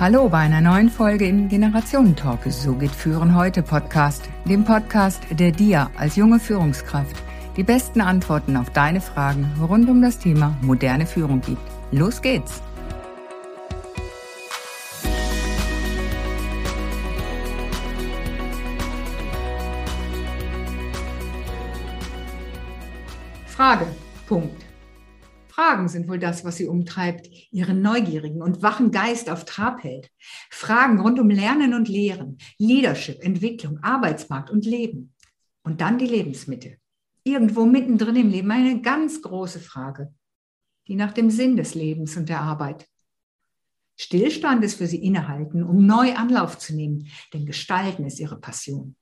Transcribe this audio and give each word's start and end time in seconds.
Hallo 0.00 0.30
bei 0.30 0.38
einer 0.38 0.62
neuen 0.62 0.88
Folge 0.88 1.26
im 1.26 1.50
Generationentalk. 1.50 2.40
So 2.46 2.72
geht 2.72 2.90
Führen 2.90 3.36
heute 3.36 3.62
Podcast, 3.62 4.30
dem 4.46 4.64
Podcast, 4.64 5.22
der 5.30 5.52
dir 5.52 5.90
als 5.94 6.16
junge 6.16 6.40
Führungskraft 6.40 7.22
die 7.58 7.62
besten 7.62 8.00
Antworten 8.00 8.56
auf 8.56 8.70
deine 8.70 9.02
Fragen 9.02 9.44
rund 9.60 9.90
um 9.90 10.00
das 10.00 10.18
Thema 10.18 10.56
moderne 10.62 11.04
Führung 11.04 11.42
gibt. 11.42 11.60
Los 11.92 12.22
geht's! 12.22 12.62
Frage. 23.44 23.86
Punkt. 24.26 24.69
Fragen 25.50 25.88
sind 25.88 26.08
wohl 26.08 26.18
das, 26.18 26.44
was 26.44 26.56
sie 26.56 26.66
umtreibt, 26.66 27.28
ihren 27.50 27.82
neugierigen 27.82 28.40
und 28.40 28.62
wachen 28.62 28.92
Geist 28.92 29.28
auf 29.28 29.44
Trab 29.44 29.82
hält. 29.82 30.10
Fragen 30.48 31.00
rund 31.00 31.18
um 31.18 31.28
Lernen 31.28 31.74
und 31.74 31.88
Lehren, 31.88 32.38
Leadership, 32.58 33.20
Entwicklung, 33.22 33.78
Arbeitsmarkt 33.82 34.50
und 34.50 34.64
Leben. 34.64 35.12
Und 35.62 35.80
dann 35.80 35.98
die 35.98 36.06
Lebensmitte. 36.06 36.76
Irgendwo 37.24 37.66
mittendrin 37.66 38.16
im 38.16 38.30
Leben 38.30 38.50
eine 38.50 38.80
ganz 38.80 39.20
große 39.22 39.60
Frage, 39.60 40.14
die 40.86 40.94
nach 40.94 41.12
dem 41.12 41.30
Sinn 41.30 41.56
des 41.56 41.74
Lebens 41.74 42.16
und 42.16 42.28
der 42.28 42.40
Arbeit. 42.40 42.86
Stillstand 43.96 44.64
ist 44.64 44.76
für 44.76 44.86
sie 44.86 45.04
innehalten, 45.04 45.62
um 45.62 45.84
neu 45.84 46.14
Anlauf 46.14 46.58
zu 46.58 46.74
nehmen, 46.74 47.08
denn 47.34 47.44
Gestalten 47.44 48.06
ist 48.06 48.18
ihre 48.18 48.40
Passion. 48.40 48.96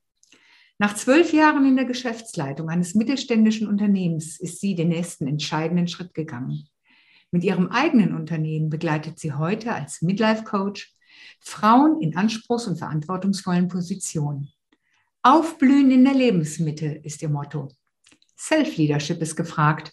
Nach 0.80 0.94
zwölf 0.94 1.32
Jahren 1.32 1.66
in 1.66 1.74
der 1.74 1.86
Geschäftsleitung 1.86 2.68
eines 2.68 2.94
mittelständischen 2.94 3.66
Unternehmens 3.66 4.38
ist 4.38 4.60
sie 4.60 4.76
den 4.76 4.90
nächsten 4.90 5.26
entscheidenden 5.26 5.88
Schritt 5.88 6.14
gegangen. 6.14 6.68
Mit 7.32 7.42
ihrem 7.42 7.66
eigenen 7.66 8.14
Unternehmen 8.14 8.70
begleitet 8.70 9.18
sie 9.18 9.32
heute 9.32 9.74
als 9.74 10.02
Midlife 10.02 10.44
Coach 10.44 10.94
Frauen 11.40 12.00
in 12.00 12.16
anspruchs- 12.16 12.68
und 12.68 12.78
verantwortungsvollen 12.78 13.66
Positionen. 13.66 14.52
Aufblühen 15.22 15.90
in 15.90 16.04
der 16.04 16.14
Lebensmitte 16.14 16.86
ist 16.86 17.22
ihr 17.22 17.28
Motto. 17.28 17.68
Self-Leadership 18.38 19.20
ist 19.20 19.34
gefragt. 19.34 19.92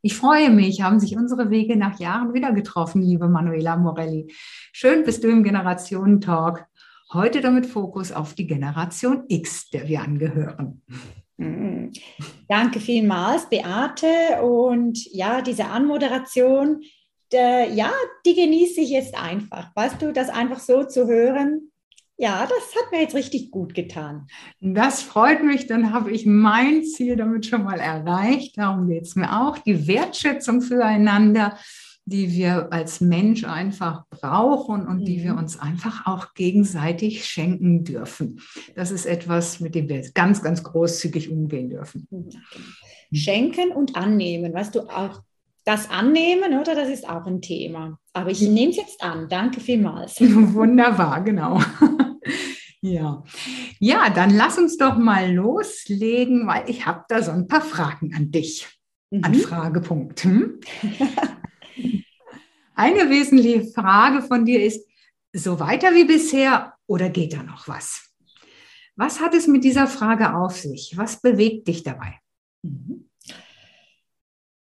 Ich 0.00 0.16
freue 0.16 0.48
mich, 0.48 0.80
haben 0.80 1.00
sich 1.00 1.16
unsere 1.16 1.50
Wege 1.50 1.76
nach 1.76 2.00
Jahren 2.00 2.32
wieder 2.32 2.52
getroffen, 2.52 3.02
liebe 3.02 3.28
Manuela 3.28 3.76
Morelli. 3.76 4.32
Schön 4.72 5.04
bist 5.04 5.22
du 5.22 5.28
im 5.28 5.42
Generationen-Talk. 5.42 6.66
Heute 7.12 7.40
damit 7.40 7.66
Fokus 7.66 8.10
auf 8.10 8.34
die 8.34 8.46
Generation 8.46 9.24
X, 9.28 9.70
der 9.70 9.86
wir 9.86 10.02
angehören. 10.02 10.82
Mhm. 11.36 11.92
Danke 12.48 12.80
vielmals, 12.80 13.48
Beate. 13.48 14.42
Und 14.42 15.04
ja, 15.12 15.40
diese 15.40 15.66
Anmoderation, 15.66 16.82
der, 17.30 17.70
ja, 17.70 17.92
die 18.24 18.34
genieße 18.34 18.80
ich 18.80 18.90
jetzt 18.90 19.16
einfach. 19.16 19.70
Weißt 19.76 20.02
du, 20.02 20.12
das 20.12 20.28
einfach 20.28 20.58
so 20.58 20.82
zu 20.84 21.06
hören, 21.06 21.70
ja, 22.18 22.46
das 22.46 22.82
hat 22.82 22.90
mir 22.92 23.02
jetzt 23.02 23.14
richtig 23.14 23.50
gut 23.50 23.74
getan. 23.74 24.26
Das 24.60 25.02
freut 25.02 25.44
mich. 25.44 25.66
Dann 25.66 25.92
habe 25.92 26.10
ich 26.10 26.24
mein 26.24 26.82
Ziel 26.82 27.14
damit 27.14 27.44
schon 27.44 27.64
mal 27.64 27.78
erreicht. 27.78 28.56
Darum 28.56 28.88
geht 28.88 29.02
es 29.02 29.16
mir 29.16 29.42
auch. 29.42 29.58
Die 29.58 29.86
Wertschätzung 29.86 30.62
füreinander 30.62 31.58
die 32.06 32.32
wir 32.32 32.72
als 32.72 33.00
Mensch 33.00 33.44
einfach 33.44 34.04
brauchen 34.08 34.86
und 34.86 35.00
mhm. 35.00 35.04
die 35.04 35.22
wir 35.24 35.32
mhm. 35.32 35.40
uns 35.40 35.58
einfach 35.58 36.06
auch 36.06 36.34
gegenseitig 36.34 37.24
schenken 37.24 37.84
dürfen. 37.84 38.40
Das 38.76 38.92
ist 38.92 39.06
etwas, 39.06 39.60
mit 39.60 39.74
dem 39.74 39.88
wir 39.88 40.08
ganz, 40.14 40.42
ganz 40.42 40.62
großzügig 40.62 41.30
umgehen 41.30 41.68
dürfen. 41.68 42.06
Genau. 42.10 42.30
Schenken 43.12 43.72
und 43.72 43.96
annehmen, 43.96 44.54
weißt 44.54 44.74
du, 44.76 44.82
auch 44.82 45.22
das 45.64 45.90
Annehmen, 45.90 46.60
oder? 46.60 46.76
Das 46.76 46.88
ist 46.88 47.08
auch 47.08 47.26
ein 47.26 47.42
Thema. 47.42 47.98
Aber 48.12 48.30
ich 48.30 48.40
nehme 48.40 48.70
es 48.70 48.76
jetzt 48.76 49.02
an. 49.02 49.28
Danke 49.28 49.60
vielmals. 49.60 50.20
Wunderbar, 50.20 51.22
genau. 51.22 51.60
Ja. 52.82 53.24
ja, 53.80 54.10
dann 54.10 54.30
lass 54.30 54.58
uns 54.58 54.76
doch 54.76 54.96
mal 54.96 55.32
loslegen, 55.32 56.46
weil 56.46 56.70
ich 56.70 56.86
habe 56.86 57.04
da 57.08 57.20
so 57.20 57.32
ein 57.32 57.48
paar 57.48 57.62
Fragen 57.62 58.14
an 58.14 58.30
dich. 58.30 58.68
Mhm. 59.10 59.24
An 59.24 59.34
Fragepunkt. 59.34 60.22
Hm? 60.22 60.60
Eine 62.76 63.08
wesentliche 63.08 63.64
Frage 63.64 64.20
von 64.20 64.44
dir 64.44 64.62
ist, 64.62 64.86
so 65.32 65.58
weiter 65.58 65.94
wie 65.94 66.04
bisher 66.04 66.74
oder 66.86 67.08
geht 67.08 67.32
da 67.32 67.42
noch 67.42 67.66
was? 67.66 68.14
Was 68.96 69.18
hat 69.20 69.34
es 69.34 69.46
mit 69.46 69.64
dieser 69.64 69.86
Frage 69.86 70.36
auf 70.36 70.56
sich? 70.56 70.92
Was 70.94 71.20
bewegt 71.20 71.68
dich 71.68 71.82
dabei? 71.82 72.18
Mhm. 72.62 73.08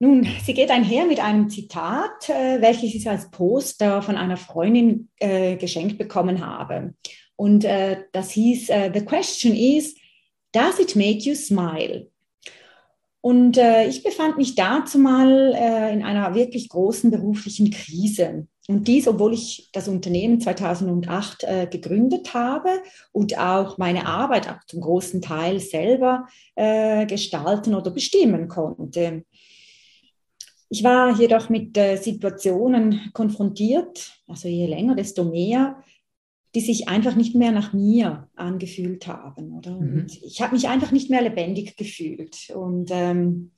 Nun, 0.01 0.25
sie 0.45 0.53
geht 0.53 0.71
einher 0.71 1.05
mit 1.05 1.19
einem 1.19 1.49
Zitat, 1.49 2.29
äh, 2.29 2.61
welches 2.61 2.95
ich 2.95 3.09
als 3.09 3.29
Poster 3.31 4.01
von 4.01 4.15
einer 4.15 4.37
Freundin 4.37 5.09
äh, 5.17 5.57
geschenkt 5.57 5.97
bekommen 5.97 6.45
habe. 6.45 6.93
Und 7.35 7.65
äh, 7.65 8.05
das 8.13 8.31
hieß, 8.31 8.67
The 8.67 9.05
question 9.05 9.53
is, 9.53 9.95
does 10.53 10.79
it 10.79 10.95
make 10.95 11.19
you 11.19 11.35
smile? 11.35 12.09
Und 13.21 13.57
äh, 13.57 13.87
ich 13.87 14.03
befand 14.03 14.37
mich 14.37 14.55
dazu 14.55 14.97
mal 14.97 15.53
äh, 15.53 15.93
in 15.93 16.03
einer 16.03 16.33
wirklich 16.35 16.69
großen 16.69 17.11
beruflichen 17.11 17.69
Krise. 17.69 18.47
Und 18.69 18.87
dies, 18.87 19.07
obwohl 19.07 19.33
ich 19.33 19.69
das 19.73 19.87
Unternehmen 19.87 20.39
2008 20.39 21.43
äh, 21.43 21.67
gegründet 21.69 22.33
habe 22.33 22.69
und 23.11 23.37
auch 23.37 23.79
meine 23.79 24.05
Arbeit 24.05 24.47
auch 24.47 24.63
zum 24.67 24.81
großen 24.81 25.21
Teil 25.21 25.59
selber 25.59 26.27
äh, 26.55 27.07
gestalten 27.07 27.73
oder 27.73 27.89
bestimmen 27.91 28.47
konnte. 28.47 29.23
Ich 30.69 30.83
war 30.83 31.19
jedoch 31.19 31.49
mit 31.49 31.75
äh, 31.77 31.97
Situationen 31.97 33.09
konfrontiert, 33.13 34.13
also 34.27 34.47
je 34.47 34.67
länger, 34.67 34.93
desto 34.93 35.25
mehr, 35.25 35.83
die 36.55 36.61
sich 36.61 36.87
einfach 36.87 37.15
nicht 37.15 37.35
mehr 37.35 37.51
nach 37.51 37.73
mir 37.73 38.27
angefühlt 38.35 39.07
haben. 39.07 39.57
Oder? 39.57 39.71
Mhm. 39.71 40.07
ich 40.23 40.41
habe 40.41 40.55
mich 40.55 40.67
einfach 40.67 40.91
nicht 40.91 41.09
mehr 41.09 41.21
lebendig 41.21 41.77
gefühlt. 41.77 42.49
Und 42.55 42.89
ähm, 42.91 43.51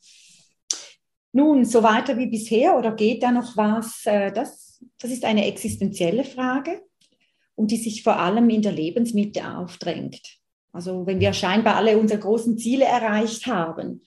nun, 1.34 1.63
so 1.63 1.84
weiter 1.84 2.18
wie 2.18 2.28
bisher 2.28 2.78
oder 2.78 2.94
geht 2.94 3.24
da 3.24 3.31
noch 3.31 3.56
was? 3.56 4.06
Äh, 4.06 4.31
das, 4.34 4.84
das 5.00 5.12
ist 5.12 5.24
eine 5.24 5.46
existenzielle 5.47 6.25
Frage 6.25 6.81
und 7.56 7.72
die 7.72 7.78
sich 7.78 8.03
vor 8.03 8.19
allem 8.19 8.50
in 8.50 8.62
der 8.62 8.74
Lebensmitte 8.74 9.57
aufdrängt. 9.57 10.40
Also 10.74 11.06
wenn 11.06 11.19
wir 11.19 11.34
scheinbar 11.34 11.75
alle 11.75 11.97
unsere 11.97 12.19
großen 12.19 12.57
Ziele 12.57 12.85
erreicht 12.85 13.47
haben. 13.47 14.01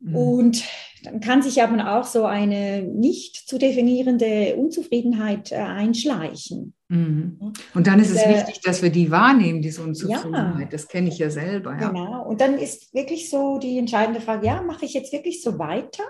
Mhm. 0.00 0.16
Und 0.16 0.64
dann 1.04 1.20
kann 1.20 1.42
sich 1.42 1.62
aber 1.62 1.98
auch 1.98 2.04
so 2.04 2.24
eine 2.24 2.82
nicht 2.82 3.36
zu 3.36 3.58
definierende 3.58 4.56
Unzufriedenheit 4.56 5.52
äh, 5.52 5.56
einschleichen. 5.56 6.74
Mhm. 6.88 7.52
Und 7.74 7.86
dann 7.86 8.00
ist 8.00 8.10
es 8.10 8.22
äh, 8.22 8.30
wichtig, 8.30 8.62
dass 8.62 8.82
wir 8.82 8.90
die 8.90 9.10
wahrnehmen, 9.10 9.60
diese 9.60 9.82
Unzufriedenheit. 9.82 10.60
Ja, 10.60 10.68
das 10.70 10.88
kenne 10.88 11.08
ich 11.08 11.18
ja 11.18 11.28
selber. 11.28 11.78
Ja. 11.78 11.88
Genau. 11.88 12.26
Und 12.26 12.40
dann 12.40 12.56
ist 12.56 12.94
wirklich 12.94 13.28
so 13.28 13.58
die 13.58 13.78
entscheidende 13.78 14.20
Frage, 14.20 14.46
ja, 14.46 14.62
mache 14.62 14.86
ich 14.86 14.94
jetzt 14.94 15.12
wirklich 15.12 15.42
so 15.42 15.58
weiter? 15.58 16.04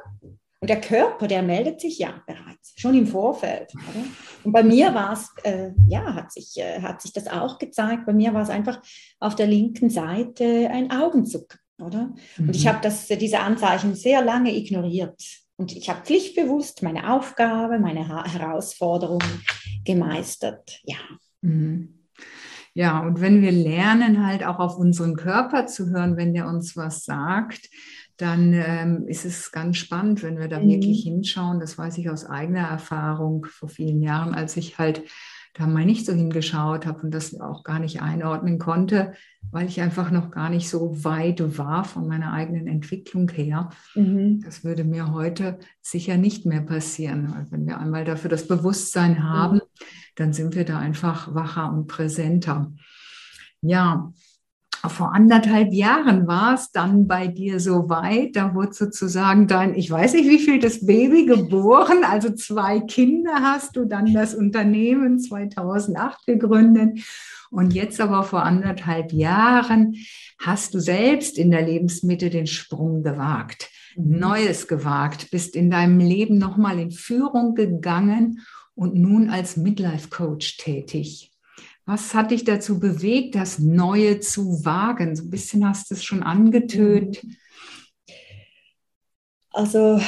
Und 0.60 0.70
der 0.70 0.80
Körper, 0.80 1.26
der 1.26 1.42
meldet 1.42 1.80
sich 1.80 1.98
ja 1.98 2.22
bereits, 2.26 2.72
schon 2.76 2.94
im 2.94 3.06
Vorfeld. 3.06 3.74
Oder? 3.74 4.04
Und 4.44 4.52
bei 4.52 4.62
mir 4.62 4.94
war 4.94 5.12
es, 5.12 5.28
äh, 5.42 5.72
ja, 5.88 6.14
hat 6.14 6.32
sich, 6.32 6.56
äh, 6.56 6.80
hat 6.80 7.02
sich 7.02 7.12
das 7.12 7.26
auch 7.26 7.58
gezeigt. 7.58 8.06
Bei 8.06 8.14
mir 8.14 8.32
war 8.32 8.42
es 8.42 8.48
einfach 8.48 8.80
auf 9.18 9.34
der 9.34 9.48
linken 9.48 9.90
Seite 9.90 10.70
ein 10.70 10.90
Augenzucken 10.90 11.58
oder? 11.78 12.14
Mhm. 12.36 12.48
Und 12.48 12.56
ich 12.56 12.64
mhm. 12.64 12.68
habe 12.68 13.16
diese 13.16 13.40
Anzeichen 13.40 13.94
sehr 13.94 14.22
lange 14.22 14.54
ignoriert. 14.54 15.22
Und 15.56 15.76
ich 15.76 15.88
habe 15.88 16.04
pflichtbewusst 16.04 16.82
meine 16.82 17.12
Aufgabe, 17.12 17.78
meine 17.78 18.08
ha 18.08 18.24
Herausforderung 18.24 19.22
gemeistert. 19.84 20.80
Ja. 20.84 20.96
Mhm. 21.42 22.00
Ja, 22.76 23.00
und 23.00 23.20
wenn 23.20 23.40
wir 23.40 23.52
lernen, 23.52 24.26
halt 24.26 24.44
auch 24.44 24.58
auf 24.58 24.76
unseren 24.76 25.14
Körper 25.14 25.66
zu 25.66 25.90
hören, 25.90 26.16
wenn 26.16 26.34
der 26.34 26.48
uns 26.48 26.76
was 26.76 27.04
sagt, 27.04 27.70
dann 28.16 28.52
ähm, 28.52 29.06
ist 29.06 29.24
es 29.24 29.52
ganz 29.52 29.76
spannend, 29.76 30.24
wenn 30.24 30.38
wir 30.38 30.48
da 30.48 30.58
mhm. 30.58 30.70
wirklich 30.70 31.04
hinschauen. 31.04 31.60
Das 31.60 31.78
weiß 31.78 31.98
ich 31.98 32.10
aus 32.10 32.24
eigener 32.24 32.66
Erfahrung 32.66 33.46
vor 33.46 33.68
vielen 33.68 34.02
Jahren, 34.02 34.34
als 34.34 34.56
ich 34.56 34.78
halt 34.78 35.02
da 35.54 35.68
mal 35.68 35.84
nicht 35.84 36.04
so 36.04 36.12
hingeschaut 36.12 36.84
habe 36.84 37.02
und 37.02 37.12
das 37.12 37.40
auch 37.40 37.62
gar 37.62 37.78
nicht 37.78 38.02
einordnen 38.02 38.58
konnte, 38.58 39.14
weil 39.52 39.68
ich 39.68 39.80
einfach 39.80 40.10
noch 40.10 40.32
gar 40.32 40.50
nicht 40.50 40.68
so 40.68 41.04
weit 41.04 41.56
war 41.56 41.84
von 41.84 42.08
meiner 42.08 42.32
eigenen 42.32 42.66
Entwicklung 42.66 43.28
her. 43.30 43.70
Mhm. 43.94 44.40
Das 44.44 44.64
würde 44.64 44.82
mir 44.82 45.12
heute 45.12 45.58
sicher 45.80 46.16
nicht 46.16 46.44
mehr 46.44 46.60
passieren. 46.60 47.32
Weil 47.32 47.46
wenn 47.50 47.66
wir 47.66 47.78
einmal 47.78 48.04
dafür 48.04 48.30
das 48.30 48.48
Bewusstsein 48.48 49.22
haben, 49.22 49.56
mhm. 49.56 49.60
dann 50.16 50.32
sind 50.32 50.56
wir 50.56 50.64
da 50.64 50.80
einfach 50.80 51.34
wacher 51.34 51.72
und 51.72 51.86
präsenter. 51.86 52.72
Ja, 53.60 54.12
vor 54.90 55.14
anderthalb 55.14 55.72
Jahren 55.72 56.26
war 56.26 56.54
es 56.54 56.70
dann 56.70 57.06
bei 57.06 57.26
dir 57.26 57.60
so 57.60 57.88
weit, 57.88 58.36
da 58.36 58.54
wurde 58.54 58.72
sozusagen 58.72 59.46
dein, 59.46 59.74
ich 59.74 59.90
weiß 59.90 60.14
nicht 60.14 60.28
wie 60.28 60.38
viel, 60.38 60.58
das 60.58 60.84
Baby 60.84 61.26
geboren, 61.26 62.04
also 62.04 62.34
zwei 62.34 62.80
Kinder 62.80 63.34
hast 63.40 63.76
du, 63.76 63.84
dann 63.84 64.12
das 64.12 64.34
Unternehmen 64.34 65.18
2008 65.18 66.26
gegründet 66.26 66.98
und 67.50 67.72
jetzt 67.72 68.00
aber 68.00 68.24
vor 68.24 68.42
anderthalb 68.42 69.12
Jahren 69.12 69.94
hast 70.40 70.74
du 70.74 70.80
selbst 70.80 71.38
in 71.38 71.50
der 71.50 71.62
Lebensmitte 71.62 72.28
den 72.28 72.46
Sprung 72.48 73.02
gewagt. 73.02 73.70
Neues 73.96 74.66
gewagt, 74.66 75.30
bist 75.30 75.54
in 75.54 75.70
deinem 75.70 76.00
Leben 76.00 76.36
nochmal 76.36 76.80
in 76.80 76.90
Führung 76.90 77.54
gegangen 77.54 78.40
und 78.74 78.96
nun 78.96 79.30
als 79.30 79.56
Midlife-Coach 79.56 80.56
tätig. 80.56 81.33
Was 81.86 82.14
hat 82.14 82.30
dich 82.30 82.44
dazu 82.44 82.80
bewegt, 82.80 83.34
das 83.34 83.58
Neue 83.58 84.20
zu 84.20 84.64
wagen? 84.64 85.14
So 85.16 85.24
ein 85.24 85.30
bisschen 85.30 85.68
hast 85.68 85.90
du 85.90 85.94
es 85.94 86.04
schon 86.04 86.22
angetönt. 86.22 87.24
Also 89.50 90.00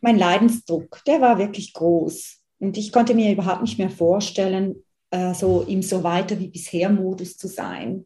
mein 0.00 0.18
Leidensdruck, 0.18 1.02
der 1.06 1.20
war 1.20 1.38
wirklich 1.38 1.72
groß. 1.72 2.38
Und 2.58 2.76
ich 2.76 2.92
konnte 2.92 3.14
mir 3.14 3.32
überhaupt 3.32 3.62
nicht 3.62 3.78
mehr 3.78 3.90
vorstellen, 3.90 4.76
äh, 5.10 5.34
so 5.34 5.62
im 5.62 5.82
so 5.82 6.04
weiter 6.04 6.38
wie 6.38 6.48
bisher 6.48 6.90
Modus 6.90 7.36
zu 7.36 7.48
sein. 7.48 8.04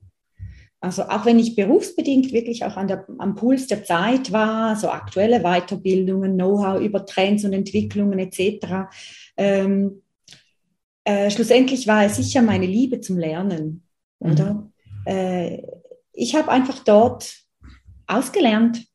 Also 0.81 1.05
auch 1.05 1.25
wenn 1.25 1.39
ich 1.39 1.57
berufsbedingt 1.57 2.33
wirklich 2.33 2.65
auch 2.65 2.75
der, 2.87 3.07
am 3.19 3.35
Puls 3.35 3.67
der 3.67 3.85
Zeit 3.85 4.33
war, 4.33 4.77
so 4.77 4.91
aktuelle 4.91 5.41
Weiterbildungen, 5.41 6.35
Know-how 6.35 6.81
über 6.81 7.07
Trends 7.07 7.45
und 7.45 7.53
Entwicklungen 7.55 8.19
etc., 8.19 8.87
ähm, 9.37 10.03
äh, 11.05 11.31
schlussendlich 11.31 11.87
war 11.87 12.05
es 12.05 12.17
sicher 12.17 12.43
meine 12.43 12.67
Liebe 12.67 13.01
zum 13.01 13.19
Lernen, 13.19 13.87
mhm. 14.21 14.33
oder? 14.33 14.71
Äh, 15.05 15.63
ich 16.13 16.35
habe 16.35 16.51
einfach 16.51 16.79
dort 16.79 17.37
ausgelernt 18.07 18.87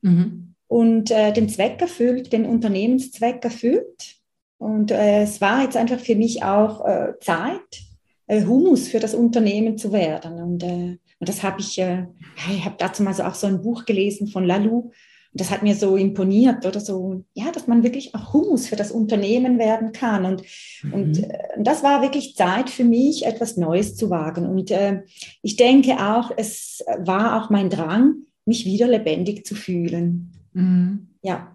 mhm. 0.00 0.54
und 0.66 1.10
äh, 1.10 1.32
den 1.32 1.48
Zweck 1.48 1.80
erfüllt, 1.80 2.32
den 2.32 2.46
Unternehmenszweck 2.46 3.44
erfüllt. 3.44 4.16
Und 4.58 4.90
äh, 4.90 5.22
es 5.22 5.40
war 5.40 5.62
jetzt 5.62 5.76
einfach 5.76 6.00
für 6.00 6.16
mich 6.16 6.42
auch 6.42 6.86
äh, 6.86 7.12
Zeit, 7.20 7.82
äh, 8.26 8.44
Humus 8.44 8.88
für 8.88 9.00
das 9.00 9.14
Unternehmen 9.14 9.78
zu 9.78 9.92
werden. 9.92 10.40
Und, 10.42 10.62
und 10.62 11.28
das 11.28 11.42
habe 11.42 11.60
ich, 11.60 11.78
ich 11.78 12.64
habe 12.64 12.76
dazu 12.78 13.02
mal 13.02 13.14
so 13.14 13.24
auch 13.24 13.34
so 13.34 13.46
ein 13.46 13.62
Buch 13.62 13.84
gelesen 13.84 14.28
von 14.28 14.44
Lalou, 14.44 14.92
und 15.32 15.40
das 15.40 15.50
hat 15.50 15.62
mir 15.62 15.74
so 15.74 15.96
imponiert 15.96 16.64
oder 16.64 16.80
so, 16.80 17.24
ja, 17.34 17.50
dass 17.52 17.66
man 17.66 17.82
wirklich 17.82 18.14
auch 18.14 18.32
Humus 18.32 18.66
für 18.66 18.76
das 18.76 18.90
Unternehmen 18.90 19.58
werden 19.58 19.92
kann. 19.92 20.24
Und, 20.24 20.42
mhm. 20.82 20.92
und, 20.92 21.22
äh, 21.22 21.38
das 21.58 21.82
war 21.82 22.00
wirklich 22.02 22.34
Zeit 22.34 22.70
für 22.70 22.84
mich, 22.84 23.26
etwas 23.26 23.56
Neues 23.56 23.94
zu 23.94 24.08
wagen. 24.08 24.46
Und 24.46 24.70
äh, 24.70 25.02
ich 25.42 25.56
denke 25.56 25.98
auch, 25.98 26.30
es 26.36 26.82
war 26.98 27.42
auch 27.42 27.50
mein 27.50 27.68
Drang, 27.68 28.14
mich 28.46 28.64
wieder 28.64 28.88
lebendig 28.88 29.44
zu 29.44 29.54
fühlen. 29.54 30.32
Mhm. 30.54 31.08
Ja. 31.22 31.54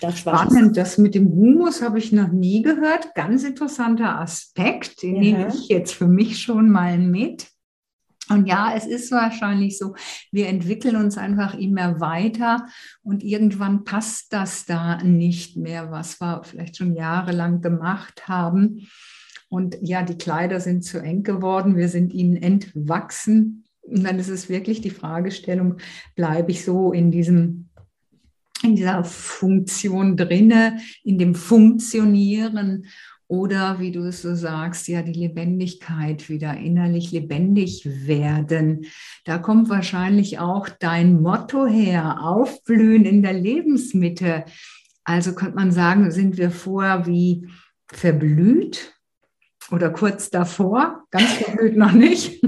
Das 0.00 0.24
war 0.24 0.44
Spannend, 0.44 0.76
das 0.76 0.98
mit 0.98 1.16
dem 1.16 1.28
Humus 1.30 1.82
habe 1.82 1.98
ich 1.98 2.12
noch 2.12 2.30
nie 2.30 2.62
gehört. 2.62 3.14
Ganz 3.14 3.42
interessanter 3.42 4.20
Aspekt, 4.20 5.02
den 5.02 5.16
ja. 5.16 5.20
nehme 5.20 5.48
ich 5.48 5.68
jetzt 5.68 5.92
für 5.92 6.06
mich 6.06 6.38
schon 6.40 6.70
mal 6.70 6.96
mit. 6.96 7.48
Und 8.30 8.46
ja, 8.46 8.72
es 8.76 8.86
ist 8.86 9.10
wahrscheinlich 9.10 9.76
so, 9.76 9.94
wir 10.30 10.46
entwickeln 10.46 10.96
uns 10.96 11.18
einfach 11.18 11.54
immer 11.54 12.00
weiter 12.00 12.66
und 13.02 13.24
irgendwann 13.24 13.84
passt 13.84 14.32
das 14.32 14.66
da 14.66 15.02
nicht 15.02 15.56
mehr, 15.56 15.90
was 15.90 16.20
wir 16.20 16.42
vielleicht 16.44 16.76
schon 16.76 16.94
jahrelang 16.94 17.60
gemacht 17.60 18.28
haben. 18.28 18.88
Und 19.48 19.76
ja, 19.82 20.02
die 20.02 20.16
Kleider 20.16 20.60
sind 20.60 20.84
zu 20.84 21.02
eng 21.02 21.24
geworden, 21.24 21.76
wir 21.76 21.88
sind 21.88 22.12
ihnen 22.12 22.36
entwachsen. 22.36 23.64
Und 23.82 24.04
dann 24.04 24.20
ist 24.20 24.28
es 24.28 24.48
wirklich 24.48 24.80
die 24.80 24.90
Fragestellung, 24.90 25.78
bleibe 26.14 26.52
ich 26.52 26.64
so 26.64 26.92
in 26.92 27.10
diesem 27.10 27.66
in 28.62 28.76
dieser 28.76 29.04
Funktion 29.04 30.18
drinne, 30.18 30.80
in 31.02 31.18
dem 31.18 31.34
Funktionieren 31.34 32.84
oder 33.30 33.78
wie 33.78 33.92
du 33.92 34.00
es 34.00 34.22
so 34.22 34.34
sagst, 34.34 34.88
ja, 34.88 35.02
die 35.02 35.12
Lebendigkeit 35.12 36.28
wieder 36.28 36.56
innerlich 36.56 37.12
lebendig 37.12 37.86
werden. 37.86 38.86
Da 39.24 39.38
kommt 39.38 39.68
wahrscheinlich 39.68 40.40
auch 40.40 40.68
dein 40.68 41.22
Motto 41.22 41.64
her, 41.64 42.24
aufblühen 42.24 43.04
in 43.04 43.22
der 43.22 43.34
Lebensmitte. 43.34 44.44
Also 45.04 45.36
könnte 45.36 45.54
man 45.54 45.70
sagen, 45.70 46.10
sind 46.10 46.38
wir 46.38 46.50
vorher 46.50 47.06
wie 47.06 47.46
verblüht 47.86 48.98
oder 49.70 49.90
kurz 49.90 50.30
davor, 50.30 51.04
ganz 51.12 51.30
verblüht 51.34 51.76
noch 51.76 51.92
nicht. 51.92 52.42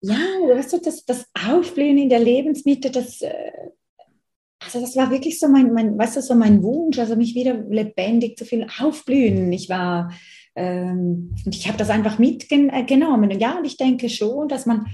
Ja, 0.00 0.16
weißt 0.16 0.72
du, 0.72 0.78
das, 0.78 1.04
das 1.04 1.26
Aufblühen 1.34 1.98
in 1.98 2.08
der 2.08 2.20
Lebensmitte, 2.20 2.90
das, 2.90 3.20
äh, 3.20 3.50
also 4.66 4.80
das 4.80 4.96
war 4.96 5.10
wirklich 5.10 5.38
so 5.38 5.48
mein, 5.48 5.72
mein, 5.72 5.96
weißt 5.96 6.16
du, 6.16 6.22
so 6.22 6.34
mein 6.34 6.62
Wunsch, 6.62 6.98
also 6.98 7.16
mich 7.16 7.34
wieder 7.34 7.54
lebendig 7.54 8.36
zu 8.36 8.44
fühlen, 8.44 8.70
aufblühen. 8.80 9.52
Ich 9.52 9.68
war, 9.68 10.10
ähm, 10.56 11.34
und 11.44 11.54
ich 11.54 11.68
habe 11.68 11.78
das 11.78 11.88
einfach 11.88 12.18
mitgenommen. 12.18 13.30
Und 13.30 13.40
ja, 13.40 13.56
und 13.56 13.64
ich 13.64 13.76
denke 13.76 14.08
schon, 14.08 14.48
dass 14.48 14.66
man 14.66 14.86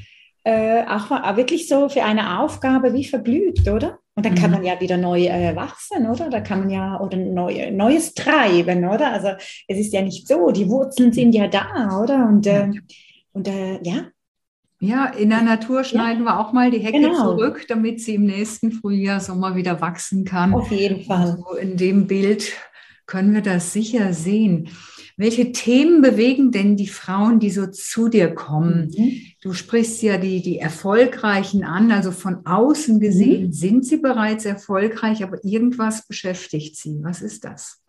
äh, 0.45 0.83
auch, 0.85 1.11
auch, 1.11 1.37
wirklich 1.37 1.69
so 1.69 1.89
für 1.89 2.05
eine 2.05 2.41
Aufgabe 2.41 2.93
wie 2.95 3.05
verblüht, 3.05 3.69
oder? 3.69 3.99
Und 4.15 4.27
dann 4.27 4.35
kann 4.35 4.51
mhm. 4.51 4.57
man 4.57 4.65
ja 4.65 4.79
wieder 4.81 4.99
neu 4.99 5.27
äh, 5.27 5.57
wachsen, 5.57 6.09
oder? 6.09 6.29
Da 6.29 6.41
kann 6.41 6.61
man 6.61 6.71
ja 6.71 7.01
oder 7.01 7.17
neu, 7.17 7.71
Neues 7.71 8.13
treiben, 8.13 8.87
oder? 8.87 9.13
Also 9.13 9.29
es 9.69 9.79
ist 9.79 9.93
ja 9.93 10.03
nicht 10.03 10.29
so, 10.29 10.51
die 10.51 10.69
Wurzeln 10.69 11.13
sind 11.13 11.35
ja 11.35 11.49
da, 11.49 11.99
oder? 12.03 12.29
Und, 12.29 12.47
äh, 12.47 12.69
und 13.33 13.49
äh, 13.49 13.81
ja, 13.83 14.09
ja, 14.83 15.07
in 15.07 15.31
der 15.31 15.43
Natur 15.43 15.85
schneiden 15.85 16.25
ja. 16.25 16.33
wir 16.33 16.41
auch 16.41 16.53
mal 16.53 16.73
die 16.73 16.81
Hecke 16.81 17.01
genau. 17.01 17.37
zurück, 17.37 17.67
damit 17.69 18.01
sie 18.01 18.17
im 18.17 18.25
nächsten 18.25 18.73
Frühjahr, 18.73 19.21
Sommer 19.21 19.55
wieder 19.55 19.81
wachsen 19.81 20.25
kann. 20.25 20.53
Auf 20.53 20.73
jeden 20.73 21.05
Fall. 21.05 21.31
Also 21.31 21.55
in 21.55 21.77
dem 21.77 22.09
Bild 22.09 22.53
können 23.07 23.33
wir 23.33 23.43
das 23.43 23.73
sicher 23.73 24.13
sehen. 24.13 24.71
Welche 25.17 25.53
Themen 25.53 26.03
bewegen 26.03 26.51
denn 26.51 26.77
die 26.77 26.89
Frauen, 26.89 27.39
die 27.39 27.51
so 27.51 27.69
zu 27.69 28.09
dir 28.09 28.35
kommen? 28.35 28.91
Mhm. 28.97 29.21
Du 29.41 29.53
sprichst 29.53 30.03
ja 30.03 30.19
die, 30.19 30.43
die 30.43 30.59
Erfolgreichen 30.59 31.63
an, 31.63 31.93
also 31.93 32.11
von 32.11 32.45
außen 32.45 32.99
gesehen 32.99 33.47
mhm. 33.47 33.53
sind 33.53 33.87
sie 33.87 33.99
bereits 33.99 34.45
erfolgreich, 34.47 35.23
aber 35.23 35.45
irgendwas 35.45 36.09
beschäftigt 36.09 36.77
sie. 36.77 36.99
Was 37.03 37.23
ist 37.23 37.45
das? 37.45 37.85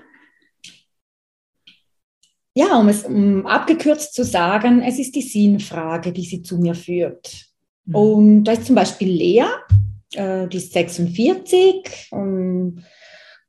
Ja, 2.56 2.80
um 2.80 2.88
es 2.88 3.04
um 3.04 3.46
abgekürzt 3.48 4.14
zu 4.14 4.24
sagen, 4.24 4.82
es 4.82 5.00
ist 5.00 5.16
die 5.16 5.22
Sinnfrage, 5.22 6.12
die 6.12 6.24
sie 6.24 6.44
zu 6.44 6.58
mir 6.58 6.76
führt. 6.76 7.48
Mhm. 7.86 7.96
Und 7.96 8.44
da 8.44 8.52
ist 8.54 8.66
zum 8.66 8.76
Beispiel 8.76 9.10
Lea, 9.10 9.46
äh, 10.14 10.48
die 10.48 10.58
ist 10.58 10.74
46. 10.74 12.10
Und 12.12 12.84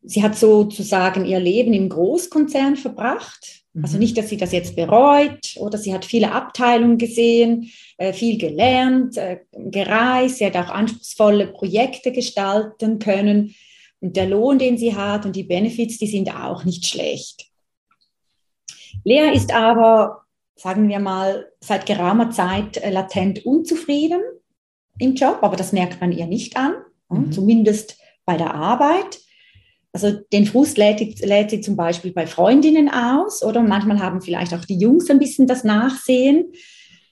sie 0.03 0.23
hat 0.23 0.37
sozusagen 0.37 1.27
ihr 1.27 1.41
Leben 1.41 1.75
im 1.75 1.91
Großkonzern 1.91 2.77
verbracht. 2.77 3.65
Mhm. 3.75 3.85
Also 3.85 3.99
nicht, 3.99 4.17
dass 4.17 4.31
sie 4.31 4.39
das 4.39 4.53
jetzt 4.53 4.75
bereut 4.75 5.55
oder 5.56 5.77
sie 5.77 5.93
hat 5.93 6.06
viele 6.06 6.33
Abteilungen 6.33 6.97
gesehen, 6.97 7.71
äh, 7.99 8.15
viel 8.15 8.39
gelernt, 8.39 9.19
äh, 9.19 9.41
gereist, 9.53 10.39
sie 10.39 10.47
hat 10.47 10.56
auch 10.56 10.71
anspruchsvolle 10.71 11.49
Projekte 11.49 12.11
gestalten 12.11 12.99
können. 12.99 13.55
Und 14.01 14.17
der 14.17 14.29
Lohn, 14.29 14.59
den 14.59 14.79
sie 14.79 14.95
hat 14.95 15.27
und 15.27 15.37
die 15.37 15.45
Benefits, 15.45 15.99
die 15.99 16.06
sind 16.06 16.35
auch 16.35 16.65
nicht 16.65 16.87
schlecht. 16.87 17.51
Lea 19.05 19.32
ist 19.34 19.55
aber, 19.55 20.23
sagen 20.56 20.89
wir 20.89 20.99
mal, 20.99 21.46
seit 21.61 21.87
geraumer 21.87 22.31
Zeit 22.31 22.79
äh, 22.79 22.91
latent 22.91 23.44
unzufrieden 23.46 24.20
im 24.99 25.15
Job, 25.15 25.39
aber 25.43 25.56
das 25.56 25.73
merkt 25.73 26.01
man 26.01 26.13
ihr 26.13 26.27
nicht 26.27 26.56
an, 26.56 26.75
mhm. 27.08 27.32
zumindest 27.32 27.99
bei 28.25 28.37
der 28.37 28.55
Arbeit. 28.55 29.20
Also 29.93 30.13
den 30.32 30.46
Frust 30.46 30.77
lädt, 30.77 31.20
lädt, 31.20 31.51
sie 31.51 31.61
zum 31.61 31.77
Beispiel 31.77 32.13
bei 32.13 32.27
Freundinnen 32.27 32.89
aus 32.89 33.44
oder 33.44 33.63
manchmal 33.63 34.01
haben 34.01 34.23
vielleicht 34.23 34.55
auch 34.55 34.65
die 34.65 34.79
Jungs 34.79 35.08
ein 35.08 35.20
bisschen 35.20 35.46
das 35.46 35.63
Nachsehen. 35.63 36.53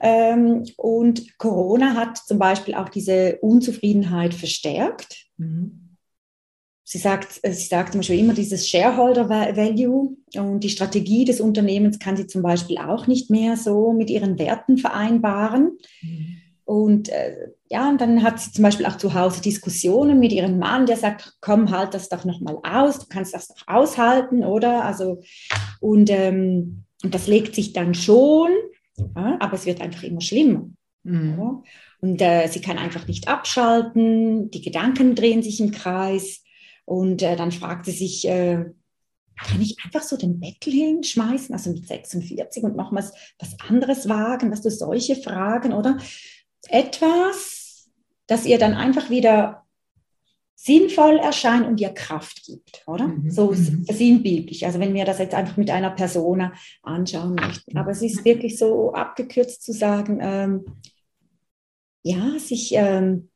Ähm, 0.01 0.65
und 0.77 1.39
Corona 1.39 1.95
hat 1.95 2.19
zum 2.19 2.39
Beispiel 2.39 2.75
auch 2.75 2.89
diese 2.89 3.39
Unzufriedenheit 3.41 4.35
verstärkt. 4.35 5.27
Mhm 5.37 5.82
sie 6.93 6.99
sagt, 6.99 7.41
äh, 7.43 7.53
sie 7.53 7.69
sagt 7.69 7.93
zum 7.93 8.01
Beispiel 8.01 8.19
immer 8.19 8.35
dieses 8.35 8.69
Shareholder 8.69 9.31
Value 9.31 10.15
und 10.35 10.61
die 10.61 10.69
Strategie 10.69 11.25
des 11.25 11.41
Unternehmens 11.41 11.99
kann 11.99 12.19
sie 12.19 12.27
zum 12.27 12.43
Beispiel 12.43 12.77
auch 12.77 13.07
nicht 13.07 13.31
mehr 13.31 13.57
so 13.57 13.95
mit 13.95 14.11
ihren 14.11 14.39
Werten 14.39 14.77
vereinbaren. 14.77 15.79
Mhm. 16.03 16.37
Und 16.67 17.09
äh, 17.09 17.49
ja, 17.71 17.89
und 17.89 17.99
dann 17.99 18.23
hat 18.23 18.41
sie 18.41 18.53
zum 18.53 18.63
Beispiel 18.63 18.85
auch 18.85 18.99
zu 18.99 19.15
Hause 19.15 19.41
Diskussionen 19.41 20.21
mit 20.21 20.33
ihrem 20.33 20.59
Mann, 20.59 20.85
der 20.85 20.99
sagt, 20.99 21.39
komm, 21.41 21.71
halt 21.71 21.95
das 21.95 22.11
doch 22.11 22.27
nochmal 22.27 22.59
aus, 22.63 22.99
du 22.99 23.07
kannst 23.09 23.33
das 23.33 23.49
doch 23.49 23.67
aushalten, 23.67 24.45
oder? 24.45 24.85
Also, 24.85 25.23
und, 25.81 26.11
ähm, 26.11 26.85
und 27.03 27.15
das 27.15 27.27
legt 27.27 27.55
sich 27.55 27.73
dann 27.73 27.95
schon, 27.95 28.51
ja, 28.99 29.39
aber 29.41 29.55
es 29.55 29.65
wird 29.65 29.81
einfach 29.81 30.03
immer 30.03 30.21
schlimmer. 30.21 30.69
Mhm. 31.05 31.39
Ja? 31.39 31.63
Und 32.03 32.21
äh, 32.21 32.49
sie 32.49 32.61
kann 32.61 32.77
einfach 32.77 33.07
nicht 33.07 33.29
abschalten, 33.29 34.51
die 34.51 34.61
Gedanken 34.61 35.15
drehen 35.15 35.43
sich 35.43 35.59
im 35.59 35.71
Kreis. 35.71 36.43
Und 36.85 37.23
äh, 37.23 37.37
dann 37.37 37.53
fragt 37.53 37.87
sie 37.87 37.93
sich, 37.93 38.27
äh, 38.29 38.65
kann 39.37 39.61
ich 39.61 39.77
einfach 39.85 40.03
so 40.03 40.17
den 40.17 40.41
Bettel 40.41 40.73
hinschmeißen, 40.73 41.55
also 41.55 41.71
mit 41.71 41.87
46 41.87 42.63
und 42.63 42.77
nochmals 42.77 43.13
was 43.39 43.59
anderes 43.61 44.09
wagen, 44.09 44.51
was 44.51 44.63
du 44.63 44.71
solche 44.71 45.17
Fragen 45.17 45.73
oder 45.73 45.99
etwas, 46.69 47.91
das 48.27 48.47
ihr 48.47 48.59
dann 48.59 48.75
einfach 48.75 49.11
wieder 49.11 49.63
sinnvoll 50.55 51.19
erscheint 51.19 51.67
und 51.67 51.81
ihr 51.81 51.89
Kraft 51.89 52.45
gibt, 52.45 52.85
oder? 52.87 53.09
Mhm. 53.09 53.31
So 53.31 53.51
mhm. 53.51 53.85
sinnbildlich. 53.85 54.65
Also 54.65 54.79
wenn 54.79 54.95
wir 54.95 55.05
das 55.05 55.19
jetzt 55.19 55.35
einfach 55.35 55.57
mit 55.57 55.71
einer 55.71 55.91
Persona 55.91 56.53
anschauen 56.83 57.35
möchten. 57.35 57.77
Aber 57.77 57.91
es 57.91 58.01
ist 58.01 58.25
wirklich 58.25 58.59
so 58.59 58.93
abgekürzt 58.93 59.65
zu 59.65 59.73
sagen, 59.73 60.21
ähm, 60.23 60.65
ja, 62.05 62.39
sich 62.39 62.73
ähm, 62.77 63.32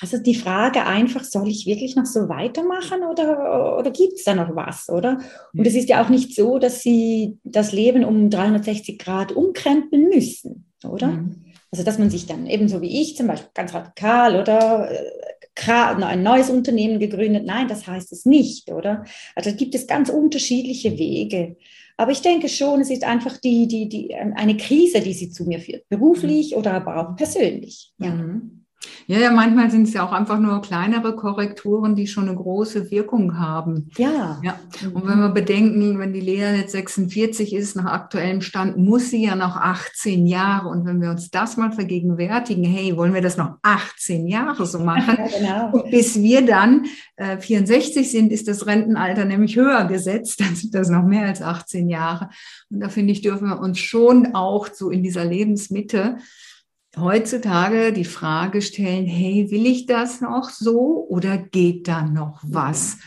Also 0.00 0.18
die 0.18 0.34
Frage 0.34 0.84
einfach, 0.84 1.22
soll 1.22 1.48
ich 1.48 1.66
wirklich 1.66 1.94
noch 1.96 2.06
so 2.06 2.28
weitermachen 2.28 3.04
oder, 3.04 3.78
oder 3.78 3.90
gibt 3.90 4.14
es 4.14 4.24
da 4.24 4.34
noch 4.34 4.54
was, 4.56 4.88
oder? 4.88 5.18
Und 5.52 5.66
es 5.66 5.74
ist 5.74 5.88
ja 5.88 6.02
auch 6.02 6.08
nicht 6.08 6.34
so, 6.34 6.58
dass 6.58 6.80
sie 6.80 7.38
das 7.44 7.72
Leben 7.72 8.04
um 8.04 8.30
360 8.30 8.98
Grad 8.98 9.32
umkrempeln 9.32 10.08
müssen, 10.08 10.66
oder? 10.84 11.08
Mhm. 11.08 11.44
Also 11.70 11.84
dass 11.84 11.98
man 11.98 12.10
sich 12.10 12.26
dann 12.26 12.46
ebenso 12.46 12.82
wie 12.82 13.00
ich 13.00 13.16
zum 13.16 13.28
Beispiel 13.28 13.50
ganz 13.54 13.72
radikal 13.72 14.38
oder 14.40 14.90
äh, 14.90 16.02
ein 16.04 16.22
neues 16.22 16.50
Unternehmen 16.50 16.98
gegründet. 16.98 17.44
Nein, 17.46 17.68
das 17.68 17.86
heißt 17.86 18.12
es 18.12 18.26
nicht, 18.26 18.70
oder? 18.70 19.04
Also 19.34 19.54
gibt 19.54 19.74
es 19.74 19.86
ganz 19.86 20.08
unterschiedliche 20.08 20.98
Wege. 20.98 21.56
Aber 21.96 22.10
ich 22.10 22.22
denke 22.22 22.48
schon, 22.48 22.80
es 22.80 22.90
ist 22.90 23.04
einfach 23.04 23.36
die, 23.36 23.68
die, 23.68 23.88
die, 23.88 24.14
eine 24.14 24.56
Krise, 24.56 25.00
die 25.00 25.12
sie 25.12 25.30
zu 25.30 25.44
mir 25.44 25.60
führt, 25.60 25.88
beruflich 25.88 26.52
mhm. 26.52 26.58
oder 26.58 26.74
aber 26.74 26.96
auch 26.96 27.16
persönlich. 27.16 27.92
Ja. 27.98 28.10
Mhm. 28.10 28.61
Ja, 29.06 29.18
ja, 29.18 29.30
manchmal 29.30 29.70
sind 29.70 29.88
es 29.88 29.94
ja 29.94 30.04
auch 30.04 30.12
einfach 30.12 30.38
nur 30.38 30.62
kleinere 30.62 31.14
Korrekturen, 31.14 31.96
die 31.96 32.06
schon 32.06 32.28
eine 32.28 32.36
große 32.36 32.90
Wirkung 32.90 33.38
haben. 33.38 33.90
Ja. 33.96 34.40
ja. 34.42 34.58
Und 34.92 35.06
wenn 35.06 35.18
wir 35.18 35.30
bedenken, 35.30 35.98
wenn 35.98 36.12
die 36.12 36.20
Lea 36.20 36.56
jetzt 36.56 36.72
46 36.72 37.52
ist, 37.52 37.76
nach 37.76 37.86
aktuellem 37.86 38.40
Stand, 38.40 38.76
muss 38.76 39.10
sie 39.10 39.24
ja 39.24 39.34
noch 39.34 39.56
18 39.56 40.26
Jahre. 40.26 40.68
Und 40.68 40.84
wenn 40.84 41.00
wir 41.00 41.10
uns 41.10 41.30
das 41.30 41.56
mal 41.56 41.72
vergegenwärtigen, 41.72 42.64
hey, 42.64 42.96
wollen 42.96 43.14
wir 43.14 43.22
das 43.22 43.36
noch 43.36 43.56
18 43.62 44.26
Jahre 44.26 44.66
so 44.66 44.78
machen? 44.84 45.18
Ja, 45.18 45.38
genau. 45.38 45.70
Und 45.72 45.90
bis 45.90 46.20
wir 46.20 46.46
dann 46.46 46.86
äh, 47.16 47.38
64 47.38 48.10
sind, 48.10 48.32
ist 48.32 48.48
das 48.48 48.66
Rentenalter 48.66 49.24
nämlich 49.24 49.56
höher 49.56 49.84
gesetzt. 49.84 50.40
Dann 50.42 50.54
sind 50.54 50.74
das 50.74 50.88
noch 50.88 51.04
mehr 51.04 51.26
als 51.26 51.42
18 51.42 51.88
Jahre. 51.88 52.30
Und 52.70 52.80
da 52.80 52.88
finde 52.88 53.12
ich, 53.12 53.20
dürfen 53.20 53.48
wir 53.48 53.60
uns 53.60 53.78
schon 53.78 54.34
auch 54.34 54.68
so 54.72 54.90
in 54.90 55.02
dieser 55.02 55.24
Lebensmitte 55.24 56.16
heutzutage 56.96 57.92
die 57.92 58.04
Frage 58.04 58.62
stellen, 58.62 59.06
hey, 59.06 59.50
will 59.50 59.66
ich 59.66 59.86
das 59.86 60.20
noch 60.20 60.50
so 60.50 61.06
oder 61.08 61.38
geht 61.38 61.88
da 61.88 62.02
noch 62.02 62.40
was? 62.42 62.98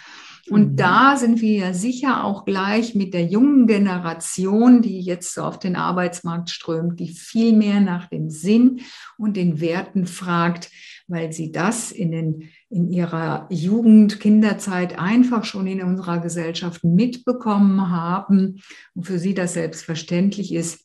Und 0.49 0.73
mhm. 0.73 0.75
da 0.75 1.17
sind 1.17 1.41
wir 1.41 1.57
ja 1.59 1.73
sicher 1.73 2.23
auch 2.23 2.45
gleich 2.45 2.93
mit 2.93 3.13
der 3.13 3.25
jungen 3.25 3.65
Generation, 3.65 4.81
die 4.81 4.99
jetzt 4.99 5.33
so 5.33 5.41
auf 5.41 5.57
den 5.57 5.75
Arbeitsmarkt 5.75 6.49
strömt, 6.49 6.99
die 6.99 7.09
viel 7.09 7.53
mehr 7.53 7.81
nach 7.81 8.07
dem 8.07 8.29
Sinn 8.29 8.81
und 9.17 9.37
den 9.37 9.59
Werten 9.59 10.05
fragt, 10.05 10.69
weil 11.07 11.31
sie 11.33 11.51
das 11.51 11.91
in, 11.91 12.11
den, 12.11 12.49
in 12.69 12.91
ihrer 12.91 13.47
Jugend, 13.49 14.19
Kinderzeit 14.19 14.99
einfach 14.99 15.45
schon 15.45 15.65
in 15.67 15.81
unserer 15.81 16.19
Gesellschaft 16.19 16.83
mitbekommen 16.83 17.89
haben 17.89 18.61
und 18.93 19.03
für 19.05 19.17
sie 19.17 19.33
das 19.33 19.53
selbstverständlich 19.53 20.53
ist, 20.53 20.84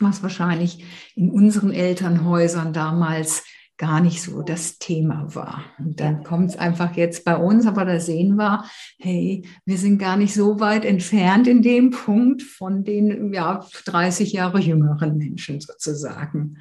was 0.00 0.22
wahrscheinlich 0.22 0.84
in 1.14 1.30
unseren 1.30 1.72
Elternhäusern 1.72 2.72
damals 2.72 3.44
gar 3.78 4.00
nicht 4.00 4.22
so 4.22 4.42
das 4.42 4.78
Thema 4.78 5.34
war. 5.34 5.64
Und 5.78 6.00
dann 6.00 6.22
kommt 6.22 6.50
es 6.50 6.56
einfach 6.56 6.96
jetzt 6.96 7.24
bei 7.24 7.36
uns, 7.36 7.66
aber 7.66 7.84
da 7.84 8.00
sehen 8.00 8.36
wir, 8.36 8.64
hey, 8.98 9.44
wir 9.66 9.76
sind 9.76 9.98
gar 9.98 10.16
nicht 10.16 10.32
so 10.32 10.60
weit 10.60 10.84
entfernt 10.84 11.46
in 11.46 11.62
dem 11.62 11.90
Punkt 11.90 12.42
von 12.42 12.84
den 12.84 13.34
ja, 13.34 13.66
30 13.84 14.32
Jahre 14.32 14.60
jüngeren 14.60 15.18
Menschen 15.18 15.60
sozusagen. 15.60 16.58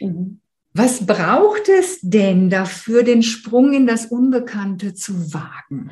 Mhm. 0.00 0.40
Was 0.74 1.04
braucht 1.04 1.68
es 1.68 2.00
denn 2.02 2.50
dafür, 2.50 3.02
den 3.02 3.24
Sprung 3.24 3.72
in 3.72 3.86
das 3.86 4.06
Unbekannte 4.06 4.94
zu 4.94 5.34
wagen? 5.34 5.90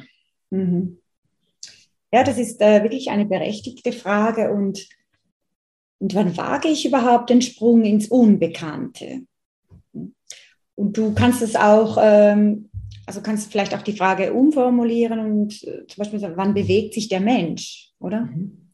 Mhm. 0.51 0.99
Ja, 2.13 2.23
das 2.23 2.39
ist 2.39 2.61
äh, 2.61 2.85
wirklich 2.85 3.11
eine 3.11 3.27
berechtigte 3.27 3.91
Frage 3.91 4.53
und 4.53 4.89
und 5.99 6.15
wann 6.15 6.37
wage 6.37 6.69
ich 6.69 6.87
überhaupt 6.87 7.31
den 7.31 7.43
Sprung 7.43 7.85
ins 7.85 8.09
Unbekannte? 8.09 9.23
Und 10.75 10.99
du 10.99 11.15
kannst 11.15 11.41
es 11.41 11.57
auch, 11.57 11.99
ähm, 12.00 12.69
also 13.07 13.23
kannst 13.23 13.50
vielleicht 13.50 13.75
auch 13.75 13.83
die 13.83 13.97
Frage 13.97 14.33
umformulieren 14.33 15.19
und 15.19 15.65
äh, 15.65 15.87
zum 15.87 15.97
Beispiel 15.97 16.19
sagen, 16.19 16.37
wann 16.37 16.55
bewegt 16.55 16.95
sich 16.95 17.09
der 17.09 17.21
Mensch, 17.21 17.93
oder? 17.99 18.23
Mhm. 18.23 18.71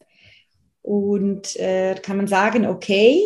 Und 0.82 1.56
äh, 1.56 1.94
kann 2.02 2.16
man 2.16 2.26
sagen, 2.26 2.66
okay, 2.66 3.20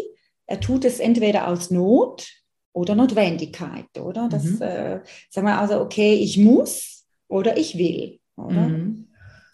er 0.47 0.61
tut 0.61 0.85
es 0.85 1.01
entweder 1.01 1.49
aus 1.49 1.71
Not 1.71 2.29
oder 2.75 2.95
Notwendigkeit, 2.95 3.99
oder? 3.99 4.29
Das, 4.29 4.45
mhm. 4.45 4.63
äh, 4.63 5.01
sagen 5.31 5.47
wir 5.47 5.59
also, 5.59 5.81
okay, 5.81 6.15
ich 6.15 6.37
muss 6.37 7.07
oder 7.29 7.57
ich 7.57 7.79
will, 7.79 8.21
oder? 8.37 8.69
Mhm. 8.69 9.06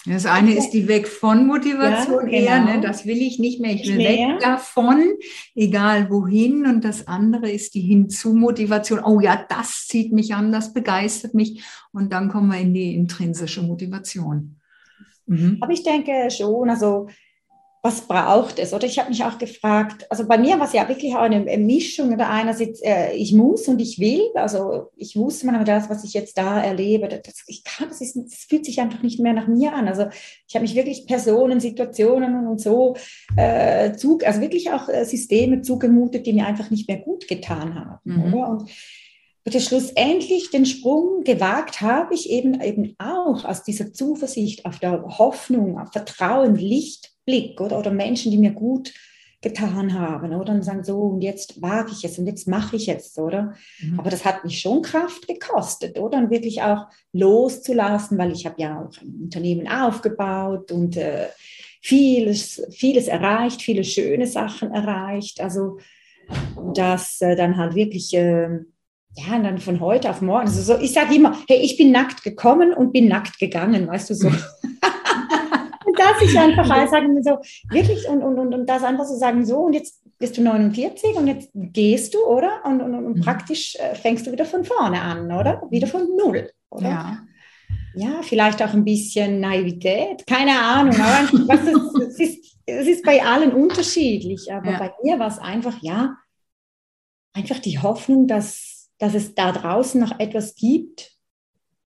Das 0.05 0.27
eine 0.27 0.57
ist 0.57 0.71
die 0.71 0.89
Weg 0.89 1.07
von 1.07 1.47
Motivation 1.47 2.29
ja, 2.29 2.39
eher, 2.41 2.61
ne? 2.65 2.73
Genau. 2.73 2.83
das 2.83 3.07
will 3.07 3.19
ich 3.19 3.39
nicht 3.39 3.61
mehr, 3.61 3.73
ich 3.73 3.87
will 3.87 3.99
weg 3.99 4.41
davon, 4.41 5.13
egal 5.55 6.11
wohin. 6.11 6.67
Und 6.67 6.85
das 6.85 7.07
andere 7.07 7.49
ist 7.49 7.75
die 7.75 7.83
Hinzu-Motivation. 7.83 9.01
Oh 9.05 9.21
ja, 9.21 9.45
das 9.49 9.87
zieht 9.87 10.13
mich 10.13 10.35
an, 10.35 10.51
das 10.51 10.73
begeistert 10.73 11.35
mich. 11.35 11.63
Und 11.93 12.13
dann 12.13 12.29
kommen 12.29 12.51
wir 12.51 12.59
in 12.59 12.75
die 12.75 12.97
intrinsische 12.97 13.63
Motivation. 13.63 14.57
Mhm. 15.27 15.59
Aber 15.61 15.73
ich 15.73 15.85
denke 15.85 16.29
schon, 16.31 16.69
also 16.69 17.07
was 17.85 18.03
braucht 18.03 18.61
es? 18.61 18.73
Oder 18.73 18.87
ich 18.87 19.01
habe 19.01 19.09
mich 19.09 19.25
auch 19.25 19.39
gefragt, 19.39 20.07
also 20.09 20.25
bei 20.27 20.39
mir 20.39 20.57
war 20.61 20.67
es 20.67 20.73
ja 20.73 20.89
wirklich 20.89 21.17
auch 21.17 21.23
eine 21.23 21.41
Mischung, 21.59 22.13
oder 22.15 22.31
einerseits 22.31 22.81
äh, 22.81 23.13
ich 23.15 23.33
muss 23.33 23.67
und 23.67 23.81
ich 23.81 23.99
will, 23.99 24.31
also 24.35 24.91
ich 24.97 25.17
wusste 25.17 25.47
man, 25.47 25.57
aber 25.57 25.65
das, 25.65 25.91
was 25.91 26.05
ich 26.05 26.15
jetzt 26.15 26.39
da 26.39 26.63
erlebe, 26.63 27.09
das, 27.09 27.43
ich 27.49 27.65
kann, 27.65 27.89
das, 27.89 28.01
ist, 28.01 28.17
das 28.17 28.47
fühlt 28.49 28.65
sich 28.65 28.81
einfach 28.81 29.03
nicht 29.03 29.19
mehr 29.19 29.33
nach 29.33 29.49
mir 29.49 29.75
an. 29.75 29.89
Also 29.89 30.07
ich 30.47 30.55
habe 30.55 30.63
mich 30.63 30.77
wirklich 30.77 31.07
Personen, 31.07 31.59
Situationen 31.59 32.47
und 32.47 32.61
so, 32.61 32.95
äh, 33.37 33.93
zu, 33.95 34.21
also 34.25 34.41
wirklich 34.41 34.71
auch 34.71 34.89
äh, 34.89 35.05
Systeme 35.05 35.63
zugemutet, 35.63 36.25
die 36.25 36.35
mir 36.35 36.47
einfach 36.47 36.71
nicht 36.71 36.87
mehr 36.87 36.99
gut 36.99 37.27
getan 37.27 37.75
haben. 37.75 37.99
Mhm. 38.05 38.35
Oder? 38.35 38.49
Und 38.49 38.71
und 39.45 39.61
schlussendlich 39.61 40.51
den 40.51 40.67
Sprung 40.67 41.25
gewagt 41.25 41.81
habe 41.81 42.15
ich 42.15 42.31
eben, 42.31 42.61
eben 42.61 42.95
auch 42.99 43.45
aus 43.45 43.65
dieser 43.65 43.93
Zuversicht, 43.93 44.65
auf 44.65 44.79
der 44.79 45.03
Hoffnung, 45.19 45.81
auf 45.81 45.91
Vertrauen, 45.91 46.55
Licht 46.55 47.12
Blick 47.25 47.61
oder, 47.61 47.79
oder 47.79 47.91
Menschen, 47.91 48.31
die 48.31 48.39
mir 48.39 48.53
gut 48.53 48.93
getan 49.43 49.93
haben, 49.93 50.33
oder? 50.33 50.53
Und 50.53 50.63
sagen 50.63 50.85
so, 50.85 50.99
und 50.99 51.21
jetzt 51.21 51.61
wage 51.61 51.91
ich 51.91 52.05
es 52.05 52.17
und 52.17 52.27
jetzt 52.27 52.47
mache 52.47 52.77
ich 52.77 52.89
es, 52.89 53.19
oder? 53.19 53.55
Mhm. 53.81 53.99
Aber 53.99 54.09
das 54.09 54.25
hat 54.25 54.45
mich 54.45 54.61
schon 54.61 54.83
Kraft 54.83 55.27
gekostet, 55.27 55.99
oder? 55.99 56.19
Und 56.19 56.31
wirklich 56.31 56.63
auch 56.63 56.87
loszulassen, 57.13 58.19
weil 58.19 58.33
ich 58.33 58.47
habe 58.47 58.61
ja 58.63 58.81
auch 58.81 59.03
ein 59.03 59.23
Unternehmen 59.25 59.67
aufgebaut 59.67 60.71
und 60.71 60.97
äh, 60.97 61.27
vieles, 61.81 62.63
vieles 62.71 63.09
erreicht, 63.09 63.63
viele 63.63 63.83
schöne 63.83 64.29
Sachen 64.29 64.71
erreicht. 64.71 65.41
Also 65.41 65.79
das 66.75 67.21
äh, 67.21 67.35
dann 67.35 67.57
halt 67.57 67.75
wirklich, 67.75 68.15
äh, 68.15 68.61
ja, 69.15 69.39
dann 69.43 69.59
von 69.59 69.81
heute 69.81 70.09
auf 70.09 70.23
morgen. 70.23 70.47
Also 70.47 70.63
so, 70.63 70.81
ich 70.81 70.93
sage 70.93 71.17
immer, 71.17 71.37
hey, 71.49 71.59
ich 71.59 71.77
bin 71.77 71.91
nackt 71.91 72.23
gekommen 72.23 72.73
und 72.73 72.93
bin 72.93 73.09
nackt 73.09 73.41
gegangen, 73.41 73.89
weißt 73.89 74.11
du 74.11 74.15
so. 74.15 74.31
ich 76.21 76.39
einfach 76.39 76.67
sagen 76.67 77.23
so, 77.23 77.39
wirklich, 77.71 78.09
und, 78.09 78.23
und, 78.23 78.39
und, 78.39 78.55
und 78.55 78.67
das 78.67 78.83
einfach 78.83 79.05
so 79.05 79.17
sagen, 79.17 79.45
so, 79.45 79.59
und 79.59 79.73
jetzt 79.73 80.03
bist 80.19 80.37
du 80.37 80.43
49 80.43 81.17
und 81.17 81.27
jetzt 81.27 81.51
gehst 81.55 82.15
du, 82.15 82.25
oder? 82.25 82.65
Und, 82.65 82.81
und, 82.81 82.95
und 82.95 83.17
mhm. 83.17 83.21
praktisch 83.21 83.77
äh, 83.77 83.95
fängst 83.95 84.27
du 84.27 84.33
wieder 84.33 84.45
von 84.45 84.65
vorne 84.65 85.01
an, 85.01 85.31
oder? 85.33 85.63
Wieder 85.71 85.87
von 85.87 86.03
null, 86.17 86.51
oder? 86.71 86.89
Ja. 86.89 87.19
Ja, 87.95 88.23
vielleicht 88.23 88.63
auch 88.63 88.73
ein 88.73 88.85
bisschen 88.85 89.41
Naivität, 89.41 90.27
keine 90.27 90.59
Ahnung, 90.59 90.95
aber 90.99 91.29
es, 92.09 92.19
ist, 92.19 92.57
es 92.65 92.87
ist 92.87 93.05
bei 93.05 93.23
allen 93.23 93.53
unterschiedlich, 93.53 94.51
aber 94.51 94.73
ja. 94.73 94.79
bei 94.79 94.93
mir 95.03 95.19
war 95.19 95.29
es 95.29 95.39
einfach, 95.39 95.83
ja, 95.83 96.17
einfach 97.35 97.59
die 97.59 97.79
Hoffnung, 97.79 98.27
dass, 98.27 98.91
dass 98.99 99.15
es 99.15 99.35
da 99.35 99.53
draußen 99.53 100.01
noch 100.01 100.19
etwas 100.21 100.55
gibt, 100.55 101.13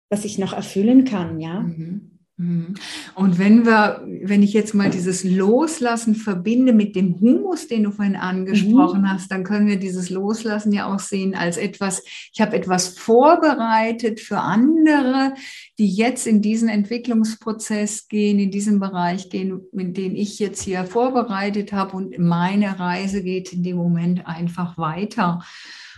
was 0.09 0.25
ich 0.25 0.37
noch 0.37 0.53
erfüllen 0.53 1.05
kann, 1.05 1.39
ja. 1.39 1.61
Mhm. 1.61 2.10
Mhm. 2.41 2.73
Und 3.13 3.37
wenn 3.37 3.65
wir, 3.67 4.03
wenn 4.23 4.41
ich 4.41 4.53
jetzt 4.53 4.73
mal 4.73 4.89
dieses 4.89 5.23
Loslassen 5.23 6.15
verbinde 6.15 6.73
mit 6.73 6.95
dem 6.95 7.19
Humus, 7.19 7.67
den 7.67 7.83
du 7.83 7.91
vorhin 7.91 8.15
angesprochen 8.15 9.01
mhm. 9.01 9.11
hast, 9.11 9.31
dann 9.31 9.43
können 9.43 9.67
wir 9.67 9.77
dieses 9.77 10.09
Loslassen 10.09 10.73
ja 10.73 10.91
auch 10.91 10.99
sehen 10.99 11.35
als 11.35 11.57
etwas, 11.57 12.03
ich 12.33 12.41
habe 12.41 12.55
etwas 12.55 12.87
vorbereitet 12.87 14.19
für 14.19 14.39
andere, 14.39 15.35
die 15.77 15.87
jetzt 15.87 16.25
in 16.25 16.41
diesen 16.41 16.67
Entwicklungsprozess 16.67 18.07
gehen, 18.07 18.39
in 18.39 18.49
diesem 18.49 18.79
Bereich 18.79 19.29
gehen, 19.29 19.61
mit 19.71 19.95
dem 19.95 20.15
ich 20.15 20.39
jetzt 20.39 20.63
hier 20.63 20.83
vorbereitet 20.85 21.73
habe 21.73 21.95
und 21.95 22.17
meine 22.17 22.79
Reise 22.79 23.21
geht 23.21 23.53
in 23.53 23.61
dem 23.61 23.77
Moment 23.77 24.25
einfach 24.25 24.79
weiter. 24.79 25.43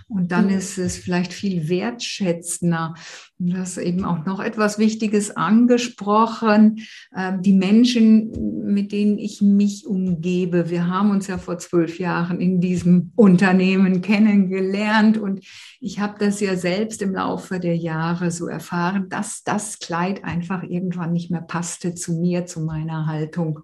Und 0.07 0.31
dann 0.31 0.45
mhm. 0.48 0.57
ist 0.57 0.77
es 0.77 0.98
vielleicht 0.98 1.33
viel 1.33 1.69
wertschätzender. 1.69 2.93
Du 3.39 3.57
hast 3.57 3.77
eben 3.77 4.05
auch 4.05 4.25
noch 4.25 4.39
etwas 4.39 4.77
Wichtiges 4.77 5.36
angesprochen. 5.36 6.79
Ähm, 7.15 7.41
die 7.41 7.53
Menschen, 7.53 8.63
mit 8.74 8.91
denen 8.91 9.17
ich 9.17 9.41
mich 9.41 9.86
umgebe. 9.86 10.69
Wir 10.69 10.88
haben 10.88 11.12
uns 11.12 11.27
ja 11.27 11.38
vor 11.38 11.57
zwölf 11.57 12.00
Jahren 12.00 12.39
in 12.39 12.62
diesem 12.62 13.12
Unternehmen 13.15 14.01
kennengelernt 14.01 15.17
und 15.17 15.43
ich 15.79 16.00
habe 16.00 16.15
das 16.19 16.39
ja 16.39 16.55
selbst 16.55 17.01
im 17.01 17.13
Laufe 17.13 17.60
der 17.60 17.75
Jahre 17.75 18.31
so 18.31 18.48
erfahren, 18.48 19.10
dass 19.10 19.43
das 19.43 19.79
Kleid 19.79 20.24
einfach 20.24 20.63
irgendwann 20.63 21.12
nicht 21.12 21.31
mehr 21.31 21.41
passte 21.41 21.95
zu 21.95 22.13
mir, 22.13 22.45
zu 22.45 22.62
meiner 22.62 23.07
Haltung. 23.07 23.60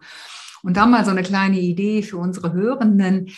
Und 0.61 0.77
da 0.77 0.85
mal 0.85 1.05
so 1.05 1.11
eine 1.11 1.23
kleine 1.23 1.59
Idee 1.59 2.01
für 2.01 2.17
unsere 2.17 2.53
Hörenden. 2.53 3.29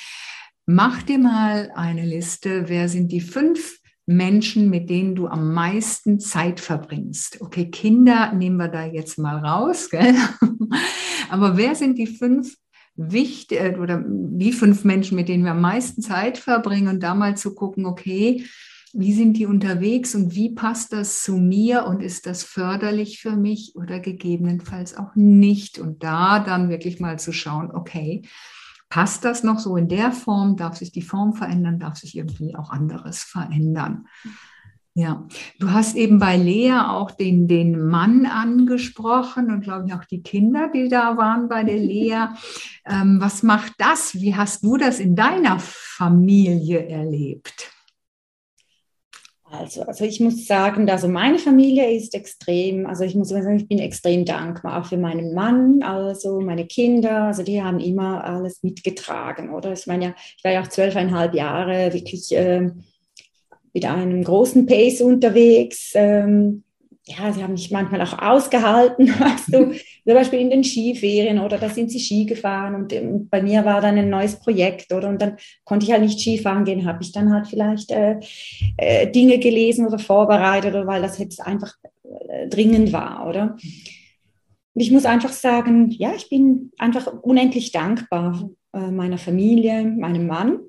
Mach 0.73 1.03
dir 1.03 1.19
mal 1.19 1.69
eine 1.75 2.05
Liste, 2.05 2.69
wer 2.69 2.87
sind 2.87 3.11
die 3.11 3.19
fünf 3.19 3.81
Menschen, 4.05 4.69
mit 4.69 4.89
denen 4.89 5.15
du 5.15 5.27
am 5.27 5.53
meisten 5.53 6.21
Zeit 6.21 6.61
verbringst? 6.61 7.41
Okay, 7.41 7.69
Kinder 7.69 8.31
nehmen 8.31 8.55
wir 8.55 8.69
da 8.69 8.85
jetzt 8.85 9.19
mal 9.19 9.45
raus, 9.45 9.89
gell? 9.89 10.15
aber 11.29 11.57
wer 11.57 11.75
sind 11.75 11.97
die 11.97 12.07
fünf 12.07 12.55
wichtig 12.95 13.59
äh, 13.59 13.77
oder 13.77 14.01
die 14.07 14.53
fünf 14.53 14.85
Menschen, 14.85 15.17
mit 15.17 15.27
denen 15.27 15.43
wir 15.43 15.51
am 15.51 15.59
meisten 15.59 16.01
Zeit 16.01 16.37
verbringen 16.37 16.87
und 16.87 17.03
da 17.03 17.15
mal 17.15 17.35
zu 17.35 17.53
gucken, 17.53 17.85
okay, 17.85 18.45
wie 18.93 19.11
sind 19.11 19.35
die 19.35 19.47
unterwegs 19.47 20.15
und 20.15 20.35
wie 20.35 20.53
passt 20.53 20.93
das 20.93 21.21
zu 21.21 21.35
mir 21.35 21.85
und 21.85 22.01
ist 22.01 22.25
das 22.25 22.43
förderlich 22.43 23.19
für 23.19 23.35
mich 23.35 23.73
oder 23.75 23.99
gegebenenfalls 23.99 24.95
auch 24.95 25.15
nicht? 25.15 25.79
Und 25.79 26.01
da 26.01 26.39
dann 26.39 26.69
wirklich 26.69 27.01
mal 27.01 27.19
zu 27.19 27.33
schauen, 27.33 27.71
okay, 27.71 28.21
passt 28.91 29.25
das 29.25 29.41
noch 29.41 29.57
so 29.57 29.77
in 29.77 29.87
der 29.87 30.11
Form? 30.11 30.57
Darf 30.57 30.77
sich 30.77 30.91
die 30.91 31.01
Form 31.01 31.33
verändern? 31.33 31.79
Darf 31.79 31.97
sich 31.97 32.15
irgendwie 32.15 32.55
auch 32.55 32.69
anderes 32.69 33.23
verändern? 33.23 34.05
Ja, 34.93 35.25
du 35.57 35.71
hast 35.71 35.95
eben 35.95 36.19
bei 36.19 36.35
Lea 36.35 36.73
auch 36.73 37.11
den, 37.11 37.47
den 37.47 37.87
Mann 37.87 38.25
angesprochen 38.25 39.49
und 39.49 39.61
glaube 39.61 39.87
ich 39.87 39.93
auch 39.93 40.03
die 40.03 40.21
Kinder, 40.21 40.69
die 40.73 40.89
da 40.89 41.15
waren 41.15 41.47
bei 41.47 41.63
der 41.63 41.77
Lea. 41.77 42.27
Ähm, 42.85 43.21
was 43.21 43.41
macht 43.41 43.71
das? 43.77 44.15
Wie 44.15 44.35
hast 44.35 44.65
du 44.65 44.75
das 44.75 44.99
in 44.99 45.15
deiner 45.15 45.59
Familie 45.59 46.85
erlebt? 46.87 47.71
Also, 49.51 49.81
also 49.81 50.05
ich 50.05 50.21
muss 50.21 50.47
sagen, 50.47 50.89
also 50.89 51.09
meine 51.09 51.37
Familie 51.37 51.91
ist 51.91 52.15
extrem, 52.15 52.85
also 52.85 53.03
ich 53.03 53.15
muss 53.15 53.29
sagen, 53.29 53.57
ich 53.57 53.67
bin 53.67 53.79
extrem 53.79 54.23
dankbar, 54.23 54.79
auch 54.81 54.85
für 54.87 54.97
meinen 54.97 55.33
Mann, 55.33 55.83
also 55.83 56.39
meine 56.39 56.65
Kinder, 56.65 57.23
also 57.23 57.43
die 57.43 57.61
haben 57.61 57.79
immer 57.81 58.23
alles 58.23 58.63
mitgetragen, 58.63 59.53
oder? 59.53 59.73
Ich 59.73 59.87
meine 59.87 60.05
ja, 60.05 60.15
ich 60.37 60.43
war 60.43 60.51
ja 60.53 60.61
auch 60.61 60.67
zwölfeinhalb 60.67 61.33
Jahre 61.33 61.93
wirklich 61.93 62.33
äh, 62.33 62.71
mit 63.73 63.85
einem 63.85 64.23
großen 64.23 64.65
Pace 64.65 65.01
unterwegs. 65.01 65.91
Ähm, 65.95 66.63
ja, 67.05 67.33
sie 67.33 67.43
haben 67.43 67.53
mich 67.53 67.71
manchmal 67.71 68.01
auch 68.01 68.19
ausgehalten, 68.19 69.07
weißt 69.19 69.53
du, 69.53 69.71
zum 69.71 70.13
Beispiel 70.13 70.39
in 70.39 70.49
den 70.49 70.63
Skiferien 70.63 71.39
oder 71.39 71.57
da 71.57 71.69
sind 71.69 71.91
sie 71.91 71.99
Ski 71.99 72.25
gefahren 72.25 72.75
und, 72.75 72.93
und, 72.93 73.29
bei 73.29 73.41
mir 73.41 73.65
war 73.65 73.81
dann 73.81 73.97
ein 73.97 74.09
neues 74.09 74.35
Projekt 74.35 74.93
oder? 74.93 75.09
Und 75.09 75.21
dann 75.21 75.37
konnte 75.63 75.85
ich 75.85 75.91
halt 75.91 76.03
nicht 76.03 76.19
Skifahren 76.19 76.63
gehen, 76.63 76.85
habe 76.85 77.01
ich 77.01 77.11
dann 77.11 77.33
halt 77.33 77.47
vielleicht 77.47 77.91
äh, 77.91 78.19
äh, 78.77 79.09
Dinge 79.09 79.39
gelesen 79.39 79.87
oder 79.87 79.99
vorbereitet 79.99 80.73
oder 80.73 80.85
weil 80.85 81.01
das 81.01 81.17
jetzt 81.17 81.41
einfach 81.41 81.73
äh, 82.29 82.47
dringend 82.47 82.93
war, 82.93 83.27
oder? 83.27 83.57
Und 84.73 84.81
ich 84.81 84.91
muss 84.91 85.05
einfach 85.05 85.33
sagen, 85.33 85.89
ja, 85.91 86.13
ich 86.15 86.29
bin 86.29 86.71
einfach 86.77 87.11
unendlich 87.23 87.71
dankbar 87.71 88.49
äh, 88.73 88.91
meiner 88.91 89.17
Familie, 89.17 89.83
meinem 89.83 90.27
Mann. 90.27 90.59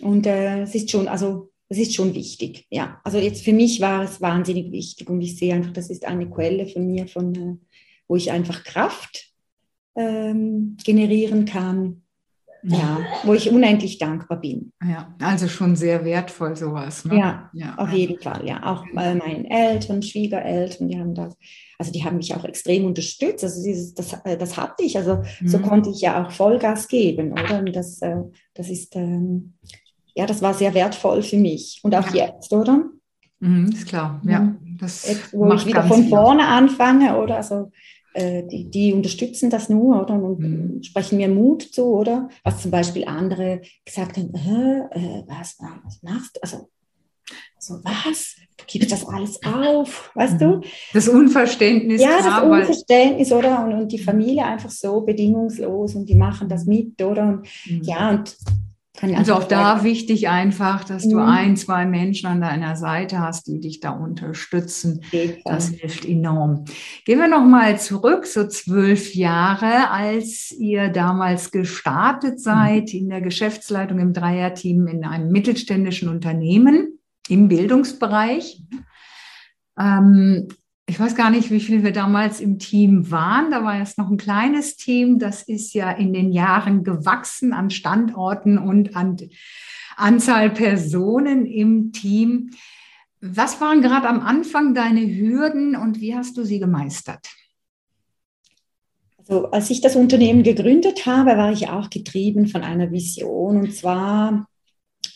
Und 0.00 0.26
äh, 0.26 0.62
es 0.62 0.74
ist 0.74 0.90
schon, 0.90 1.08
also 1.08 1.49
das 1.70 1.78
ist 1.78 1.94
schon 1.94 2.14
wichtig. 2.14 2.66
Ja, 2.68 3.00
also 3.04 3.18
jetzt 3.18 3.44
für 3.44 3.52
mich 3.52 3.80
war 3.80 4.02
es 4.02 4.20
wahnsinnig 4.20 4.72
wichtig 4.72 5.08
und 5.08 5.20
ich 5.22 5.38
sehe 5.38 5.54
einfach, 5.54 5.72
das 5.72 5.88
ist 5.88 6.04
eine 6.04 6.28
Quelle 6.28 6.66
von 6.66 6.84
mir, 6.84 7.06
von, 7.06 7.34
äh, 7.34 7.56
wo 8.08 8.16
ich 8.16 8.32
einfach 8.32 8.64
Kraft 8.64 9.32
ähm, 9.94 10.76
generieren 10.84 11.44
kann. 11.44 12.02
Ja, 12.62 12.98
wo 13.24 13.32
ich 13.32 13.50
unendlich 13.50 13.96
dankbar 13.96 14.38
bin. 14.38 14.70
Ja, 14.86 15.14
also 15.22 15.48
schon 15.48 15.76
sehr 15.76 16.04
wertvoll 16.04 16.54
sowas. 16.56 17.06
Ne? 17.06 17.16
Ja, 17.16 17.50
ja, 17.54 17.74
auf 17.78 17.90
jeden 17.90 18.20
Fall. 18.20 18.46
Ja, 18.46 18.62
auch 18.70 18.84
äh, 18.86 19.14
meinen 19.14 19.46
Eltern, 19.46 20.02
Schwiegereltern, 20.02 20.88
die 20.88 21.00
haben 21.00 21.14
das, 21.14 21.38
also 21.78 21.90
die 21.90 22.04
haben 22.04 22.18
mich 22.18 22.34
auch 22.34 22.44
extrem 22.44 22.84
unterstützt. 22.84 23.44
Also 23.44 23.62
dieses, 23.64 23.94
das, 23.94 24.12
äh, 24.24 24.36
das 24.36 24.58
hatte 24.58 24.82
ich. 24.84 24.98
Also 24.98 25.22
mhm. 25.40 25.48
so 25.48 25.58
konnte 25.60 25.88
ich 25.88 26.02
ja 26.02 26.22
auch 26.22 26.32
Vollgas 26.32 26.86
geben, 26.86 27.32
oder? 27.32 27.60
Und 27.60 27.74
das, 27.74 28.02
äh, 28.02 28.16
das 28.52 28.68
ist 28.68 28.94
ähm, 28.94 29.54
ja, 30.14 30.26
das 30.26 30.42
war 30.42 30.54
sehr 30.54 30.74
wertvoll 30.74 31.22
für 31.22 31.36
mich. 31.36 31.80
Und 31.82 31.94
auch 31.94 32.08
jetzt, 32.12 32.52
oder? 32.52 32.84
Mhm, 33.40 33.68
ist 33.68 33.86
klar, 33.86 34.20
ja. 34.24 34.54
Das 34.78 35.08
jetzt, 35.08 35.32
wo 35.32 35.52
ich 35.52 35.66
wieder 35.66 35.82
von 35.82 36.08
vorne 36.08 36.46
anfange, 36.46 37.18
oder? 37.18 37.36
Also, 37.36 37.70
äh, 38.12 38.42
die, 38.46 38.70
die 38.70 38.92
unterstützen 38.92 39.50
das 39.50 39.68
nur, 39.68 40.02
oder? 40.02 40.14
Und 40.14 40.38
mhm. 40.40 40.82
sprechen 40.82 41.16
mir 41.16 41.28
Mut 41.28 41.62
zu, 41.62 41.84
oder? 41.84 42.28
Was 42.44 42.62
zum 42.62 42.70
Beispiel 42.70 43.04
andere 43.04 43.62
gesagt 43.84 44.16
haben, 44.16 44.34
äh, 44.34 45.22
was, 45.26 45.56
was 45.58 46.02
machst 46.02 46.36
du? 46.36 46.42
Also, 46.42 46.68
so, 47.58 47.74
was? 47.84 48.36
Du 48.56 48.64
gibst 48.66 48.92
das 48.92 49.06
alles 49.06 49.40
auf, 49.44 50.10
weißt 50.14 50.34
mhm. 50.34 50.38
du? 50.38 50.60
Das 50.92 51.08
Unverständnis. 51.08 52.02
Ja, 52.02 52.18
klar, 52.18 52.42
das 52.42 52.60
Unverständnis, 52.60 53.32
oder? 53.32 53.64
Und, 53.64 53.72
und 53.74 53.92
die 53.92 53.98
Familie 53.98 54.44
einfach 54.44 54.70
so 54.70 55.00
bedingungslos 55.02 55.94
und 55.94 56.08
die 56.08 56.14
machen 56.14 56.48
das 56.48 56.66
mit, 56.66 57.00
oder? 57.00 57.28
Und, 57.28 57.48
mhm. 57.66 57.82
Ja, 57.82 58.10
und 58.10 58.36
also 59.02 59.34
auch 59.34 59.44
da 59.44 59.82
wichtig 59.82 60.28
einfach, 60.28 60.84
dass 60.84 61.08
du 61.08 61.16
mhm. 61.16 61.22
ein, 61.22 61.56
zwei 61.56 61.86
Menschen 61.86 62.26
an 62.26 62.40
deiner 62.40 62.76
Seite 62.76 63.20
hast, 63.20 63.46
die 63.46 63.60
dich 63.60 63.80
da 63.80 63.90
unterstützen. 63.90 65.02
Das 65.44 65.68
hilft 65.68 66.04
enorm. 66.04 66.64
Gehen 67.04 67.18
wir 67.18 67.28
noch 67.28 67.44
mal 67.44 67.78
zurück, 67.78 68.26
so 68.26 68.46
zwölf 68.46 69.14
Jahre, 69.14 69.90
als 69.90 70.50
ihr 70.50 70.88
damals 70.88 71.50
gestartet 71.50 72.34
mhm. 72.34 72.38
seid 72.38 72.92
in 72.92 73.08
der 73.08 73.20
Geschäftsleitung 73.20 73.98
im 74.00 74.12
Dreierteam 74.12 74.86
in 74.88 75.04
einem 75.04 75.30
mittelständischen 75.30 76.08
Unternehmen 76.08 76.98
im 77.28 77.48
Bildungsbereich. 77.48 78.62
Ähm, 79.78 80.48
ich 80.90 80.98
weiß 80.98 81.14
gar 81.14 81.30
nicht, 81.30 81.52
wie 81.52 81.60
viel 81.60 81.84
wir 81.84 81.92
damals 81.92 82.40
im 82.40 82.58
Team 82.58 83.12
waren. 83.12 83.52
Da 83.52 83.62
war 83.62 83.78
jetzt 83.78 83.96
noch 83.96 84.10
ein 84.10 84.16
kleines 84.16 84.76
Team. 84.76 85.20
Das 85.20 85.42
ist 85.42 85.72
ja 85.72 85.92
in 85.92 86.12
den 86.12 86.32
Jahren 86.32 86.82
gewachsen 86.82 87.52
an 87.52 87.70
Standorten 87.70 88.58
und 88.58 88.96
an 88.96 89.16
Anzahl 89.96 90.50
Personen 90.50 91.46
im 91.46 91.92
Team. 91.92 92.50
Was 93.20 93.60
waren 93.60 93.82
gerade 93.82 94.08
am 94.08 94.18
Anfang 94.20 94.74
deine 94.74 95.02
Hürden 95.02 95.76
und 95.76 96.00
wie 96.00 96.16
hast 96.16 96.36
du 96.36 96.42
sie 96.42 96.58
gemeistert? 96.58 97.24
Also, 99.18 99.52
als 99.52 99.70
ich 99.70 99.80
das 99.80 99.94
Unternehmen 99.94 100.42
gegründet 100.42 101.06
habe, 101.06 101.36
war 101.36 101.52
ich 101.52 101.68
auch 101.68 101.88
getrieben 101.88 102.48
von 102.48 102.62
einer 102.62 102.90
Vision 102.90 103.58
und 103.58 103.76
zwar 103.76 104.48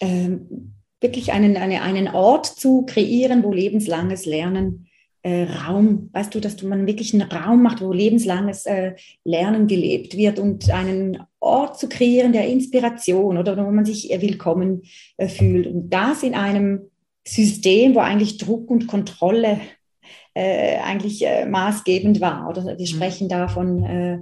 ähm, 0.00 0.74
wirklich 1.00 1.32
einen, 1.32 1.56
eine, 1.56 1.82
einen 1.82 2.06
Ort 2.06 2.46
zu 2.46 2.84
kreieren, 2.86 3.42
wo 3.42 3.52
lebenslanges 3.52 4.24
Lernen 4.24 4.86
äh, 5.24 5.44
Raum, 5.44 6.10
weißt 6.12 6.34
du, 6.34 6.40
dass 6.40 6.56
du 6.56 6.68
man 6.68 6.86
wirklich 6.86 7.14
einen 7.14 7.30
Raum 7.30 7.62
macht, 7.62 7.80
wo 7.80 7.92
lebenslanges 7.92 8.66
äh, 8.66 8.92
Lernen 9.24 9.66
gelebt 9.66 10.16
wird 10.16 10.38
und 10.38 10.70
einen 10.70 11.22
Ort 11.40 11.78
zu 11.78 11.88
kreieren 11.88 12.34
der 12.34 12.46
Inspiration 12.46 13.38
oder 13.38 13.56
wo 13.56 13.70
man 13.70 13.86
sich 13.86 14.10
willkommen 14.20 14.82
äh, 15.16 15.26
fühlt. 15.26 15.66
Und 15.66 15.88
das 15.88 16.22
in 16.22 16.34
einem 16.34 16.90
System, 17.26 17.94
wo 17.94 18.00
eigentlich 18.00 18.36
Druck 18.36 18.70
und 18.70 18.86
Kontrolle 18.86 19.60
äh, 20.34 20.76
eigentlich 20.76 21.24
äh, 21.24 21.46
maßgebend 21.46 22.20
war. 22.20 22.50
Oder 22.50 22.66
wir 22.66 22.74
mhm. 22.74 22.84
sprechen 22.84 23.28
da 23.30 23.48
von 23.48 23.82
äh, 23.82 24.18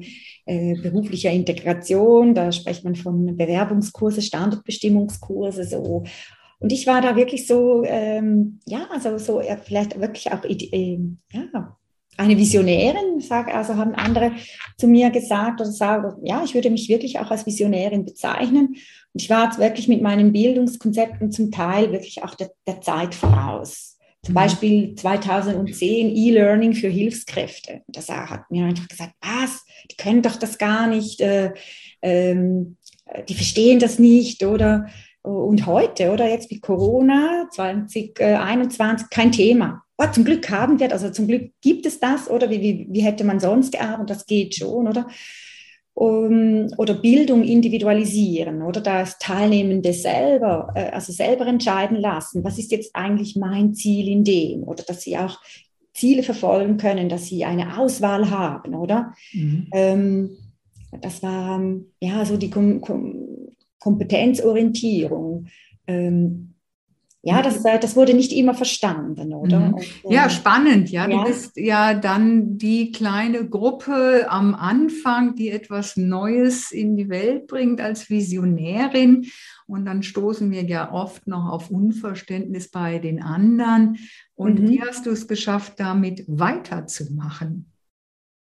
äh, 0.47 0.81
beruflicher 0.81 1.33
Integration, 1.33 2.35
da 2.35 2.53
spricht 2.53 2.85
man 2.85 2.95
von 2.95 3.37
Bewerbungskurse, 3.37 4.23
Standortbestimmungskurse, 4.23 5.65
so 5.65 6.05
und 6.63 6.73
ich 6.73 6.87
war 6.87 7.01
da 7.01 7.17
wirklich 7.17 7.47
so, 7.47 7.83
ähm, 7.85 8.61
ja, 8.67 8.87
also 8.93 9.19
so 9.19 9.41
ja, 9.41 9.57
vielleicht 9.57 10.01
wirklich 10.01 10.31
auch 10.31 10.45
äh, 10.45 10.99
ja, 11.33 11.77
eine 12.17 12.37
Visionärin, 12.37 13.21
sag, 13.21 13.53
also 13.53 13.77
haben 13.77 13.95
andere 13.95 14.33
zu 14.79 14.87
mir 14.87 15.11
gesagt 15.11 15.61
oder 15.61 15.73
sagen, 15.73 16.15
ja, 16.25 16.43
ich 16.45 16.55
würde 16.55 16.71
mich 16.71 16.89
wirklich 16.89 17.19
auch 17.19 17.31
als 17.31 17.47
Visionärin 17.47 18.05
bezeichnen. 18.05 18.77
Und 19.13 19.23
ich 19.23 19.29
war 19.31 19.47
jetzt 19.47 19.59
wirklich 19.59 19.89
mit 19.89 20.03
meinen 20.03 20.33
Bildungskonzepten 20.33 21.33
zum 21.33 21.51
Teil 21.51 21.91
wirklich 21.91 22.23
auch 22.23 22.35
der, 22.35 22.53
der 22.67 22.81
Zeit 22.81 23.15
voraus. 23.15 23.99
Zum 24.25 24.35
mhm. 24.35 24.37
Beispiel 24.37 24.95
2010 24.95 26.15
E-Learning 26.15 26.75
für 26.75 26.89
Hilfskräfte. 26.89 27.83
Das 27.89 28.09
hat 28.09 28.51
mir 28.51 28.67
einfach 28.67 28.87
gesagt, 28.89 29.15
was, 29.21 29.65
die 29.91 29.97
können 29.97 30.23
doch 30.23 30.37
das 30.37 30.59
gar 30.59 30.87
nicht, 30.87 31.21
äh, 31.21 31.53
ähm, 32.03 32.77
die 33.29 33.35
verstehen 33.35 33.81
das 33.81 33.99
nicht 33.99 34.45
oder 34.45 34.87
und 35.23 35.67
heute, 35.67 36.11
oder 36.11 36.29
jetzt 36.29 36.51
mit 36.51 36.63
Corona 36.63 37.49
2021, 37.53 39.09
kein 39.11 39.33
Thema. 39.33 39.83
Oh, 39.99 40.07
zum 40.13 40.25
Glück 40.25 40.51
haben 40.51 40.81
wir, 40.81 40.91
also 40.93 41.11
zum 41.11 41.29
Glück 41.29 41.53
gibt 41.61 41.87
es 41.87 42.01
das, 42.01 42.29
oder 42.29 42.51
wie, 42.51 42.61
wie, 42.61 42.87
wie 42.91 43.03
hätte 43.03 43.25
man 43.25 43.39
sonst 43.39 43.73
gearbeitet? 43.73 44.11
Das 44.11 44.27
geht 44.27 44.55
schon, 44.55 44.89
oder? 44.89 45.07
Um, 45.95 46.69
oder 46.79 46.95
Bildung 46.95 47.45
individualisieren, 47.45 48.63
oder 48.63 48.81
das 48.81 49.19
Teilnehmende 49.19 49.93
selber, 49.93 50.73
äh, 50.75 50.91
also 50.91 51.13
selber 51.13 51.47
entscheiden 51.47 51.99
lassen, 51.99 52.43
was 52.43 52.59
ist 52.59 52.73
jetzt 52.73 52.97
eigentlich 52.97 53.37
mein 53.37 53.75
Ziel 53.75 54.09
in 54.09 54.25
dem, 54.25 54.63
oder 54.65 54.83
dass 54.85 55.03
sie 55.03 55.19
auch 55.19 55.39
Ziele 55.93 56.23
verfolgen 56.23 56.79
können, 56.79 57.11
dass 57.11 57.27
sie 57.27 57.45
eine 57.45 57.79
Auswahl 57.79 58.31
haben, 58.31 58.75
oder? 58.75 59.13
Mhm. 59.33 59.69
Ähm, 59.73 60.31
das 61.01 61.23
war 61.23 61.61
ja 62.01 62.25
so 62.25 62.37
die 62.37 62.51
Kompetenzorientierung. 63.83 65.49
Ähm, 65.89 66.55
ja, 67.25 67.43
das, 67.43 67.65
äh, 67.65 67.81
das 67.81 67.97
wurde 67.97 68.15
nicht 68.15 68.33
immer 68.33 68.55
verstanden, 68.55 69.33
oder? 69.33 69.59
Mhm. 69.59 69.75
Und, 69.75 69.83
äh, 69.83 70.15
ja, 70.15 70.31
spannend, 70.31 70.91
ja. 70.91 71.09
ja. 71.09 71.19
Du 71.19 71.25
bist 71.25 71.57
ja 71.57 71.95
dann 71.95 72.59
die 72.59 72.93
kleine 72.93 73.49
Gruppe 73.49 74.27
am 74.29 74.55
Anfang, 74.55 75.35
die 75.35 75.51
etwas 75.51 75.97
Neues 75.97 76.71
in 76.71 76.97
die 76.97 77.09
Welt 77.09 77.49
bringt 77.49 77.81
als 77.81 78.09
Visionärin. 78.09 79.27
Und 79.67 79.85
dann 79.85 80.05
stoßen 80.05 80.51
wir 80.53 80.63
ja 80.65 80.93
oft 80.93 81.27
noch 81.27 81.51
auf 81.51 81.71
Unverständnis 81.71 82.71
bei 82.71 83.01
den 83.01 83.21
anderen. 83.21 83.99
Und 84.35 84.61
mhm. 84.61 84.69
wie 84.69 84.83
hast 84.83 85.07
du 85.07 85.11
es 85.11 85.27
geschafft, 85.27 85.75
damit 85.79 86.25
weiterzumachen? 86.29 87.72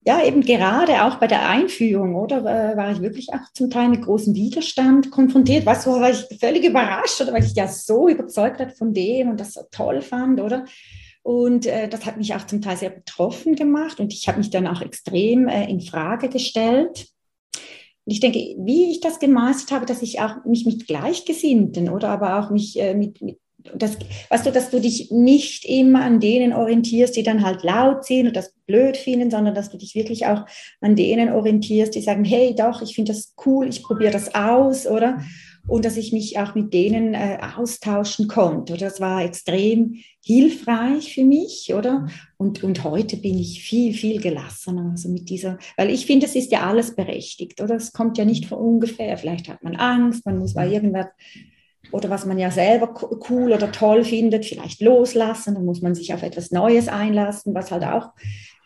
Ja, 0.05 0.23
eben 0.23 0.41
gerade 0.41 1.05
auch 1.05 1.15
bei 1.15 1.27
der 1.27 1.47
Einführung, 1.47 2.15
oder, 2.15 2.43
war 2.43 2.91
ich 2.91 3.01
wirklich 3.01 3.29
auch 3.33 3.51
zum 3.53 3.69
Teil 3.69 3.89
mit 3.89 4.01
großem 4.01 4.35
Widerstand 4.35 5.11
konfrontiert. 5.11 5.63
Du, 5.63 5.67
war 5.67 6.09
ich 6.09 6.39
völlig 6.39 6.65
überrascht, 6.65 7.21
oder 7.21 7.33
weil 7.33 7.43
ich 7.43 7.53
ja 7.53 7.67
so 7.67 8.09
überzeugt 8.09 8.59
hat 8.59 8.73
von 8.73 8.93
dem 8.93 9.29
und 9.29 9.39
das 9.39 9.53
so 9.53 9.61
toll 9.71 10.01
fand, 10.01 10.41
oder? 10.41 10.65
Und 11.21 11.65
äh, 11.65 11.87
das 11.87 12.05
hat 12.05 12.17
mich 12.17 12.35
auch 12.35 12.45
zum 12.45 12.61
Teil 12.61 12.75
sehr 12.75 12.89
betroffen 12.89 13.55
gemacht 13.55 14.01
und 14.01 14.11
ich 14.11 14.27
habe 14.27 14.39
mich 14.39 14.49
dann 14.49 14.67
auch 14.67 14.81
extrem 14.81 15.47
äh, 15.47 15.69
in 15.69 15.79
Frage 15.79 16.27
gestellt. 16.27 17.07
Und 18.05 18.11
ich 18.11 18.19
denke, 18.19 18.39
wie 18.39 18.91
ich 18.91 18.99
das 18.99 19.19
gemeistert 19.19 19.71
habe, 19.71 19.85
dass 19.85 20.01
ich 20.01 20.19
auch 20.19 20.43
mich 20.43 20.65
mit 20.65 20.85
Gleichgesinnten 20.85 21.89
oder 21.89 22.09
aber 22.09 22.39
auch 22.39 22.49
mich 22.49 22.77
äh, 22.77 22.93
mit, 22.93 23.21
mit 23.21 23.39
das, 23.75 23.97
weißt 24.29 24.45
du, 24.45 24.51
dass 24.51 24.69
du 24.69 24.79
dich 24.79 25.11
nicht 25.11 25.65
immer 25.65 26.03
an 26.03 26.19
denen 26.19 26.53
orientierst, 26.53 27.15
die 27.15 27.23
dann 27.23 27.43
halt 27.43 27.63
laut 27.63 28.05
sind 28.05 28.27
und 28.27 28.35
das 28.35 28.53
blöd 28.65 28.97
finden, 28.97 29.31
sondern 29.31 29.55
dass 29.55 29.69
du 29.69 29.77
dich 29.77 29.95
wirklich 29.95 30.25
auch 30.25 30.45
an 30.81 30.95
denen 30.95 31.31
orientierst, 31.31 31.95
die 31.95 32.01
sagen, 32.01 32.25
hey, 32.25 32.55
doch, 32.55 32.81
ich 32.81 32.95
finde 32.95 33.13
das 33.13 33.33
cool, 33.45 33.67
ich 33.67 33.83
probiere 33.83 34.11
das 34.11 34.35
aus, 34.35 34.87
oder? 34.87 35.19
Und 35.65 35.85
dass 35.85 35.95
ich 35.95 36.11
mich 36.11 36.37
auch 36.39 36.55
mit 36.55 36.73
denen 36.73 37.13
äh, 37.13 37.37
austauschen 37.57 38.27
konnte. 38.27 38.73
Oder 38.73 38.87
das 38.87 38.99
war 38.99 39.23
extrem 39.23 39.95
hilfreich 40.21 41.13
für 41.13 41.23
mich, 41.23 41.73
oder? 41.73 42.07
Und, 42.35 42.63
und 42.63 42.83
heute 42.83 43.15
bin 43.15 43.39
ich 43.39 43.63
viel, 43.63 43.93
viel 43.93 44.19
gelassener. 44.19 44.89
Also 44.91 45.07
mit 45.07 45.29
dieser, 45.29 45.57
weil 45.77 45.89
ich 45.89 46.05
finde, 46.05 46.25
es 46.25 46.35
ist 46.35 46.51
ja 46.51 46.67
alles 46.67 46.95
berechtigt, 46.95 47.61
oder? 47.61 47.75
Es 47.75 47.93
kommt 47.93 48.17
ja 48.17 48.25
nicht 48.25 48.45
von 48.45 48.57
ungefähr. 48.57 49.17
Vielleicht 49.17 49.47
hat 49.47 49.63
man 49.63 49.77
Angst, 49.77 50.25
man 50.25 50.37
muss 50.37 50.53
bei 50.53 50.67
irgendwas 50.67 51.07
oder 51.93 52.09
was 52.09 52.25
man 52.25 52.39
ja 52.39 52.51
selber 52.51 52.93
cool 53.29 53.53
oder 53.53 53.71
toll 53.71 54.03
findet, 54.03 54.45
vielleicht 54.45 54.81
loslassen. 54.81 55.53
Dann 55.53 55.65
muss 55.65 55.81
man 55.81 55.93
sich 55.95 56.13
auf 56.13 56.23
etwas 56.23 56.51
Neues 56.51 56.87
einlassen, 56.87 57.53
was 57.53 57.71
halt 57.71 57.83
auch 57.83 58.09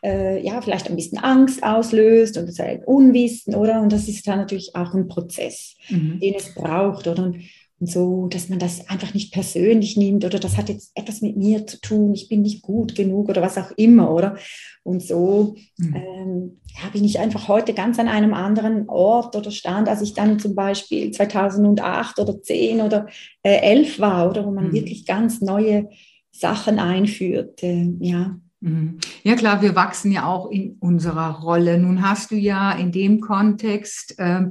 äh, 0.03 0.41
ja 0.41 0.61
vielleicht 0.61 0.89
ein 0.89 0.95
bisschen 0.95 1.17
Angst 1.17 1.61
auslöst 1.61 2.37
und 2.37 2.47
das 2.47 2.59
halt 2.59 2.87
Unwissen, 2.87 3.53
oder? 3.53 3.81
Und 3.81 3.91
das 3.91 4.07
ist 4.07 4.27
dann 4.27 4.39
natürlich 4.39 4.75
auch 4.75 4.93
ein 4.93 5.07
Prozess, 5.07 5.75
mhm. 5.89 6.19
den 6.19 6.35
es 6.35 6.55
braucht, 6.55 7.07
oder? 7.07 7.23
Und, 7.23 7.41
und 7.79 7.89
so, 7.89 8.27
dass 8.27 8.49
man 8.49 8.57
das 8.57 8.89
einfach 8.89 9.13
nicht 9.13 9.31
persönlich 9.31 9.97
nimmt 9.97 10.25
oder 10.25 10.39
das 10.39 10.57
hat 10.57 10.69
jetzt 10.69 10.91
etwas 10.95 11.21
mit 11.21 11.37
mir 11.37 11.67
zu 11.67 11.79
tun, 11.79 12.13
ich 12.13 12.27
bin 12.27 12.41
nicht 12.41 12.63
gut 12.63 12.95
genug 12.95 13.29
oder 13.29 13.41
was 13.41 13.57
auch 13.57 13.71
immer, 13.77 14.11
oder? 14.11 14.37
Und 14.83 15.03
so 15.03 15.55
mhm. 15.77 15.95
ähm, 15.95 16.57
ja, 16.81 16.89
bin 16.91 17.03
ich 17.03 17.19
einfach 17.19 17.47
heute 17.47 17.73
ganz 17.73 17.99
an 17.99 18.07
einem 18.07 18.33
anderen 18.33 18.89
Ort 18.89 19.35
oder 19.35 19.51
Stand, 19.51 19.89
als 19.89 20.01
ich 20.01 20.13
dann 20.13 20.39
zum 20.39 20.55
Beispiel 20.55 21.11
2008 21.11 22.19
oder 22.19 22.41
10 22.41 22.81
oder 22.81 23.07
äh, 23.43 23.57
11 23.57 23.99
war, 23.99 24.29
oder 24.29 24.45
wo 24.45 24.51
man 24.51 24.69
mhm. 24.69 24.73
wirklich 24.73 25.05
ganz 25.05 25.41
neue 25.41 25.89
Sachen 26.31 26.79
einführt, 26.79 27.61
äh, 27.63 27.91
ja. 27.99 28.39
Mhm. 28.59 28.97
Ja 29.23 29.35
klar, 29.35 29.61
wir 29.61 29.75
wachsen 29.75 30.11
ja 30.11 30.25
auch 30.25 30.49
in 30.49 30.77
unserer 30.79 31.41
Rolle. 31.41 31.77
Nun 31.77 32.01
hast 32.01 32.31
du 32.31 32.35
ja 32.35 32.71
in 32.71 32.91
dem 32.91 33.19
Kontext 33.19 34.17
äh, 34.17 34.45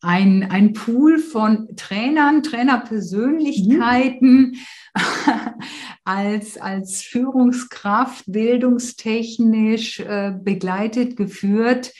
ein, 0.00 0.50
ein 0.50 0.72
Pool 0.72 1.18
von 1.18 1.68
Trainern, 1.76 2.42
Trainerpersönlichkeiten 2.42 4.40
mhm. 4.40 4.56
als, 6.04 6.56
als 6.58 7.02
Führungskraft, 7.02 8.24
bildungstechnisch 8.26 10.00
äh, 10.00 10.32
begleitet, 10.36 11.16
geführt. 11.16 11.92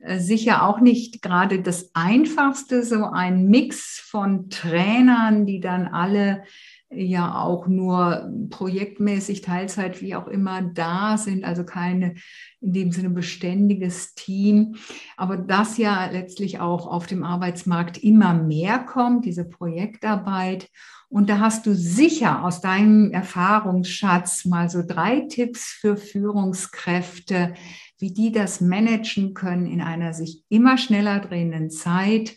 Äh, 0.00 0.18
sicher 0.18 0.64
auch 0.64 0.80
nicht 0.80 1.22
gerade 1.22 1.62
das 1.62 1.90
Einfachste, 1.94 2.82
so 2.82 3.04
ein 3.04 3.46
Mix 3.46 4.00
von 4.04 4.50
Trainern, 4.50 5.46
die 5.46 5.60
dann 5.60 5.86
alle 5.86 6.42
ja 6.90 7.40
auch 7.40 7.66
nur 7.66 8.30
projektmäßig, 8.50 9.42
Teilzeit, 9.42 10.00
wie 10.00 10.14
auch 10.14 10.26
immer 10.26 10.62
da 10.62 11.18
sind, 11.18 11.44
also 11.44 11.64
keine 11.64 12.14
in 12.60 12.72
dem 12.72 12.92
Sinne 12.92 13.10
beständiges 13.10 14.14
Team. 14.14 14.76
Aber 15.16 15.36
das 15.36 15.76
ja 15.76 16.06
letztlich 16.10 16.60
auch 16.60 16.86
auf 16.86 17.06
dem 17.06 17.24
Arbeitsmarkt 17.24 17.98
immer 17.98 18.34
mehr 18.34 18.78
kommt, 18.78 19.26
diese 19.26 19.44
Projektarbeit. 19.44 20.70
Und 21.10 21.30
da 21.30 21.38
hast 21.38 21.66
du 21.66 21.74
sicher 21.74 22.44
aus 22.44 22.60
deinem 22.60 23.12
Erfahrungsschatz 23.12 24.44
mal 24.44 24.68
so 24.68 24.82
drei 24.86 25.20
Tipps 25.20 25.66
für 25.66 25.96
Führungskräfte, 25.96 27.54
wie 27.98 28.12
die 28.12 28.32
das 28.32 28.60
managen 28.60 29.34
können 29.34 29.66
in 29.66 29.80
einer 29.80 30.14
sich 30.14 30.44
immer 30.48 30.78
schneller 30.78 31.20
drehenden 31.20 31.70
Zeit 31.70 32.34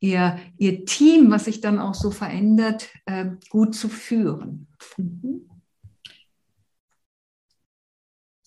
ihr, 0.00 0.38
ihr 0.56 0.84
Team, 0.84 1.30
was 1.30 1.44
sich 1.44 1.60
dann 1.60 1.78
auch 1.78 1.94
so 1.94 2.10
verändert, 2.10 2.88
äh, 3.06 3.26
gut 3.50 3.74
zu 3.74 3.88
führen. 3.88 4.66
Mhm. 4.96 5.46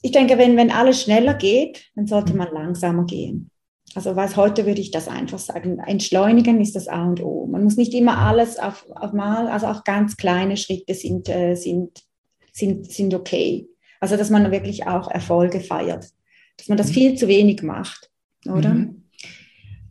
Ich 0.01 0.11
denke, 0.11 0.37
wenn, 0.37 0.57
wenn 0.57 0.71
alles 0.71 1.01
schneller 1.01 1.33
geht, 1.33 1.85
dann 1.95 2.07
sollte 2.07 2.35
man 2.35 2.51
langsamer 2.53 3.05
gehen. 3.05 3.49
Also 3.95 4.15
was 4.15 4.35
heute 4.35 4.65
würde 4.65 4.81
ich 4.81 4.91
das 4.91 5.07
einfach 5.07 5.39
sagen. 5.39 5.79
Entschleunigen 5.79 6.59
ist 6.59 6.75
das 6.75 6.87
A 6.87 7.05
und 7.05 7.21
O. 7.23 7.45
Man 7.45 7.63
muss 7.63 7.77
nicht 7.77 7.93
immer 7.93 8.17
alles 8.17 8.57
auf, 8.57 8.85
auf 8.95 9.13
mal, 9.13 9.47
also 9.47 9.67
auch 9.67 9.83
ganz 9.83 10.17
kleine 10.17 10.57
Schritte 10.57 10.93
sind, 10.93 11.29
äh, 11.29 11.55
sind, 11.55 12.03
sind, 12.51 12.91
sind 12.91 13.13
okay. 13.13 13.69
Also 14.01 14.17
dass 14.17 14.29
man 14.29 14.51
wirklich 14.51 14.87
auch 14.87 15.09
Erfolge 15.09 15.61
feiert. 15.61 16.09
Dass 16.57 16.67
man 16.67 16.77
das 16.77 16.89
mhm. 16.89 16.93
viel 16.93 17.15
zu 17.15 17.27
wenig 17.27 17.61
macht, 17.61 18.09
oder? 18.45 18.73
Mhm. 18.73 19.03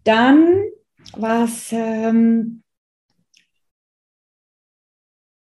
Dann 0.05 0.59
was 1.17 1.73
ähm, 1.73 2.63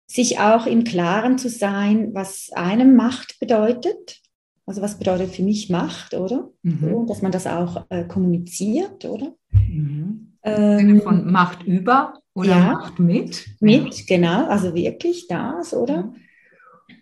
sich 0.08 0.40
auch 0.40 0.66
im 0.66 0.84
Klaren 0.84 1.38
zu 1.38 1.50
sein, 1.50 2.14
was 2.14 2.52
einem 2.54 2.96
Macht 2.96 3.40
bedeutet. 3.40 4.22
Also 4.66 4.82
was 4.82 4.98
bedeutet 4.98 5.36
für 5.36 5.44
mich 5.44 5.70
Macht, 5.70 6.14
oder? 6.14 6.50
Mhm. 6.64 6.80
So, 6.82 7.06
dass 7.06 7.22
man 7.22 7.32
das 7.32 7.48
auch 7.48 7.86
äh, 7.90 8.06
kommuniziert, 8.06 9.06
oder? 9.06 9.34
Mhm. 9.52 10.34
Ähm, 10.44 11.02
von 11.02 11.32
Macht 11.32 11.64
über 11.64 12.14
oder 12.34 12.50
ja, 12.50 12.74
Macht 12.74 13.00
mit? 13.00 13.48
Mit, 13.60 14.08
genau, 14.08 14.48
also 14.48 14.74
wirklich 14.74 15.28
das, 15.28 15.74
oder? 15.74 16.04
Mhm. 16.04 16.16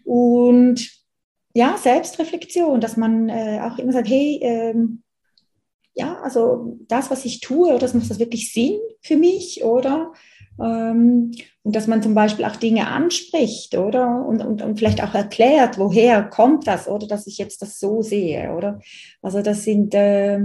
Und 0.03 0.89
ja, 1.53 1.75
Selbstreflexion, 1.77 2.80
dass 2.80 2.97
man 2.97 3.30
äh, 3.30 3.60
auch 3.63 3.80
immer 3.80 3.91
sagt, 3.91 4.10
hey, 4.10 4.39
ähm, 4.41 5.03
ja, 5.97 6.19
also 6.21 6.77
das, 6.88 7.10
was 7.10 7.25
ich 7.25 7.39
tue, 7.39 7.69
oder 7.69 7.79
das 7.79 7.93
macht 7.93 8.10
das 8.10 8.19
wirklich 8.19 8.53
Sinn 8.53 8.77
für 9.01 9.17
mich, 9.17 9.63
oder? 9.63 10.13
Ähm, 10.60 11.31
und 11.63 11.75
dass 11.75 11.88
man 11.88 12.03
zum 12.03 12.13
Beispiel 12.13 12.45
auch 12.45 12.55
Dinge 12.55 12.88
anspricht, 12.88 13.75
oder? 13.75 14.23
Und, 14.25 14.45
und, 14.45 14.62
und 14.62 14.77
vielleicht 14.77 15.03
auch 15.03 15.15
erklärt, 15.15 15.79
woher 15.79 16.23
kommt 16.23 16.67
das, 16.67 16.88
oder 16.88 17.07
dass 17.07 17.25
ich 17.25 17.39
jetzt 17.39 17.63
das 17.63 17.79
so 17.79 18.03
sehe, 18.03 18.53
oder? 18.53 18.79
Also 19.23 19.41
das 19.41 19.63
sind, 19.63 19.95
äh, 19.95 20.39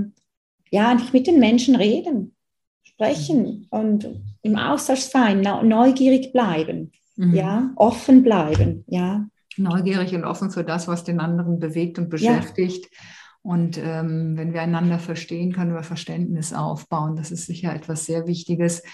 ja, 0.71 0.89
einfach 0.89 1.13
mit 1.13 1.27
den 1.27 1.39
Menschen 1.39 1.77
reden, 1.77 2.35
sprechen 2.83 3.67
und 3.71 4.09
im 4.41 4.57
Austausch 4.57 5.01
sein, 5.01 5.43
neugierig 5.43 6.33
bleiben, 6.33 6.93
mhm. 7.17 7.35
ja, 7.35 7.71
offen 7.77 8.23
bleiben, 8.23 8.85
ja. 8.89 9.27
Neugierig 9.59 10.15
und 10.15 10.25
offen 10.25 10.51
für 10.51 10.65
das, 10.65 10.89
was 10.89 11.05
den 11.05 11.21
anderen 11.21 11.59
bewegt 11.59 11.99
und 11.99 12.09
beschäftigt. 12.09 12.87
Ja 12.91 12.99
und 13.43 13.77
ähm, 13.77 14.37
wenn 14.37 14.53
wir 14.53 14.63
einander 14.63 15.01
verstehen, 15.01 15.53
können 15.53 15.75
wir 15.75 15.83
Verständnis 15.83 16.53
aufbauen. 16.53 17.17
Das 17.17 17.33
ist 17.33 17.47
sicher 17.47 17.75
etwas 17.75 18.07
sehr 18.07 18.29
Wichtiges. 18.29 18.85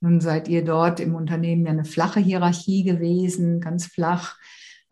Nun 0.00 0.20
seid 0.20 0.46
ihr 0.48 0.62
dort 0.62 1.00
im 1.00 1.14
Unternehmen 1.14 1.64
ja 1.64 1.72
eine 1.72 1.86
flache 1.86 2.20
Hierarchie 2.20 2.84
gewesen, 2.84 3.60
ganz 3.60 3.86
flach. 3.86 4.36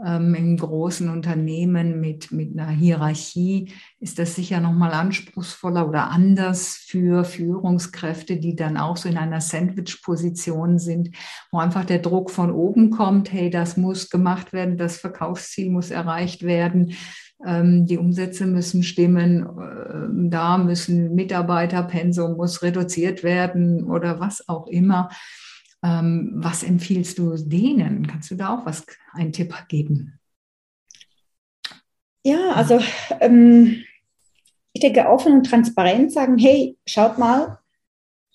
Ähm, 0.03 0.35
Im 0.35 0.57
großen 0.57 1.11
Unternehmen 1.11 2.01
mit, 2.01 2.33
mit 2.33 2.59
einer 2.59 2.71
Hierarchie 2.71 3.71
ist 4.01 4.19
das 4.19 4.35
sicher 4.35 4.61
nochmal 4.61 4.93
anspruchsvoller 4.93 5.87
oder 5.87 6.11
anders 6.11 6.77
für 6.77 7.25
Führungskräfte, 7.25 8.39
die 8.39 8.57
dann 8.57 8.79
auch 8.79 8.97
so 8.97 9.11
in 9.11 9.19
einer 9.19 9.43
Sandwich-Position 9.43 10.79
sind, 10.79 11.11
wo 11.51 11.59
einfach 11.59 11.85
der 11.85 11.99
Druck 11.99 12.31
von 12.31 12.51
oben 12.51 12.91
kommt, 12.91 13.31
hey, 13.31 13.51
das 13.51 13.77
muss 13.77 14.09
gemacht 14.09 14.55
werden, 14.55 14.79
das 14.79 14.97
Verkaufsziel 14.97 15.71
muss 15.71 15.91
erreicht 15.91 16.43
werden 16.43 16.95
die 17.87 17.99
Umsätze 17.99 18.47
müssen 18.47 18.83
stimmen, 18.83 19.47
ähm, 19.47 20.31
da 20.31 20.59
müssen 20.59 21.15
Mitarbeiterpensum 21.15 22.37
muss 22.37 22.63
reduziert 22.63 23.23
werden 23.23 23.85
oder 23.85 24.21
was 24.21 24.49
auch 24.49 24.67
immer. 24.67 25.11
Ähm, 25.85 26.33
was 26.37 26.63
empfiehlst 26.63 27.19
du 27.19 27.37
denen? 27.37 28.07
Kannst 28.07 28.31
du 28.31 28.37
da 28.37 28.55
auch 28.57 28.67
was, 28.67 28.87
einen 29.13 29.33
Tipp 29.33 29.55
geben? 29.69 30.19
Ja, 32.25 32.53
also 32.53 32.81
ähm, 33.21 33.83
ich 34.73 34.81
denke, 34.81 35.09
offen 35.09 35.33
und 35.33 35.45
transparent 35.45 36.13
sagen, 36.13 36.39
hey, 36.39 36.79
schaut 36.87 37.19
mal, 37.19 37.59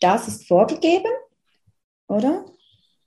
das 0.02 0.28
ist 0.28 0.48
vorgegeben, 0.48 1.12
oder? 2.08 2.46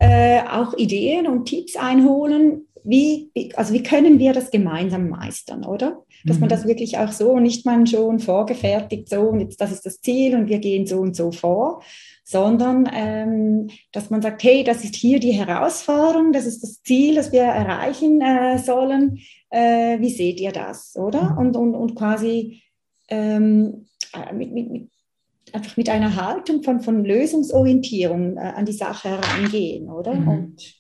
äh, 0.01 0.43
auch 0.49 0.73
Ideen 0.75 1.27
und 1.27 1.45
Tipps 1.45 1.77
einholen, 1.77 2.67
wie, 2.85 3.31
also 3.57 3.73
wie 3.75 3.83
können 3.83 4.19
wir 4.19 4.33
das 4.33 4.51
gemeinsam 4.51 5.09
meistern, 5.09 5.65
oder? 5.65 6.05
Dass 6.25 6.37
mhm. 6.37 6.41
man 6.41 6.49
das 6.49 6.67
wirklich 6.67 6.99
auch 6.99 7.13
so 7.13 7.39
nicht 7.39 7.67
man 7.67 7.87
schon 7.87 8.19
vorgefertigt, 8.19 9.09
so 9.09 9.21
und 9.23 9.41
jetzt 9.41 9.61
das 9.61 9.73
ist 9.73 9.87
das 9.87 10.01
Ziel 10.01 10.35
und 10.35 10.49
wir 10.49 10.59
gehen 10.59 10.87
so 10.87 11.01
und 11.01 11.17
so 11.17 11.33
vor, 11.33 11.83
sondern 12.25 12.89
ähm, 12.93 13.71
dass 13.93 14.11
man 14.11 14.23
sagt, 14.23 14.43
hey, 14.43 14.63
das 14.63 14.85
ist 14.85 14.95
hier 14.95 15.19
die 15.19 15.33
Herausforderung, 15.33 16.33
das 16.33 16.47
ist 16.47 16.63
das 16.63 16.83
Ziel, 16.83 17.17
das 17.17 17.33
wir 17.33 17.43
erreichen 17.43 18.21
äh, 18.21 18.59
sollen. 18.59 19.19
Äh, 19.51 20.01
wie 20.01 20.11
seht 20.11 20.41
ihr 20.41 20.53
das, 20.53 20.95
oder? 20.97 21.33
Mhm. 21.33 21.39
Und, 21.39 21.57
und, 21.57 21.75
und 21.75 21.95
quasi 21.97 22.63
ähm, 23.09 23.87
äh, 24.15 24.33
mit, 24.33 24.53
mit, 24.53 24.71
mit, 24.71 24.91
einfach 25.53 25.77
mit 25.77 25.89
einer 25.89 26.15
Haltung 26.15 26.63
von, 26.63 26.81
von 26.81 27.05
Lösungsorientierung 27.05 28.37
äh, 28.37 28.41
an 28.41 28.65
die 28.65 28.73
Sache 28.73 29.09
herangehen, 29.09 29.91
oder? 29.91 30.15
Mhm. 30.15 30.29
Und 30.29 30.80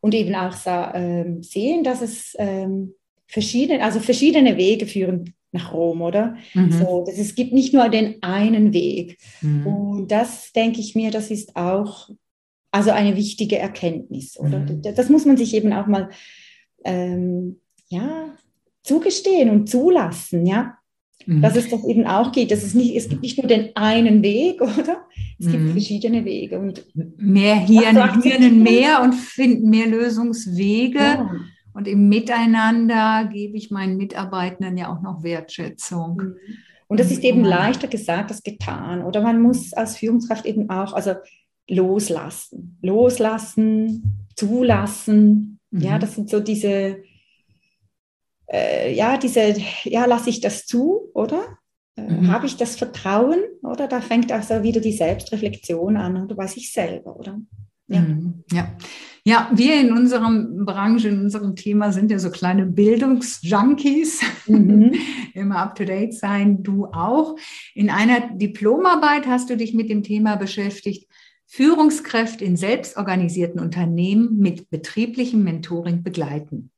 und 0.00 0.14
eben 0.14 0.34
auch 0.34 0.54
ähm, 0.94 1.42
sehen, 1.42 1.84
dass 1.84 2.02
es 2.02 2.34
ähm, 2.38 2.94
verschiedene, 3.26 3.82
also 3.82 4.00
verschiedene 4.00 4.56
Wege 4.56 4.86
führen 4.86 5.34
nach 5.52 5.72
Rom, 5.72 6.02
oder? 6.02 6.36
Mhm. 6.54 6.72
So, 6.72 7.04
dass 7.06 7.18
es 7.18 7.34
gibt 7.34 7.52
nicht 7.52 7.72
nur 7.72 7.88
den 7.88 8.22
einen 8.22 8.72
Weg. 8.72 9.18
Mhm. 9.40 9.66
Und 9.66 10.08
das 10.10 10.52
denke 10.52 10.80
ich 10.80 10.94
mir, 10.94 11.10
das 11.10 11.30
ist 11.30 11.56
auch 11.56 12.10
also 12.70 12.90
eine 12.90 13.16
wichtige 13.16 13.58
Erkenntnis, 13.58 14.38
oder? 14.38 14.60
Mhm. 14.60 14.82
Das 14.82 15.08
muss 15.08 15.24
man 15.24 15.36
sich 15.36 15.54
eben 15.54 15.72
auch 15.72 15.86
mal 15.86 16.10
ähm, 16.84 17.60
ja, 17.88 18.34
zugestehen 18.82 19.50
und 19.50 19.68
zulassen, 19.68 20.46
ja. 20.46 20.77
Mhm. 21.26 21.42
Dass 21.42 21.56
es 21.56 21.68
das 21.68 21.84
eben 21.84 22.06
auch 22.06 22.32
geht. 22.32 22.50
Dass 22.50 22.62
es, 22.62 22.74
nicht, 22.74 22.96
es 22.96 23.08
gibt 23.08 23.22
nicht 23.22 23.38
nur 23.38 23.46
den 23.46 23.74
einen 23.76 24.22
Weg, 24.22 24.60
oder? 24.62 25.06
Es 25.38 25.46
mhm. 25.46 25.52
gibt 25.52 25.70
verschiedene 25.72 26.24
Wege. 26.24 26.58
Und 26.58 26.84
mehr 26.94 27.56
Hirn, 27.56 28.22
Hirnen 28.22 28.62
mehr 28.62 29.02
und 29.02 29.14
finden 29.14 29.70
mehr 29.70 29.86
Lösungswege. 29.86 30.98
Ja. 30.98 31.30
Und 31.74 31.86
im 31.86 32.08
Miteinander 32.08 33.28
gebe 33.32 33.56
ich 33.56 33.70
meinen 33.70 33.96
Mitarbeitenden 33.96 34.76
ja 34.76 34.92
auch 34.92 35.00
noch 35.00 35.22
Wertschätzung. 35.22 36.16
Mhm. 36.16 36.34
Und 36.88 37.00
das 37.00 37.10
ist 37.10 37.22
eben 37.22 37.44
leichter 37.44 37.86
gesagt 37.86 38.30
als 38.30 38.42
getan. 38.42 39.02
Oder 39.02 39.20
man 39.20 39.42
muss 39.42 39.74
als 39.74 39.98
Führungskraft 39.98 40.46
eben 40.46 40.70
auch, 40.70 40.94
also 40.94 41.12
loslassen. 41.68 42.78
Loslassen, 42.82 44.26
zulassen. 44.34 45.60
Mhm. 45.70 45.80
Ja, 45.80 45.98
das 45.98 46.14
sind 46.14 46.30
so 46.30 46.40
diese, 46.40 46.96
äh, 48.50 48.94
ja, 48.94 49.16
diese, 49.16 49.54
ja, 49.84 50.06
lasse 50.06 50.30
ich 50.30 50.40
das 50.40 50.66
zu, 50.66 51.10
oder? 51.14 51.58
Äh, 51.96 52.02
mhm. 52.02 52.32
Habe 52.32 52.46
ich 52.46 52.56
das 52.56 52.76
Vertrauen, 52.76 53.40
oder? 53.62 53.88
Da 53.88 54.00
fängt 54.00 54.32
also 54.32 54.62
wieder 54.62 54.80
die 54.80 54.92
Selbstreflexion 54.92 55.96
an, 55.96 56.24
oder 56.24 56.36
weiß 56.36 56.56
ich 56.56 56.72
selber, 56.72 57.16
oder? 57.16 57.38
Ja. 57.88 58.00
Mhm. 58.00 58.44
ja. 58.52 58.76
Ja, 59.24 59.50
wir 59.52 59.78
in 59.78 59.92
unserem 59.92 60.64
Branche, 60.64 61.08
in 61.08 61.20
unserem 61.20 61.54
Thema 61.54 61.92
sind 61.92 62.10
ja 62.10 62.18
so 62.18 62.30
kleine 62.30 62.64
Bildungsjunkies, 62.64 64.22
mhm. 64.46 64.94
immer 65.34 65.58
up 65.58 65.74
to 65.74 65.84
date 65.84 66.14
sein, 66.14 66.62
du 66.62 66.86
auch. 66.86 67.36
In 67.74 67.90
einer 67.90 68.30
Diplomarbeit 68.32 69.26
hast 69.26 69.50
du 69.50 69.56
dich 69.58 69.74
mit 69.74 69.90
dem 69.90 70.02
Thema 70.02 70.36
beschäftigt, 70.36 71.10
Führungskräfte 71.46 72.44
in 72.44 72.56
selbstorganisierten 72.56 73.60
Unternehmen 73.60 74.38
mit 74.38 74.70
betrieblichem 74.70 75.42
Mentoring 75.42 76.02
begleiten. 76.02 76.70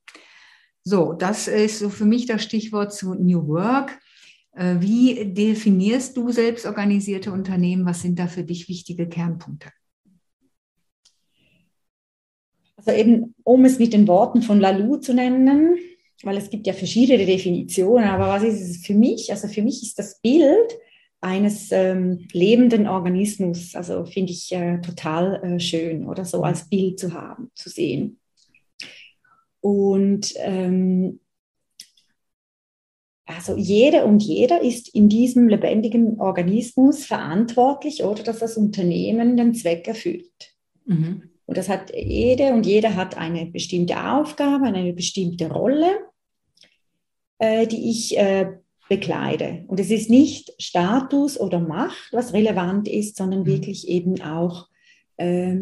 So, 0.82 1.12
das 1.12 1.46
ist 1.48 1.78
so 1.78 1.90
für 1.90 2.04
mich 2.06 2.26
das 2.26 2.42
Stichwort 2.42 2.92
zu 2.92 3.14
New 3.14 3.46
Work. 3.48 3.98
Äh, 4.52 4.76
wie 4.80 5.32
definierst 5.32 6.16
du 6.16 6.30
selbstorganisierte 6.30 7.32
Unternehmen? 7.32 7.84
Was 7.86 8.02
sind 8.02 8.18
da 8.18 8.26
für 8.26 8.44
dich 8.44 8.68
wichtige 8.68 9.08
Kernpunkte? 9.08 9.70
Also 12.76 12.92
eben, 12.92 13.34
um 13.44 13.64
es 13.66 13.78
mit 13.78 13.92
den 13.92 14.08
Worten 14.08 14.40
von 14.40 14.58
Lalou 14.58 14.96
zu 14.96 15.12
nennen, 15.12 15.76
weil 16.22 16.38
es 16.38 16.48
gibt 16.48 16.66
ja 16.66 16.72
verschiedene 16.72 17.26
Definitionen, 17.26 18.08
aber 18.08 18.28
was 18.28 18.42
ist 18.42 18.60
es 18.60 18.86
für 18.86 18.94
mich? 18.94 19.30
Also 19.30 19.48
für 19.48 19.62
mich 19.62 19.82
ist 19.82 19.98
das 19.98 20.20
Bild 20.20 20.78
eines 21.20 21.70
ähm, 21.72 22.26
lebenden 22.32 22.86
Organismus, 22.86 23.74
also 23.74 24.06
finde 24.06 24.32
ich 24.32 24.50
äh, 24.52 24.80
total 24.80 25.42
äh, 25.44 25.60
schön 25.60 26.06
oder 26.06 26.24
so 26.24 26.42
als 26.42 26.68
Bild 26.70 26.98
zu 26.98 27.12
haben, 27.12 27.50
zu 27.54 27.68
sehen. 27.68 28.19
Und 29.60 30.32
ähm, 30.36 31.20
also 33.26 33.56
jede 33.56 34.04
und 34.04 34.22
jeder 34.22 34.60
ist 34.60 34.92
in 34.94 35.08
diesem 35.08 35.48
lebendigen 35.48 36.20
Organismus 36.20 37.04
verantwortlich 37.04 38.02
oder 38.02 38.22
dass 38.22 38.40
das 38.40 38.56
Unternehmen 38.56 39.36
den 39.36 39.54
Zweck 39.54 39.86
erfüllt. 39.86 40.54
Mhm. 40.84 41.30
Und 41.46 41.56
das 41.56 41.68
hat 41.68 41.92
jede 41.94 42.52
und 42.52 42.66
jeder 42.66 42.96
hat 42.96 43.16
eine 43.16 43.46
bestimmte 43.46 44.12
Aufgabe, 44.12 44.66
eine 44.66 44.92
bestimmte 44.92 45.50
Rolle, 45.50 45.98
äh, 47.38 47.66
die 47.66 47.90
ich 47.90 48.16
äh, 48.18 48.52
bekleide. 48.88 49.64
Und 49.68 49.80
es 49.80 49.90
ist 49.90 50.10
nicht 50.10 50.52
Status 50.58 51.38
oder 51.38 51.60
Macht, 51.60 52.12
was 52.12 52.32
relevant 52.32 52.88
ist, 52.88 53.16
sondern 53.16 53.40
mhm. 53.40 53.46
wirklich 53.46 53.88
eben 53.88 54.20
auch 54.22 54.68
äh, 55.16 55.56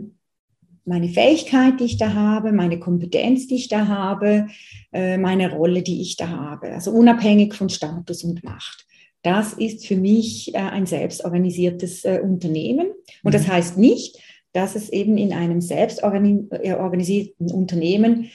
meine 0.88 1.08
Fähigkeit, 1.08 1.78
die 1.78 1.84
ich 1.84 1.98
da 1.98 2.14
habe, 2.14 2.52
meine 2.52 2.80
Kompetenz, 2.80 3.46
die 3.46 3.56
ich 3.56 3.68
da 3.68 3.86
habe, 3.86 4.48
äh, 4.92 5.18
meine 5.18 5.52
Rolle, 5.52 5.82
die 5.82 6.00
ich 6.00 6.16
da 6.16 6.28
habe. 6.28 6.72
Also 6.72 6.90
unabhängig 6.90 7.54
von 7.54 7.68
Status 7.68 8.24
und 8.24 8.42
Macht. 8.42 8.86
Das 9.22 9.52
ist 9.52 9.86
für 9.86 9.96
mich 9.96 10.54
äh, 10.54 10.58
ein 10.58 10.86
selbstorganisiertes 10.86 12.04
äh, 12.04 12.20
Unternehmen. 12.22 12.88
Und 13.22 13.34
das 13.34 13.46
mhm. 13.46 13.52
heißt 13.52 13.78
nicht, 13.78 14.18
dass 14.52 14.74
es 14.74 14.88
eben 14.88 15.18
in 15.18 15.34
einem 15.34 15.60
selbstorganisierten 15.60 17.52
Unternehmen 17.52 18.30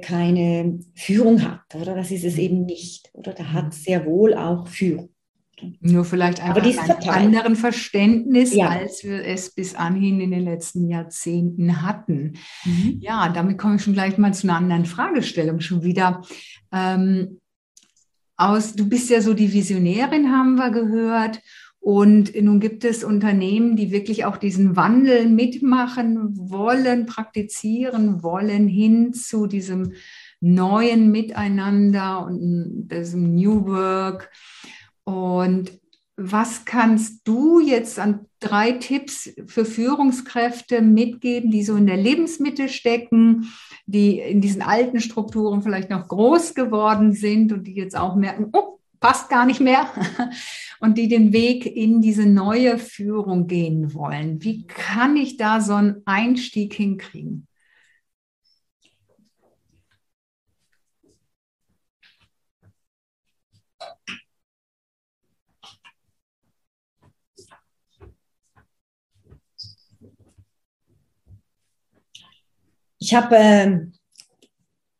keine 0.00 0.78
Führung 0.94 1.42
hat. 1.42 1.74
Oder 1.74 1.96
das 1.96 2.12
ist 2.12 2.24
es 2.24 2.36
mhm. 2.36 2.40
eben 2.40 2.64
nicht. 2.66 3.10
Oder 3.14 3.32
da 3.32 3.52
hat 3.52 3.66
mhm. 3.66 3.72
sehr 3.72 4.06
wohl 4.06 4.34
auch 4.34 4.68
Führung. 4.68 5.10
Nur 5.80 6.04
vielleicht 6.04 6.42
einfach 6.42 6.62
ein 7.08 7.08
anderen 7.08 7.56
Verständnis, 7.56 8.54
ja. 8.54 8.68
als 8.68 9.04
wir 9.04 9.24
es 9.24 9.54
bis 9.54 9.74
anhin 9.74 10.20
in 10.20 10.30
den 10.30 10.44
letzten 10.44 10.88
Jahrzehnten 10.88 11.82
hatten. 11.82 12.34
Mhm. 12.64 12.98
Ja, 13.00 13.28
damit 13.30 13.58
komme 13.58 13.76
ich 13.76 13.82
schon 13.82 13.94
gleich 13.94 14.18
mal 14.18 14.34
zu 14.34 14.46
einer 14.46 14.58
anderen 14.58 14.84
Fragestellung 14.84 15.60
schon 15.60 15.82
wieder. 15.82 16.22
Ähm, 16.72 17.40
aus, 18.36 18.74
du 18.74 18.86
bist 18.88 19.08
ja 19.08 19.20
so 19.22 19.32
die 19.32 19.52
Visionärin, 19.52 20.30
haben 20.30 20.56
wir 20.56 20.70
gehört. 20.70 21.40
Und 21.86 22.34
nun 22.42 22.58
gibt 22.58 22.84
es 22.84 23.04
Unternehmen, 23.04 23.76
die 23.76 23.92
wirklich 23.92 24.24
auch 24.24 24.38
diesen 24.38 24.74
Wandel 24.74 25.28
mitmachen 25.28 26.36
wollen, 26.36 27.06
praktizieren 27.06 28.24
wollen, 28.24 28.66
hin 28.66 29.12
zu 29.12 29.46
diesem 29.46 29.92
neuen 30.40 31.12
Miteinander 31.12 32.26
und 32.26 32.88
diesem 32.88 33.34
New 33.34 33.66
Work. 33.66 34.32
Und 35.06 35.70
was 36.16 36.64
kannst 36.64 37.28
du 37.28 37.60
jetzt 37.60 37.98
an 37.98 38.26
drei 38.40 38.72
Tipps 38.72 39.30
für 39.46 39.64
Führungskräfte 39.64 40.82
mitgeben, 40.82 41.50
die 41.50 41.62
so 41.62 41.76
in 41.76 41.86
der 41.86 41.96
Lebensmitte 41.96 42.68
stecken, 42.68 43.52
die 43.86 44.18
in 44.18 44.40
diesen 44.40 44.62
alten 44.62 45.00
Strukturen 45.00 45.62
vielleicht 45.62 45.90
noch 45.90 46.08
groß 46.08 46.54
geworden 46.54 47.12
sind 47.12 47.52
und 47.52 47.66
die 47.66 47.74
jetzt 47.74 47.96
auch 47.96 48.16
merken, 48.16 48.48
oh, 48.52 48.78
passt 48.98 49.28
gar 49.28 49.46
nicht 49.46 49.60
mehr 49.60 49.88
und 50.80 50.98
die 50.98 51.08
den 51.08 51.32
Weg 51.32 51.66
in 51.66 52.00
diese 52.00 52.26
neue 52.26 52.78
Führung 52.78 53.46
gehen 53.46 53.94
wollen? 53.94 54.42
Wie 54.42 54.66
kann 54.66 55.16
ich 55.16 55.36
da 55.36 55.60
so 55.60 55.74
einen 55.74 56.02
Einstieg 56.06 56.74
hinkriegen? 56.74 57.46
Ich 73.06 73.14
habe 73.14 73.36
äh, 73.36 73.78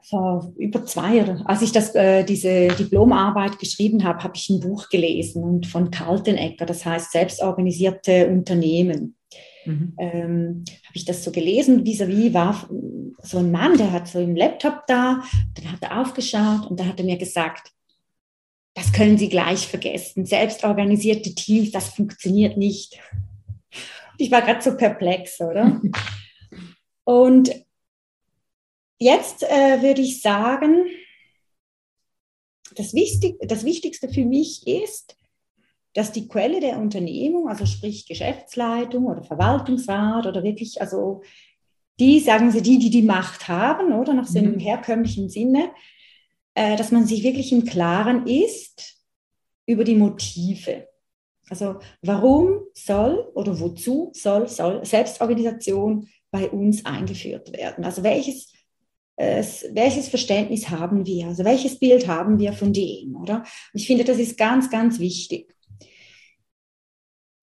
vor 0.05 0.53
über 0.57 0.87
zwei 0.87 1.16
Jahren, 1.16 1.45
als 1.45 1.62
ich 1.62 1.73
das, 1.73 1.92
äh, 1.97 2.23
diese 2.23 2.69
Diplomarbeit 2.69 3.59
geschrieben 3.59 4.05
habe, 4.05 4.23
habe 4.23 4.37
ich 4.37 4.49
ein 4.49 4.61
Buch 4.61 4.88
gelesen 4.90 5.42
und 5.42 5.66
von 5.66 5.90
Kaltenecker, 5.90 6.66
das 6.66 6.87
heißt 6.87 7.11
selbstorganisierte 7.11 8.29
Unternehmen. 8.29 9.16
Mhm. 9.64 9.95
Ähm, 9.99 10.64
habe 10.85 10.95
ich 10.95 11.05
das 11.05 11.25
so 11.25 11.33
gelesen, 11.33 11.85
vis-à-vis 11.85 12.31
-vis 12.31 12.35
war 12.35 12.71
so 13.25 13.38
ein 13.38 13.51
Mann, 13.51 13.77
der 13.77 13.90
hat 13.90 14.07
so 14.07 14.21
einen 14.21 14.37
Laptop 14.37 14.87
da, 14.87 15.25
dann 15.55 15.73
hat 15.73 15.83
er 15.83 16.01
aufgeschaut 16.01 16.71
und 16.71 16.79
da 16.79 16.85
hat 16.85 17.01
er 17.01 17.07
mir 17.07 17.19
gesagt, 17.19 17.73
das 18.75 18.92
können 18.92 19.19
Sie 19.19 19.29
gleich 19.29 19.66
vergessen. 19.66 20.27
Selbstorganisierte 20.27 21.35
Teams, 21.35 21.73
das 21.73 21.88
funktioniert 21.88 22.57
nicht. 22.57 23.01
Ich 24.16 24.31
war 24.31 24.42
gerade 24.42 24.62
so 24.62 24.77
perplex, 24.77 25.40
oder? 25.40 25.81
Und 27.05 27.66
Jetzt 28.99 29.43
äh, 29.43 29.83
würde 29.83 30.01
ich 30.01 30.23
sagen, 30.23 30.87
das, 32.75 32.95
Wichtig, 32.95 33.37
das 33.41 33.65
Wichtigste 33.65 34.09
für 34.09 34.25
mich 34.25 34.67
ist, 34.67 35.17
dass 35.95 36.13
die 36.13 36.29
Quelle 36.29 36.61
der 36.61 36.79
Unternehmung, 36.79 37.49
also 37.49 37.65
sprich 37.65 38.07
Geschäftsleitung 38.07 39.07
oder 39.07 39.23
Verwaltungsrat 39.23 40.27
oder 40.27 40.43
wirklich, 40.43 40.81
also 40.81 41.23
die, 41.99 42.21
sagen 42.21 42.51
sie, 42.51 42.61
die, 42.61 42.79
die 42.79 42.91
die 42.91 43.03
Macht 43.03 43.49
haben, 43.49 43.93
oder 43.93 44.13
nach 44.13 44.27
so 44.27 44.39
einem 44.39 44.55
mhm. 44.55 44.61
herkömmlichen 44.61 45.31
Sinne, 45.31 45.71
äh, 46.55 46.77
dass 46.77 46.91
man 46.91 47.07
sich 47.07 47.23
wirklich 47.23 47.53
im 47.53 47.65
Klaren 47.65 48.27
ist 48.27 49.03
über 49.67 49.85
die 49.85 49.95
Motive. 49.95 50.89
Also 51.49 51.79
warum 52.03 52.61
soll 52.75 53.31
oder 53.35 53.59
wozu 53.59 54.11
soll, 54.13 54.49
soll 54.49 54.85
Selbstorganisation 54.85 56.09
bei 56.31 56.51
uns 56.51 56.85
eingeführt 56.85 57.53
werden? 57.53 57.85
Also 57.85 58.03
welches, 58.03 58.53
äh, 59.17 59.43
welches 59.73 60.09
Verständnis 60.09 60.71
haben 60.71 61.07
wir? 61.07 61.29
Also 61.29 61.45
welches 61.45 61.79
Bild 61.79 62.07
haben 62.07 62.39
wir 62.39 62.53
von 62.53 62.73
dem, 62.73 63.17
oder? 63.17 63.45
Ich 63.73 63.87
finde, 63.87 64.05
das 64.05 64.19
ist 64.19 64.37
ganz, 64.37 64.71
ganz 64.71 64.99
wichtig. 64.99 65.57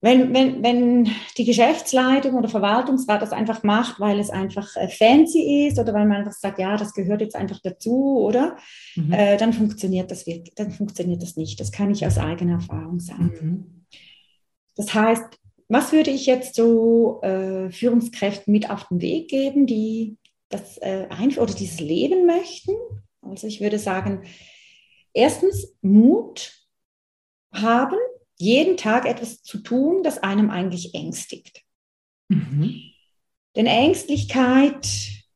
Wenn, 0.02 0.34
wenn, 0.34 0.62
wenn 0.62 1.10
die 1.38 1.46
Geschäftsleitung 1.46 2.34
oder 2.34 2.50
Verwaltungsrat 2.50 3.22
das 3.22 3.32
einfach 3.32 3.64
macht, 3.64 4.02
weil 4.02 4.20
es 4.20 4.30
einfach 4.30 4.76
äh, 4.76 4.90
fancy 4.90 5.68
ist 5.68 5.80
oder 5.80 5.94
weil 5.94 6.06
man 6.06 6.18
einfach 6.18 6.34
sagt, 6.34 6.60
ja, 6.60 6.76
das 6.76 6.94
gehört 6.94 7.22
jetzt 7.22 7.38
einfach 7.38 7.62
dazu, 7.64 8.18
oder? 8.20 8.58
Mhm. 8.96 9.14
Äh, 9.14 9.38
dann 9.38 9.54
funktioniert 9.54 10.12
das 10.12 10.28
wirklich, 10.28 10.54
dann 10.56 10.72
funktioniert 10.72 11.22
das 11.22 11.38
nicht. 11.38 11.58
Das 11.58 11.72
kann 11.72 11.90
ich 11.90 12.06
aus 12.06 12.18
eigener 12.18 12.56
Erfahrung 12.56 13.00
sagen. 13.00 13.32
Mhm. 13.42 13.86
Das 14.76 14.94
heißt, 14.94 15.24
was 15.70 15.94
würde 15.94 16.12
ich 16.12 16.26
jetzt 16.26 16.56
so 16.56 17.22
äh, 17.22 17.72
Führungskräften 17.72 18.52
mit 18.52 18.70
auf 18.70 18.90
den 18.90 19.00
Weg 19.00 19.30
geben, 19.30 19.66
die 19.66 20.18
das 20.54 20.78
äh, 20.78 21.08
einfach 21.10 21.42
oder 21.42 21.54
dieses 21.54 21.80
Leben 21.80 22.26
möchten? 22.26 22.72
Also 23.22 23.48
ich 23.48 23.62
würde 23.62 23.80
sagen, 23.80 24.26
erstens 25.14 25.76
Mut 25.82 26.54
haben, 27.52 27.98
jeden 28.38 28.78
Tag 28.78 29.06
etwas 29.06 29.42
zu 29.44 29.60
tun, 29.60 30.04
das 30.04 30.18
einem 30.18 30.50
eigentlich 30.50 30.94
ängstigt. 30.96 31.64
Mhm. 32.30 32.92
Denn 33.56 33.68
Ängstlichkeit 33.68 34.88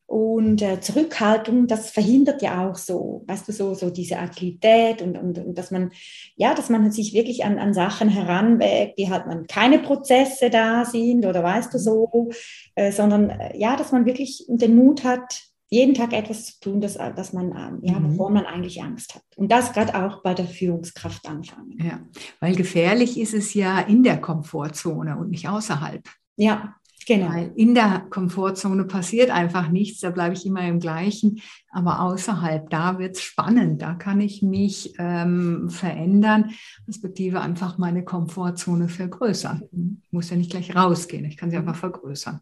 und 0.08 0.62
äh, 0.62 0.80
Zurückhaltung, 0.80 1.68
das 1.68 1.92
verhindert 1.92 2.42
ja 2.42 2.66
auch 2.66 2.78
so, 2.78 3.24
weißt 3.28 3.50
du, 3.50 3.52
so, 3.52 3.74
so 3.74 3.90
diese 3.90 4.18
Agilität 4.18 5.02
und, 5.02 5.18
und, 5.18 5.38
und 5.38 5.58
dass 5.58 5.70
man, 5.70 5.92
ja, 6.38 6.56
dass 6.56 6.70
man 6.70 6.90
sich 6.94 7.14
wirklich 7.14 7.44
an, 7.44 7.60
an 7.60 7.74
Sachen 7.74 8.08
heranwägt, 8.08 8.98
die 8.98 9.10
halt 9.10 9.28
man 9.28 9.48
keine 9.48 9.80
Prozesse 9.80 10.50
da 10.50 10.86
sind 10.86 11.26
oder 11.26 11.44
weißt 11.44 11.74
du 11.74 11.78
so, 11.78 12.30
äh, 12.76 12.94
sondern 12.94 13.30
äh, 13.32 13.58
ja, 13.58 13.76
dass 13.76 13.92
man 13.92 14.06
wirklich 14.06 14.46
den 14.48 14.78
Mut 14.78 15.04
hat, 15.04 15.42
jeden 15.70 15.94
Tag 15.94 16.14
etwas 16.14 16.46
zu 16.46 16.60
tun, 16.62 16.80
das, 16.80 16.94
das 16.94 17.34
man, 17.34 17.48
ähm, 17.52 17.80
ja, 17.82 18.00
mhm. 18.00 18.14
wovor 18.14 18.30
man 18.30 18.46
eigentlich 18.46 18.82
Angst 18.82 19.14
hat. 19.14 19.24
Und 19.36 19.52
das 19.52 19.74
gerade 19.74 19.94
auch 20.02 20.24
bei 20.24 20.34
der 20.34 20.48
Führungskraft 20.48 21.28
anfangen. 21.28 21.78
Ja, 21.84 22.00
weil 22.40 22.56
gefährlich 22.56 23.20
ist 23.20 23.34
es 23.34 23.54
ja 23.54 23.82
in 23.82 24.04
der 24.04 24.22
Komfortzone 24.22 25.18
und 25.18 25.32
nicht 25.32 25.50
außerhalb. 25.50 26.08
Ja, 26.38 26.76
genau. 27.08 27.30
Weil 27.30 27.52
in 27.56 27.74
der 27.74 28.06
Komfortzone 28.10 28.84
passiert 28.84 29.32
einfach 29.32 29.70
nichts, 29.70 30.02
da 30.02 30.12
bleibe 30.12 30.36
ich 30.36 30.46
immer 30.46 30.68
im 30.68 30.80
Gleichen. 30.80 31.42
Aber 31.72 32.02
außerhalb, 32.02 32.70
da 32.70 33.00
wird 33.00 33.16
es 33.16 33.22
spannend, 33.22 33.82
da 33.82 33.94
kann 33.94 34.22
ich 34.22 34.42
mich 34.42 34.94
ähm, 35.00 35.70
verändern, 35.70 36.52
respektive 36.88 37.42
einfach 37.42 37.78
meine 37.78 38.04
Komfortzone 38.04 38.90
vergrößern. 38.90 39.64
Ich 40.04 40.12
muss 40.12 40.30
ja 40.30 40.38
nicht 40.38 40.52
gleich 40.52 40.76
rausgehen, 40.76 41.26
ich 41.26 41.38
kann 41.38 41.50
sie 41.50 41.58
einfach 41.58 41.76
vergrößern. 41.76 42.42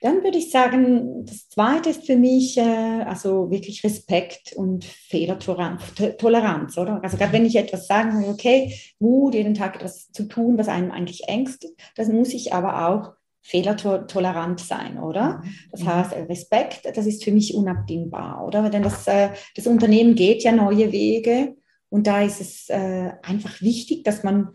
Dann 0.00 0.22
würde 0.22 0.38
ich 0.38 0.52
sagen, 0.52 1.24
das 1.24 1.48
Zweite 1.48 1.90
ist 1.90 2.06
für 2.06 2.16
mich 2.16 2.56
äh, 2.56 3.02
also 3.02 3.50
wirklich 3.50 3.82
Respekt 3.82 4.52
und 4.54 4.84
Fehlertoleranz, 4.84 6.78
oder? 6.78 7.02
Also 7.02 7.16
gerade 7.16 7.32
wenn 7.32 7.46
ich 7.46 7.56
etwas 7.56 7.88
sagen 7.88 8.20
will, 8.20 8.28
okay, 8.28 8.78
Mut, 9.00 9.34
jeden 9.34 9.54
Tag 9.54 9.76
etwas 9.76 10.12
zu 10.12 10.28
tun, 10.28 10.56
was 10.56 10.68
einem 10.68 10.92
eigentlich 10.92 11.22
ängstet, 11.26 11.72
dann 11.96 12.14
muss 12.14 12.32
ich 12.32 12.52
aber 12.52 12.86
auch 12.88 13.14
fehlertolerant 13.42 14.60
sein, 14.60 14.98
oder? 14.98 15.42
Das 15.70 15.82
mhm. 15.82 15.88
heißt, 15.88 16.12
Respekt, 16.28 16.80
das 16.94 17.06
ist 17.06 17.24
für 17.24 17.32
mich 17.32 17.54
unabdingbar, 17.54 18.46
oder? 18.46 18.68
Denn 18.68 18.82
das, 18.82 19.06
äh, 19.06 19.30
das 19.56 19.66
Unternehmen 19.66 20.14
geht 20.14 20.42
ja 20.42 20.52
neue 20.52 20.92
Wege 20.92 21.56
und 21.88 22.06
da 22.06 22.22
ist 22.22 22.40
es 22.40 22.68
äh, 22.68 23.12
einfach 23.22 23.60
wichtig, 23.62 24.04
dass 24.04 24.22
man 24.22 24.50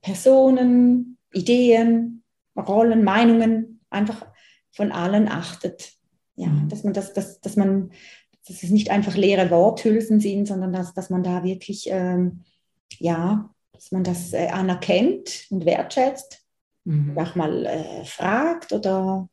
Personen, 0.00 1.18
Ideen, 1.32 2.22
Rollen, 2.56 3.04
Meinungen 3.04 3.80
einfach 3.90 4.26
von 4.70 4.92
allen 4.92 5.28
achtet. 5.28 5.92
Ja, 6.36 6.48
mhm. 6.48 6.68
dass 6.68 6.84
man 6.84 6.92
das, 6.92 7.12
dass, 7.12 7.40
dass 7.40 7.56
man, 7.56 7.90
dass 8.46 8.62
es 8.62 8.70
nicht 8.70 8.90
einfach 8.90 9.16
leere 9.16 9.50
Worthülsen 9.50 10.20
sind, 10.20 10.46
sondern 10.46 10.72
dass, 10.72 10.94
dass 10.94 11.10
man 11.10 11.22
da 11.22 11.44
wirklich, 11.44 11.88
ähm, 11.90 12.44
ja, 12.98 13.50
dass 13.72 13.92
man 13.92 14.04
das 14.04 14.32
äh, 14.32 14.48
anerkennt 14.48 15.46
und 15.50 15.64
wertschätzt, 15.64 16.43
mhm. 16.84 17.16
auch 17.18 17.34
mal 17.34 17.66
äh, 17.66 18.04
fragt 18.04 18.72
oder 18.72 19.28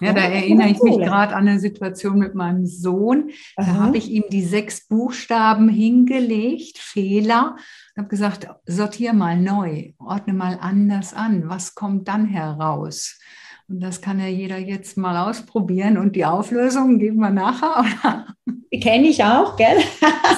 ja, 0.00 0.12
da 0.12 0.22
erinnere 0.22 0.70
ich 0.70 0.82
mich 0.82 0.96
gerade 0.96 1.36
an 1.36 1.46
eine 1.46 1.60
Situation 1.60 2.18
mit 2.18 2.34
meinem 2.34 2.66
Sohn. 2.66 3.30
Da 3.56 3.66
habe 3.66 3.96
ich 3.96 4.10
ihm 4.10 4.24
die 4.28 4.42
sechs 4.42 4.88
Buchstaben 4.88 5.68
hingelegt, 5.68 6.78
Fehler, 6.78 7.56
und 7.94 8.02
habe 8.02 8.08
gesagt, 8.08 8.48
sortier 8.66 9.12
mal 9.12 9.40
neu, 9.40 9.92
ordne 9.98 10.34
mal 10.34 10.58
anders 10.60 11.14
an. 11.14 11.48
Was 11.48 11.76
kommt 11.76 12.08
dann 12.08 12.26
heraus? 12.26 13.20
Und 13.68 13.80
das 13.80 14.00
kann 14.00 14.20
ja 14.20 14.26
jeder 14.26 14.58
jetzt 14.58 14.96
mal 14.96 15.28
ausprobieren. 15.28 15.96
Und 15.96 16.16
die 16.16 16.24
Auflösung 16.24 16.98
geben 16.98 17.18
wir 17.18 17.30
nachher. 17.30 18.26
Die 18.72 18.80
kenne 18.80 19.06
ich 19.06 19.22
auch, 19.22 19.56
gell? 19.56 19.78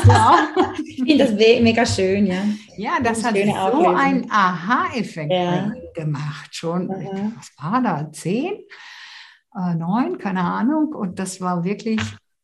Ja. 0.07 0.49
ich 0.85 0.97
finde 0.97 1.19
das 1.19 1.33
mega 1.33 1.87
schön, 1.87 2.27
ja. 2.27 2.45
Ja, 2.77 2.99
das, 3.03 3.25
hat 3.25 3.35
so 3.35 3.51
Auflösung. 3.51 3.97
einen 3.97 4.31
Aha-Effekt 4.31 5.33
ja. 5.33 5.73
gemacht. 5.95 6.55
Schon, 6.55 6.91
Aha. 6.91 7.33
was 7.35 7.51
war 7.59 7.83
da? 7.83 8.13
Zehn? 8.13 8.61
Äh, 9.55 9.75
neun? 9.75 10.19
Keine 10.19 10.43
Ahnung. 10.43 10.93
Und 10.93 11.19
das 11.19 11.41
war 11.41 11.65
wirklich 11.65 12.01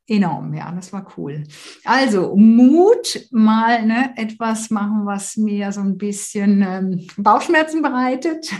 enorm, 0.08 0.54
ja, 0.54 0.70
das 0.72 0.92
war 0.92 1.06
cool. 1.16 1.44
Also 1.84 2.34
Mut, 2.36 3.28
mal 3.30 3.86
ne, 3.86 4.12
etwas 4.16 4.70
machen, 4.70 5.06
was 5.06 5.36
mir 5.36 5.72
so 5.72 5.80
ein 5.80 5.96
bisschen 5.96 6.62
ähm, 6.62 7.06
Bauchschmerzen 7.16 7.82
bereitet. 7.82 8.50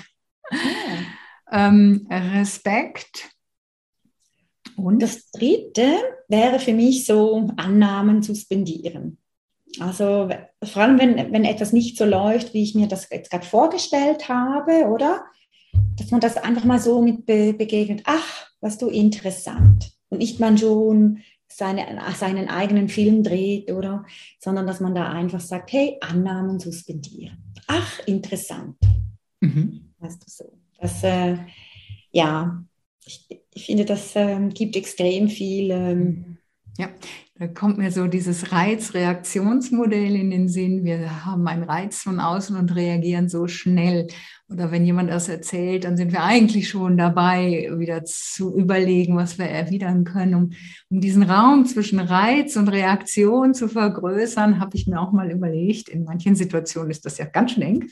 Ähm, 1.53 2.09
Respekt. 2.11 3.31
Und 4.77 5.03
das 5.03 5.31
Dritte 5.31 5.99
wäre 6.29 6.59
für 6.59 6.73
mich 6.73 7.05
so 7.07 7.49
Annahmen 7.57 8.23
suspendieren. 8.23 9.19
Also 9.79 10.29
vor 10.63 10.83
allem, 10.83 10.99
wenn, 10.99 11.33
wenn 11.33 11.45
etwas 11.45 11.73
nicht 11.73 11.97
so 11.97 12.05
läuft, 12.05 12.53
wie 12.53 12.63
ich 12.63 12.75
mir 12.75 12.89
das 12.89 13.09
jetzt 13.11 13.31
gerade 13.31 13.47
vorgestellt 13.47 14.29
habe, 14.29 14.87
oder? 14.87 15.25
Dass 15.97 16.11
man 16.11 16.21
das 16.21 16.37
einfach 16.37 16.65
mal 16.65 16.79
so 16.79 17.01
mit 17.01 17.27
be 17.27 17.55
begegnet, 17.55 18.03
ach, 18.05 18.51
was 18.61 18.79
du 18.79 18.89
interessant. 18.89 19.93
Und 20.09 20.19
nicht 20.19 20.41
man 20.41 20.59
schon 20.59 21.21
seine, 21.49 22.01
seinen 22.17 22.49
eigenen 22.49 22.89
Film 22.89 23.23
dreht, 23.23 23.71
oder? 23.71 24.05
Sondern 24.41 24.67
dass 24.67 24.81
man 24.81 24.95
da 24.95 25.11
einfach 25.11 25.41
sagt, 25.41 25.73
hey, 25.73 25.99
Annahmen 26.01 26.59
suspendieren. 26.59 27.55
Ach, 27.67 28.07
interessant. 28.07 28.77
Mhm. 29.41 29.95
Weißt 29.99 30.23
du 30.23 30.31
so. 30.31 30.62
Das, 30.83 31.05
äh, 31.05 31.37
ja, 32.11 32.65
ich, 33.07 33.27
ich, 33.55 33.67
finde, 33.67 33.85
das 33.85 34.17
äh, 34.17 34.49
gibt 34.51 34.77
extrem 34.77 35.29
viel. 35.29 35.71
Ähm, 35.71 36.39
ja, 36.79 36.91
da 37.43 37.49
kommt 37.49 37.77
mir 37.77 37.91
so 37.91 38.07
dieses 38.07 38.53
Reizreaktionsmodell 38.53 40.15
in 40.15 40.31
den 40.31 40.49
Sinn. 40.49 40.85
Wir 40.85 41.27
haben 41.27 41.45
einen 41.49 41.65
Reiz 41.65 42.01
von 42.01 42.21
außen 42.21 42.55
und 42.55 42.77
reagieren 42.77 43.29
so 43.29 43.49
schnell. 43.49 44.07
Oder 44.49 44.71
wenn 44.71 44.87
jemand 44.87 45.11
das 45.11 45.29
erzählt, 45.29 45.83
dann 45.83 45.97
sind 45.97 46.13
wir 46.13 46.23
eigentlich 46.23 46.69
schon 46.69 46.97
dabei, 46.97 47.69
wieder 47.79 48.05
zu 48.05 48.57
überlegen, 48.57 49.17
was 49.17 49.39
wir 49.39 49.47
erwidern 49.47 50.05
können. 50.05 50.35
Um, 50.37 50.51
um 50.89 51.01
diesen 51.01 51.25
Raum 51.25 51.67
zwischen 51.67 51.99
Reiz 51.99 52.55
und 52.55 52.69
Reaktion 52.69 53.55
zu 53.55 53.67
vergrößern, 53.67 54.61
habe 54.61 54.77
ich 54.77 54.87
mir 54.87 55.01
auch 55.01 55.11
mal 55.11 55.29
überlegt, 55.29 55.89
in 55.89 56.05
manchen 56.05 56.37
Situationen 56.37 56.93
ist 56.93 57.05
das 57.05 57.19
ja 57.19 57.25
ganz 57.25 57.51
schön 57.51 57.65
eng. 57.65 57.89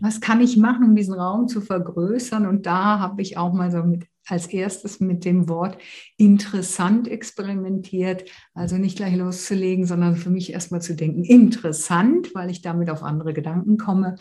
Was 0.00 0.22
kann 0.22 0.40
ich 0.40 0.56
machen, 0.56 0.86
um 0.86 0.96
diesen 0.96 1.12
Raum 1.12 1.46
zu 1.46 1.60
vergrößern? 1.60 2.46
Und 2.46 2.64
da 2.64 3.00
habe 3.00 3.20
ich 3.20 3.36
auch 3.36 3.52
mal 3.52 3.70
so 3.70 3.82
mit 3.82 4.06
als 4.28 4.46
erstes 4.46 5.00
mit 5.00 5.24
dem 5.24 5.48
Wort 5.48 5.78
interessant 6.16 7.08
experimentiert. 7.08 8.24
Also 8.54 8.76
nicht 8.76 8.96
gleich 8.96 9.16
loszulegen, 9.16 9.86
sondern 9.86 10.16
für 10.16 10.30
mich 10.30 10.52
erstmal 10.52 10.82
zu 10.82 10.94
denken, 10.94 11.24
interessant, 11.24 12.34
weil 12.34 12.50
ich 12.50 12.62
damit 12.62 12.90
auf 12.90 13.02
andere 13.02 13.32
Gedanken 13.32 13.78
komme, 13.78 14.16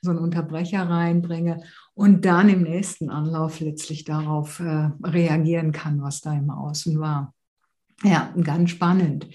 so 0.00 0.10
einen 0.10 0.20
Unterbrecher 0.20 0.82
reinbringe 0.88 1.62
und 1.94 2.24
dann 2.24 2.48
im 2.48 2.62
nächsten 2.62 3.10
Anlauf 3.10 3.60
letztlich 3.60 4.04
darauf 4.04 4.60
äh, 4.60 4.90
reagieren 5.02 5.72
kann, 5.72 6.00
was 6.02 6.20
da 6.20 6.32
im 6.32 6.50
Außen 6.50 6.98
war. 6.98 7.34
Ja, 8.02 8.32
ganz 8.42 8.70
spannend. 8.70 9.26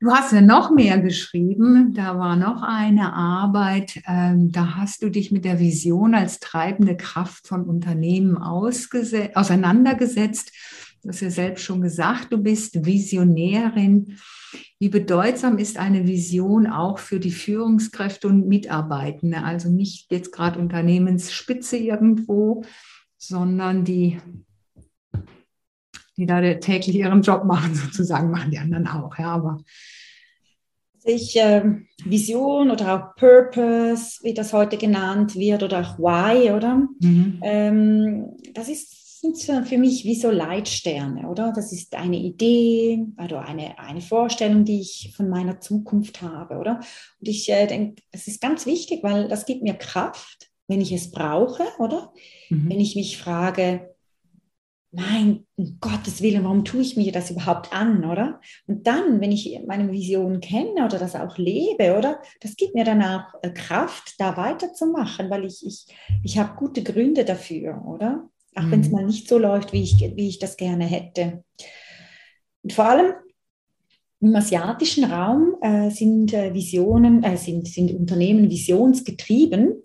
Du 0.00 0.12
hast 0.12 0.32
ja 0.32 0.40
noch 0.40 0.70
mehr 0.70 1.00
geschrieben. 1.00 1.92
Da 1.92 2.16
war 2.18 2.36
noch 2.36 2.62
eine 2.62 3.12
Arbeit. 3.14 4.00
Ähm, 4.06 4.52
da 4.52 4.76
hast 4.76 5.02
du 5.02 5.10
dich 5.10 5.32
mit 5.32 5.44
der 5.44 5.58
Vision 5.58 6.14
als 6.14 6.38
treibende 6.38 6.96
Kraft 6.96 7.48
von 7.48 7.64
Unternehmen 7.64 8.38
auseinandergesetzt. 8.38 10.52
Du 11.02 11.08
hast 11.08 11.20
ja 11.20 11.30
selbst 11.30 11.64
schon 11.64 11.80
gesagt, 11.80 12.32
du 12.32 12.38
bist 12.38 12.86
Visionärin. 12.86 14.18
Wie 14.78 14.88
bedeutsam 14.88 15.58
ist 15.58 15.78
eine 15.78 16.06
Vision 16.06 16.68
auch 16.68 17.00
für 17.00 17.18
die 17.18 17.32
Führungskräfte 17.32 18.28
und 18.28 18.46
Mitarbeitende? 18.46 19.42
Also 19.42 19.68
nicht 19.68 20.12
jetzt 20.12 20.30
gerade 20.30 20.60
Unternehmensspitze 20.60 21.76
irgendwo, 21.76 22.62
sondern 23.16 23.84
die 23.84 24.20
die 26.18 26.26
da 26.26 26.42
täglich 26.54 26.96
ihren 26.96 27.22
Job 27.22 27.44
machen, 27.44 27.74
sozusagen, 27.74 28.30
machen 28.30 28.50
die 28.50 28.58
anderen 28.58 28.86
auch, 28.86 29.16
ja, 29.18 29.32
aber 29.34 29.58
sich 30.98 31.36
äh, 31.36 31.62
Vision 32.04 32.70
oder 32.70 32.94
auch 32.94 33.14
Purpose, 33.14 34.18
wie 34.22 34.34
das 34.34 34.52
heute 34.52 34.76
genannt 34.76 35.36
wird, 35.36 35.62
oder 35.62 35.80
auch 35.80 35.98
Why, 35.98 36.50
oder? 36.50 36.86
Mhm. 37.00 37.40
Ähm, 37.42 38.36
das 38.52 38.68
ist 38.68 38.98
sind 39.20 39.66
für 39.66 39.78
mich 39.78 40.04
wie 40.04 40.14
so 40.14 40.30
Leitsterne, 40.30 41.28
oder? 41.28 41.52
Das 41.52 41.72
ist 41.72 41.96
eine 41.96 42.18
Idee 42.18 43.04
oder 43.22 43.44
eine, 43.46 43.78
eine 43.78 44.00
Vorstellung, 44.00 44.64
die 44.64 44.80
ich 44.80 45.12
von 45.16 45.28
meiner 45.28 45.60
Zukunft 45.60 46.22
habe, 46.22 46.56
oder? 46.56 46.76
Und 47.20 47.28
ich 47.28 47.48
äh, 47.48 47.66
denke, 47.66 48.02
das 48.12 48.28
ist 48.28 48.40
ganz 48.40 48.64
wichtig, 48.64 49.02
weil 49.02 49.28
das 49.28 49.44
gibt 49.44 49.62
mir 49.62 49.74
Kraft, 49.74 50.50
wenn 50.68 50.80
ich 50.80 50.92
es 50.92 51.10
brauche, 51.10 51.64
oder? 51.78 52.12
Mhm. 52.48 52.70
Wenn 52.70 52.80
ich 52.80 52.94
mich 52.94 53.18
frage, 53.18 53.87
mein 54.90 55.44
um 55.56 55.78
Gottes 55.80 56.22
Willen, 56.22 56.44
warum 56.44 56.64
tue 56.64 56.80
ich 56.80 56.96
mir 56.96 57.12
das 57.12 57.30
überhaupt 57.30 57.72
an, 57.72 58.04
oder? 58.04 58.40
Und 58.66 58.86
dann, 58.86 59.20
wenn 59.20 59.32
ich 59.32 59.60
meine 59.66 59.92
Vision 59.92 60.40
kenne 60.40 60.84
oder 60.84 60.98
das 60.98 61.14
auch 61.14 61.36
lebe, 61.36 61.96
oder? 61.96 62.22
Das 62.40 62.56
gibt 62.56 62.74
mir 62.74 62.84
dann 62.84 63.02
auch 63.02 63.24
äh, 63.42 63.50
Kraft, 63.50 64.14
da 64.18 64.36
weiterzumachen, 64.36 65.28
weil 65.28 65.44
ich, 65.44 65.64
ich, 65.66 65.86
ich 66.22 66.38
habe 66.38 66.56
gute 66.56 66.82
Gründe 66.82 67.24
dafür, 67.24 67.84
oder? 67.86 68.28
Auch 68.54 68.62
mhm. 68.62 68.70
wenn 68.70 68.80
es 68.80 68.90
mal 68.90 69.04
nicht 69.04 69.28
so 69.28 69.38
läuft, 69.38 69.72
wie 69.72 69.82
ich, 69.82 69.98
wie 69.98 70.28
ich 70.28 70.38
das 70.38 70.56
gerne 70.56 70.84
hätte. 70.84 71.44
Und 72.62 72.72
vor 72.72 72.86
allem 72.86 73.12
im 74.20 74.34
asiatischen 74.34 75.04
Raum 75.04 75.56
äh, 75.60 75.90
sind 75.90 76.32
äh, 76.32 76.52
Visionen, 76.52 77.22
äh, 77.22 77.36
sind, 77.36 77.68
sind 77.68 77.92
Unternehmen 77.92 78.50
visionsgetrieben. 78.50 79.82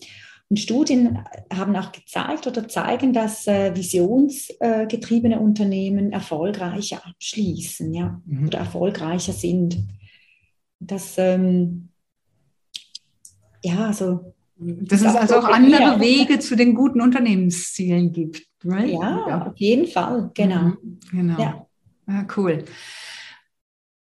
Und 0.49 0.57
Studien 0.57 1.19
haben 1.51 1.75
auch 1.75 1.91
gezeigt 1.91 2.45
oder 2.45 2.67
zeigen, 2.67 3.13
dass 3.13 3.47
äh, 3.47 3.75
visionsgetriebene 3.75 5.39
Unternehmen 5.39 6.11
erfolgreicher 6.11 7.05
abschließen 7.05 7.93
ja, 7.93 8.21
mhm. 8.25 8.47
oder 8.47 8.59
erfolgreicher 8.59 9.33
sind. 9.33 9.83
Das, 10.79 11.15
ähm, 11.17 11.89
ja, 13.63 13.87
also. 13.87 14.33
Dass 14.55 15.01
es 15.01 15.15
also 15.15 15.39
auch 15.39 15.45
andere 15.45 15.99
Wege 15.99 16.39
zu 16.39 16.55
den 16.55 16.75
guten 16.75 17.01
Unternehmenszielen 17.01 18.11
gibt. 18.11 18.43
Right? 18.63 18.91
Ja, 18.91 19.27
ja, 19.27 19.47
auf 19.47 19.57
jeden 19.57 19.87
Fall, 19.87 20.31
genau. 20.33 20.61
Mhm, 20.61 20.99
genau. 21.11 21.41
Ja. 21.41 21.67
ja, 22.07 22.27
cool. 22.37 22.63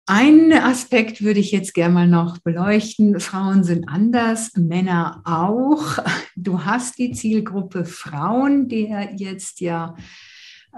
Einen 0.06 0.52
Aspekt 0.52 1.22
würde 1.22 1.40
ich 1.40 1.50
jetzt 1.50 1.72
gerne 1.72 1.94
mal 1.94 2.08
noch 2.08 2.36
beleuchten. 2.38 3.20
Frauen 3.20 3.64
sind 3.64 3.88
anders, 3.88 4.52
Männer 4.54 5.22
auch. 5.24 5.98
Du 6.36 6.64
hast 6.64 6.98
die 6.98 7.12
Zielgruppe 7.12 7.86
Frauen, 7.86 8.68
der 8.68 9.14
jetzt 9.16 9.60
ja 9.60 9.96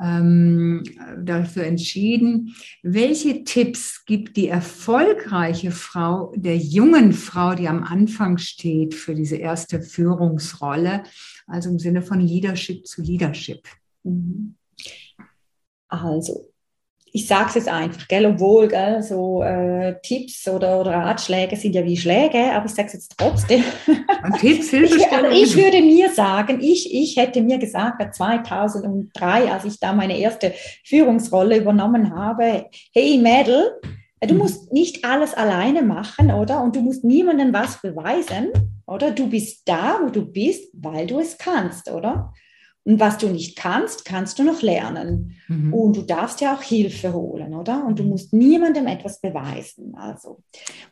ähm, 0.01 0.85
dafür 1.19 1.65
entschieden. 1.65 2.55
Welche 2.85 3.43
Tipps 3.43 4.05
gibt 4.05 4.37
die 4.37 4.47
erfolgreiche 4.47 5.73
Frau, 5.73 6.33
der 6.37 6.57
jungen 6.57 7.13
Frau, 7.13 7.57
die 7.57 7.67
am 7.67 7.83
Anfang 7.83 8.39
steht 8.39 8.95
für 8.95 9.17
diese 9.17 9.37
erste 9.37 9.83
Führungsrolle, 9.83 11.03
also 11.49 11.71
im 11.71 11.81
Sinne 11.81 12.03
von 12.03 12.21
Leadership 12.21 12.87
zu 12.87 13.03
Leadership? 13.03 13.67
Mhm. 14.05 14.55
Also, 15.89 16.53
ich 17.17 17.27
sage 17.27 17.47
es 17.49 17.55
jetzt 17.55 17.69
einfach, 17.69 18.07
gell, 18.09 18.27
obwohl 18.27 18.69
gell, 18.69 19.03
so 19.03 19.43
äh, 19.43 19.95
Tipps 20.03 20.47
oder, 20.49 20.81
oder, 20.81 20.91
Ratschläge 20.91 21.57
sind 21.57 21.75
ja 21.75 21.83
wie 21.83 21.97
Schläge, 21.97 22.53
aber 22.53 22.67
ich 22.67 22.73
sage 22.73 22.89
es 22.89 22.93
jetzt 22.93 23.15
trotzdem. 23.17 23.65
Tipps, 24.39 24.69
Hilfestellung. 24.69 25.33
Ich, 25.33 25.45
ich 25.45 25.57
würde 25.57 25.81
mir 25.81 26.11
sagen, 26.11 26.59
ich, 26.61 26.93
ich 26.93 27.17
hätte 27.17 27.41
mir 27.41 27.57
gesagt, 27.57 28.15
2003, 28.15 29.51
als 29.51 29.65
ich 29.65 29.81
da 29.81 29.95
meine 29.95 30.19
erste 30.19 30.53
Führungsrolle 30.85 31.57
übernommen 31.57 32.15
habe, 32.15 32.67
hey 32.93 33.17
Mädel, 33.17 33.81
du 34.21 34.35
mhm. 34.35 34.41
musst 34.41 34.71
nicht 34.71 35.03
alles 35.07 35.33
alleine 35.33 35.81
machen, 35.81 36.31
oder? 36.31 36.63
Und 36.63 36.77
du 36.77 36.83
musst 36.83 37.03
niemandem 37.03 37.51
was 37.55 37.81
beweisen, 37.81 38.49
oder? 38.87 39.11
Du 39.11 39.31
bist 39.31 39.63
da, 39.67 40.01
wo 40.03 40.11
du 40.11 40.21
bist, 40.27 40.69
weil 40.75 41.07
du 41.07 41.19
es 41.19 41.39
kannst, 41.39 41.91
oder? 41.91 42.35
Und 42.87 43.01
was 43.01 43.19
du 43.19 43.27
nicht 43.27 43.57
kannst, 43.57 44.05
kannst 44.05 44.39
du 44.39 44.45
noch 44.45 44.63
lernen. 44.63 45.35
Mhm. 45.49 45.75
Und 45.75 45.97
du 45.97 46.03
darfst 46.03 46.41
ja 46.41 46.55
auch 46.55 46.63
Hilfe 46.63 47.13
holen, 47.13 47.53
oder? 47.53 47.85
Und 47.85 47.99
du 47.99 48.05
mhm. 48.05 48.11
musst 48.11 48.33
niemandem 48.33 48.87
etwas 48.87 49.21
beweisen. 49.21 49.97
Also. 49.97 50.39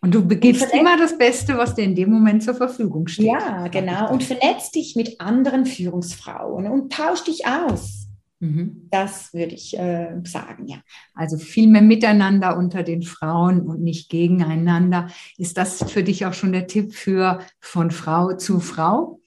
Und 0.01 0.13
du 0.13 0.27
gibst 0.27 0.75
immer 0.75 0.99
das 0.99 1.17
Beste, 1.17 1.57
was 1.57 1.77
dir 1.77 1.85
in 1.85 1.95
dem 1.95 2.11
Moment 2.11 2.43
zur 2.43 2.55
Verfügung 2.55 3.07
steht. 3.07 3.27
Ja, 3.27 3.69
genau. 3.69 4.13
Und 4.13 4.25
vernetzt 4.25 4.75
dich 4.75 4.97
mit 4.97 5.21
anderen 5.21 5.67
Führungsfrauen 5.67 6.67
und 6.67 6.93
tausch 6.93 7.23
dich 7.23 7.47
aus. 7.47 8.09
Mhm. 8.41 8.89
Das 8.91 9.33
würde 9.33 9.55
ich 9.55 9.79
äh, 9.79 10.21
sagen, 10.25 10.67
ja. 10.67 10.79
Also 11.15 11.39
viel 11.39 11.69
mehr 11.69 11.83
miteinander 11.83 12.59
unter 12.59 12.83
den 12.83 13.03
Frauen 13.03 13.61
und 13.61 13.81
nicht 13.81 14.11
gegeneinander. 14.11 15.11
Ist 15.39 15.57
das 15.57 15.89
für 15.93 16.03
dich 16.03 16.27
auch 16.27 16.35
schon 16.35 16.51
der 16.51 16.67
Tipp 16.67 16.93
für 16.93 17.39
von 17.61 17.93
Frau 17.93 18.33
zu 18.33 18.59
Frau? 18.59 19.21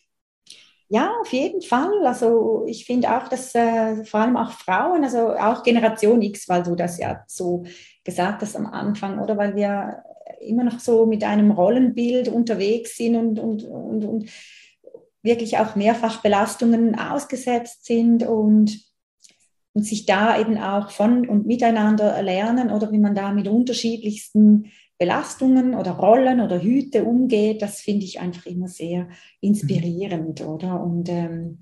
Ja, 0.90 1.12
auf 1.20 1.34
jeden 1.34 1.62
Fall. 1.62 2.06
Also 2.06 2.64
ich 2.66 2.86
finde 2.86 3.16
auch, 3.16 3.28
dass 3.28 3.54
äh, 3.56 4.06
vor 4.06 4.22
allem 4.22 4.38
auch 4.38 4.52
Frauen, 4.52 5.04
also 5.04 5.36
auch 5.36 5.64
Generation 5.64 6.22
X, 6.22 6.48
weil 6.48 6.64
du 6.64 6.76
das 6.76 6.98
ja 6.98 7.24
so 7.28 7.66
gesagt 8.06 8.42
hast 8.42 8.56
am 8.56 8.68
Anfang, 8.68 9.20
oder 9.20 9.38
weil 9.38 9.56
wir 9.56 10.04
immer 10.40 10.64
noch 10.64 10.80
so 10.80 11.06
mit 11.06 11.24
einem 11.26 11.52
Rollenbild 11.52 12.30
unterwegs 12.30 12.96
sind 12.96 13.18
und, 13.18 13.40
und, 13.40 13.64
und, 13.66 14.06
und 14.06 14.30
wirklich 15.22 15.58
auch 15.58 15.76
mehrfach 15.76 16.22
Belastungen 16.22 16.98
ausgesetzt 16.98 17.86
sind 17.86 18.24
und, 18.24 18.80
und 19.74 19.84
sich 19.84 20.06
da 20.06 20.40
eben 20.40 20.58
auch 20.58 20.92
von 20.92 21.28
und 21.28 21.46
miteinander 21.46 22.22
lernen 22.22 22.72
oder 22.72 22.94
wie 22.94 23.00
man 23.00 23.14
da 23.14 23.34
mit 23.34 23.50
unterschiedlichsten 23.50 24.72
Belastungen 24.98 25.76
oder 25.76 25.92
Rollen 25.92 26.42
oder 26.42 26.62
Hüte 26.62 27.06
umgeht, 27.06 27.62
das 27.62 27.82
finde 27.82 28.06
ich 28.06 28.20
einfach 28.20 28.46
immer 28.46 28.68
sehr 28.68 29.10
inspirierend, 29.42 30.42
mhm. 30.42 30.48
oder? 30.48 30.84
Und, 30.84 31.10
ähm, 31.10 31.60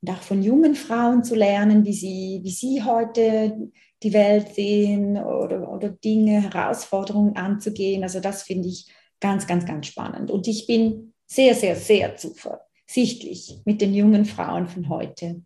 und 0.00 0.10
auch 0.10 0.22
von 0.22 0.42
jungen 0.42 0.74
Frauen 0.74 1.22
zu 1.22 1.34
lernen, 1.34 1.84
wie 1.84 1.92
sie, 1.92 2.40
wie 2.42 2.50
sie 2.50 2.82
heute 2.82 3.70
die 4.02 4.12
Welt 4.12 4.54
sehen 4.54 5.16
oder, 5.16 5.70
oder 5.70 5.90
Dinge, 5.90 6.42
Herausforderungen 6.42 7.36
anzugehen. 7.36 8.02
Also 8.02 8.20
das 8.20 8.42
finde 8.42 8.68
ich 8.68 8.86
ganz, 9.20 9.46
ganz, 9.46 9.64
ganz 9.64 9.86
spannend. 9.86 10.30
Und 10.30 10.48
ich 10.48 10.66
bin 10.66 11.12
sehr, 11.26 11.54
sehr, 11.54 11.76
sehr 11.76 12.16
zuversichtlich 12.16 13.60
mit 13.64 13.80
den 13.80 13.94
jungen 13.94 14.24
Frauen 14.24 14.66
von 14.66 14.88
heute, 14.88 15.42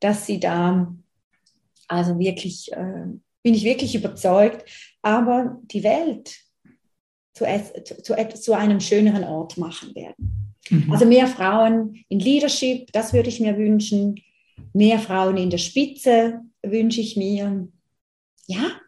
dass 0.00 0.26
sie 0.26 0.40
da 0.40 0.94
also 1.86 2.18
wirklich, 2.18 2.72
äh, 2.72 3.06
bin 3.42 3.54
ich 3.54 3.64
wirklich 3.64 3.94
überzeugt, 3.94 4.64
aber 5.02 5.58
die 5.64 5.82
Welt 5.82 6.47
zu, 7.44 8.02
zu, 8.02 8.40
zu 8.40 8.52
einem 8.54 8.80
schöneren 8.80 9.24
Ort 9.24 9.58
machen 9.58 9.94
werden. 9.94 10.54
Mhm. 10.70 10.92
Also 10.92 11.06
mehr 11.06 11.26
Frauen 11.26 12.04
in 12.08 12.20
Leadership, 12.20 12.92
das 12.92 13.12
würde 13.12 13.28
ich 13.28 13.40
mir 13.40 13.56
wünschen. 13.56 14.20
Mehr 14.72 14.98
Frauen 14.98 15.36
in 15.36 15.50
der 15.50 15.58
Spitze 15.58 16.40
wünsche 16.62 17.00
ich 17.00 17.16
mir. 17.16 17.68
Ja. 18.46 18.80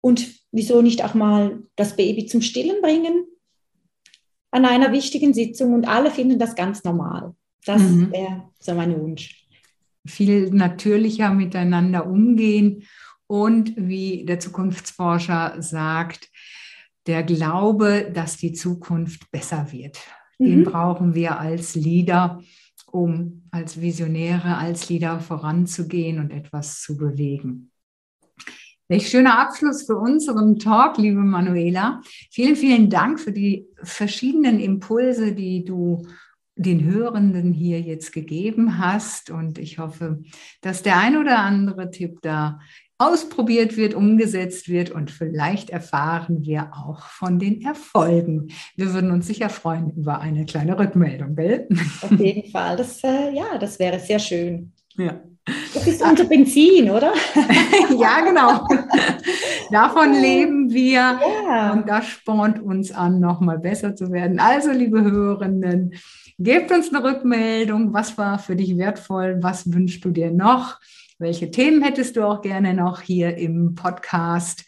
Und 0.00 0.26
wieso 0.50 0.82
nicht 0.82 1.04
auch 1.04 1.14
mal 1.14 1.62
das 1.76 1.96
Baby 1.96 2.26
zum 2.26 2.42
Stillen 2.42 2.80
bringen 2.82 3.24
an 4.50 4.64
einer 4.64 4.92
wichtigen 4.92 5.32
Sitzung 5.32 5.74
und 5.74 5.86
alle 5.86 6.10
finden 6.10 6.38
das 6.38 6.56
ganz 6.56 6.82
normal. 6.82 7.34
Das 7.64 7.82
mhm. 7.82 8.10
wäre 8.10 8.50
so 8.58 8.74
mein 8.74 8.98
Wunsch. 8.98 9.46
Viel 10.06 10.50
natürlicher 10.50 11.32
miteinander 11.32 12.06
umgehen 12.06 12.84
und 13.26 13.74
wie 13.76 14.24
der 14.24 14.40
Zukunftsforscher 14.40 15.56
sagt, 15.60 16.30
der 17.06 17.22
Glaube, 17.22 18.10
dass 18.12 18.36
die 18.36 18.52
Zukunft 18.52 19.30
besser 19.30 19.72
wird. 19.72 19.98
Den 20.38 20.60
mhm. 20.60 20.64
brauchen 20.64 21.14
wir 21.14 21.38
als 21.38 21.74
Leader, 21.74 22.42
um 22.90 23.42
als 23.50 23.80
Visionäre, 23.80 24.56
als 24.56 24.88
Leader 24.88 25.20
voranzugehen 25.20 26.18
und 26.18 26.30
etwas 26.30 26.80
zu 26.80 26.96
bewegen. 26.96 27.70
Welch 28.88 29.08
schöner 29.08 29.38
Abschluss 29.38 29.84
für 29.84 29.96
unseren 29.96 30.58
Talk, 30.58 30.98
liebe 30.98 31.20
Manuela. 31.20 32.00
Vielen, 32.32 32.56
vielen 32.56 32.90
Dank 32.90 33.20
für 33.20 33.30
die 33.30 33.68
verschiedenen 33.82 34.58
Impulse, 34.58 35.32
die 35.32 35.64
du 35.64 36.06
den 36.56 36.84
Hörenden 36.84 37.52
hier 37.52 37.80
jetzt 37.80 38.12
gegeben 38.12 38.78
hast. 38.78 39.30
Und 39.30 39.58
ich 39.58 39.78
hoffe, 39.78 40.22
dass 40.60 40.82
der 40.82 40.98
ein 40.98 41.16
oder 41.16 41.38
andere 41.38 41.90
Tipp 41.90 42.18
da 42.22 42.58
ausprobiert 43.00 43.78
wird, 43.78 43.94
umgesetzt 43.94 44.68
wird 44.68 44.90
und 44.90 45.10
vielleicht 45.10 45.70
erfahren 45.70 46.44
wir 46.44 46.72
auch 46.74 47.06
von 47.06 47.38
den 47.38 47.62
Erfolgen. 47.62 48.48
Wir 48.76 48.92
würden 48.92 49.10
uns 49.10 49.26
sicher 49.26 49.48
freuen 49.48 49.90
über 49.96 50.20
eine 50.20 50.44
kleine 50.44 50.78
Rückmeldung, 50.78 51.34
gell? 51.34 51.66
Auf 52.02 52.12
jeden 52.12 52.50
Fall. 52.50 52.76
Das, 52.76 53.02
äh, 53.02 53.34
ja, 53.34 53.56
das 53.58 53.78
wäre 53.78 53.98
sehr 53.98 54.18
schön. 54.18 54.72
Ja. 54.96 55.18
Das 55.72 55.86
ist 55.86 56.02
unser 56.02 56.24
Benzin, 56.24 56.90
oder? 56.90 57.14
ja, 57.98 58.20
genau. 58.20 58.66
Davon 59.70 60.12
leben 60.12 60.70
wir 60.70 61.18
ja. 61.46 61.72
und 61.72 61.88
das 61.88 62.06
spornt 62.06 62.60
uns 62.60 62.92
an, 62.92 63.18
nochmal 63.18 63.58
besser 63.58 63.96
zu 63.96 64.12
werden. 64.12 64.38
Also, 64.38 64.72
liebe 64.72 65.02
Hörenden, 65.02 65.94
gebt 66.38 66.70
uns 66.70 66.92
eine 66.92 67.02
Rückmeldung. 67.02 67.94
Was 67.94 68.18
war 68.18 68.38
für 68.38 68.56
dich 68.56 68.76
wertvoll? 68.76 69.38
Was 69.40 69.72
wünschst 69.72 70.04
du 70.04 70.10
dir 70.10 70.30
noch? 70.30 70.78
Welche 71.20 71.50
Themen 71.50 71.82
hättest 71.82 72.16
du 72.16 72.24
auch 72.24 72.40
gerne 72.40 72.72
noch 72.72 73.02
hier 73.02 73.36
im 73.36 73.74
Podcast? 73.74 74.64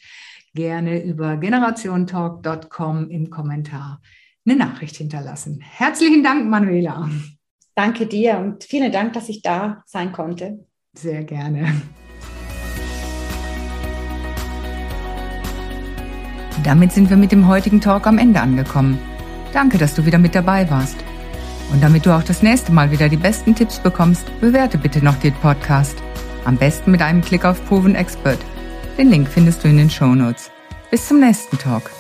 Gerne 0.53 1.03
über 1.03 1.39
generationtalk.com 1.39 3.09
im 3.09 3.31
Kommentar 3.31 4.03
eine 4.45 4.57
Nachricht 4.57 4.97
hinterlassen. 4.97 5.63
Herzlichen 5.63 6.23
Dank, 6.23 6.51
Manuela. 6.51 7.09
Danke 7.75 8.05
dir 8.05 8.37
und 8.37 8.65
vielen 8.65 8.93
Dank, 8.93 9.15
dass 9.15 9.31
ich 9.31 9.41
da 9.41 9.83
sein 9.87 10.13
konnte. 10.13 10.67
Sehr 10.93 11.25
gerne. 11.25 11.73
Damit 16.65 16.93
sind 16.93 17.09
wir 17.09 17.17
mit 17.17 17.33
dem 17.33 17.49
heutigen 17.49 17.81
Talk 17.81 18.07
am 18.07 18.19
Ende 18.19 18.43
angekommen. 18.43 18.99
Danke, 19.55 19.79
dass 19.79 19.95
du 19.95 20.05
wieder 20.05 20.19
mit 20.19 20.35
dabei 20.35 20.69
warst. 20.71 20.99
Und 21.73 21.83
damit 21.83 22.05
du 22.05 22.15
auch 22.15 22.23
das 22.23 22.43
nächste 22.43 22.73
Mal 22.73 22.91
wieder 22.91 23.09
die 23.09 23.17
besten 23.17 23.55
Tipps 23.55 23.79
bekommst, 23.79 24.27
bewerte 24.43 24.77
bitte 24.77 25.03
noch 25.03 25.17
den 25.17 25.33
Podcast. 25.33 26.03
Am 26.45 26.57
besten 26.57 26.91
mit 26.91 27.03
einem 27.03 27.23
Klick 27.23 27.45
auf 27.45 27.65
Proven 27.67 27.95
Expert. 27.95 28.39
Den 28.99 29.11
Link 29.11 29.29
findest 29.29 29.63
du 29.63 29.69
in 29.69 29.77
den 29.77 29.91
Show 29.91 30.15
Notes. 30.15 30.51
Bis 30.91 31.09
zum 31.09 31.21
nächsten 31.21 31.57
Talk. 31.57 31.91